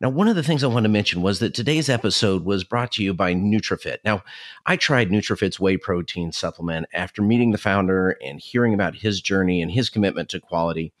Now, 0.00 0.10
one 0.10 0.28
of 0.28 0.36
the 0.36 0.42
things 0.44 0.62
I 0.62 0.68
want 0.68 0.84
to 0.84 0.88
mention 0.88 1.22
was 1.22 1.40
that 1.40 1.54
today's 1.54 1.88
episode 1.88 2.44
was 2.44 2.62
brought 2.62 2.92
to 2.92 3.02
you 3.02 3.12
by 3.12 3.34
NutriFit. 3.34 3.98
Now, 4.04 4.22
I 4.66 4.76
tried 4.76 5.10
NutriFit's 5.10 5.58
whey 5.58 5.76
protein 5.76 6.30
supplement 6.30 6.86
after 6.92 7.20
meeting 7.20 7.50
the 7.50 7.58
founder 7.58 8.16
and 8.24 8.40
hearing 8.40 8.74
about 8.74 8.96
his 8.96 9.20
journey 9.20 9.60
and 9.60 9.72
his 9.72 9.90
commitment 9.90 10.28
to 10.30 10.40
quality. 10.40 10.92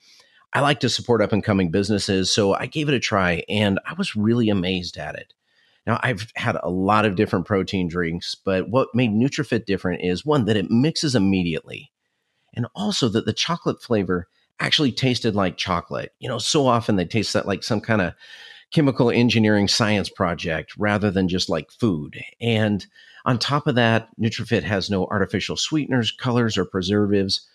I 0.54 0.60
like 0.60 0.80
to 0.80 0.88
support 0.88 1.20
up 1.20 1.32
and 1.32 1.42
coming 1.42 1.70
businesses, 1.70 2.32
so 2.32 2.54
I 2.54 2.66
gave 2.66 2.88
it 2.88 2.94
a 2.94 3.00
try 3.00 3.42
and 3.48 3.80
I 3.86 3.94
was 3.94 4.14
really 4.14 4.48
amazed 4.48 4.96
at 4.96 5.16
it. 5.16 5.34
Now, 5.86 6.00
I've 6.02 6.32
had 6.36 6.56
a 6.62 6.70
lot 6.70 7.04
of 7.04 7.16
different 7.16 7.46
protein 7.46 7.88
drinks, 7.88 8.34
but 8.34 8.70
what 8.70 8.94
made 8.94 9.10
NutriFit 9.10 9.66
different 9.66 10.02
is 10.02 10.24
one, 10.24 10.46
that 10.46 10.56
it 10.56 10.70
mixes 10.70 11.14
immediately, 11.14 11.90
and 12.54 12.66
also 12.74 13.08
that 13.10 13.26
the 13.26 13.32
chocolate 13.32 13.82
flavor 13.82 14.28
actually 14.60 14.92
tasted 14.92 15.34
like 15.34 15.56
chocolate. 15.56 16.14
You 16.20 16.28
know, 16.28 16.38
so 16.38 16.66
often 16.66 16.96
they 16.96 17.04
taste 17.04 17.32
that 17.32 17.46
like 17.46 17.62
some 17.64 17.80
kind 17.80 18.00
of 18.00 18.14
chemical 18.70 19.10
engineering 19.10 19.68
science 19.68 20.08
project 20.08 20.74
rather 20.78 21.10
than 21.10 21.28
just 21.28 21.48
like 21.48 21.70
food. 21.70 22.22
And 22.40 22.86
on 23.24 23.38
top 23.38 23.66
of 23.66 23.74
that, 23.74 24.08
NutriFit 24.18 24.62
has 24.62 24.88
no 24.88 25.06
artificial 25.06 25.56
sweeteners, 25.56 26.12
colors, 26.12 26.56
or 26.56 26.64
preservatives. 26.64 27.48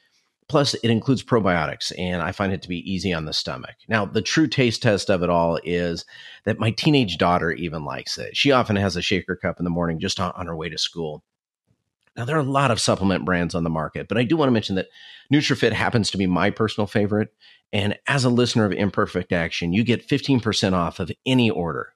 Plus, 0.50 0.74
it 0.74 0.90
includes 0.90 1.24
probiotics, 1.24 1.92
and 1.96 2.24
I 2.24 2.32
find 2.32 2.52
it 2.52 2.64
to 2.64 2.68
be 2.68 2.92
easy 2.92 3.14
on 3.14 3.26
the 3.26 3.34
stomach. 3.34 3.76
Now, 3.88 4.06
the 4.06 4.22
true 4.24 4.48
taste 4.48 4.82
test 4.82 5.12
of 5.12 5.22
it 5.22 5.30
all 5.30 5.60
is 5.64 6.06
that 6.46 6.58
my 6.58 6.72
teenage 6.72 7.20
daughter 7.20 7.52
even 7.52 7.86
likes 7.86 8.18
it. 8.18 8.36
She 8.36 8.52
often 8.52 8.76
has 8.76 8.96
a 8.96 9.02
shaker 9.02 9.36
cup 9.36 9.60
in 9.60 9.64
the 9.64 9.70
morning 9.70 10.00
just 10.00 10.20
on, 10.20 10.32
on 10.32 10.48
her 10.48 10.56
way 10.56 10.68
to 10.68 10.78
school. 10.80 11.24
Now, 12.18 12.26
there 12.26 12.36
are 12.36 12.40
a 12.40 12.44
lot 12.44 12.72
of 12.72 12.82
supplement 12.82 13.26
brands 13.26 13.54
on 13.54 13.64
the 13.64 13.70
market, 13.70 14.08
but 14.08 14.18
I 14.18 14.24
do 14.24 14.36
want 14.36 14.50
to 14.50 14.54
mention 14.54 14.76
that 14.76 14.88
NutriFit 15.32 15.72
happens 15.72 16.10
to 16.10 16.18
be 16.18 16.26
my 16.26 16.50
personal 16.50 16.88
favorite. 16.88 17.30
And 17.72 17.96
as 18.08 18.26
a 18.26 18.30
listener 18.30 18.66
of 18.66 18.72
Imperfect 18.72 19.32
Action, 19.32 19.72
you 19.72 19.84
get 19.84 20.08
15% 20.08 20.74
off 20.74 21.00
of 21.00 21.12
any 21.28 21.52
order. 21.52 21.94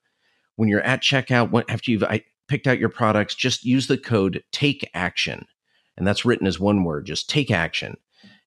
When 0.57 0.69
you're 0.69 0.81
at 0.81 1.01
checkout, 1.01 1.65
after 1.67 1.89
you've 1.89 2.05
picked 2.47 2.67
out 2.67 2.77
your 2.77 2.89
products, 2.89 3.33
just 3.33 3.65
use 3.65 3.87
the 3.87 3.97
code 3.97 4.43
TAKE 4.51 4.87
ACTION. 4.93 5.47
And 5.97 6.05
that's 6.05 6.23
written 6.23 6.45
as 6.45 6.59
one 6.59 6.83
word, 6.83 7.07
just 7.07 7.27
take 7.27 7.49
action 7.49 7.97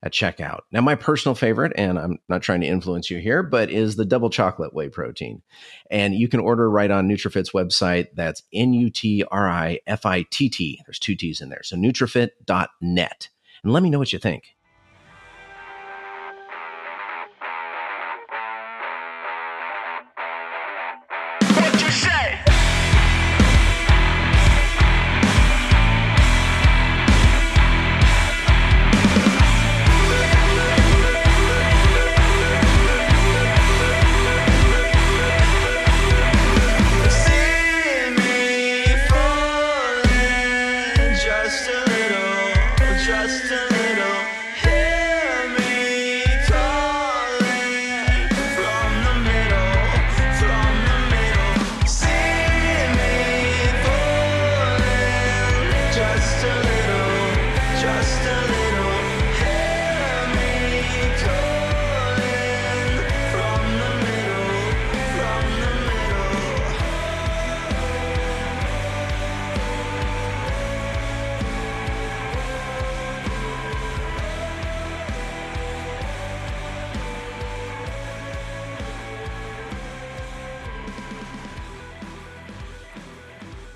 at 0.07 0.13
checkout. 0.13 0.61
Now, 0.73 0.81
my 0.81 0.95
personal 0.95 1.35
favorite, 1.35 1.73
and 1.77 1.99
I'm 1.99 2.19
not 2.29 2.41
trying 2.41 2.61
to 2.63 2.67
influence 2.67 3.11
you 3.11 3.19
here, 3.19 3.43
but 3.43 3.71
is 3.71 3.97
the 3.97 4.05
double 4.05 4.31
chocolate 4.31 4.73
whey 4.73 4.89
protein. 4.89 5.43
And 5.91 6.15
you 6.15 6.29
can 6.29 6.41
order 6.41 6.71
right 6.71 6.91
on 6.91 7.09
NutriFit's 7.09 7.51
website. 7.51 8.07
That's 8.15 8.43
N 8.53 8.73
U 8.73 8.89
T 8.89 9.25
R 9.31 9.49
I 9.49 9.81
F 9.87 10.07
I 10.07 10.23
T 10.31 10.49
T. 10.49 10.81
There's 10.87 10.99
two 10.99 11.17
T's 11.17 11.41
in 11.41 11.51
there. 11.51 11.63
So 11.63 11.77
nutrifit.net. 11.77 13.29
And 13.63 13.73
let 13.73 13.83
me 13.83 13.91
know 13.91 13.99
what 13.99 14.13
you 14.13 14.19
think. 14.19 14.56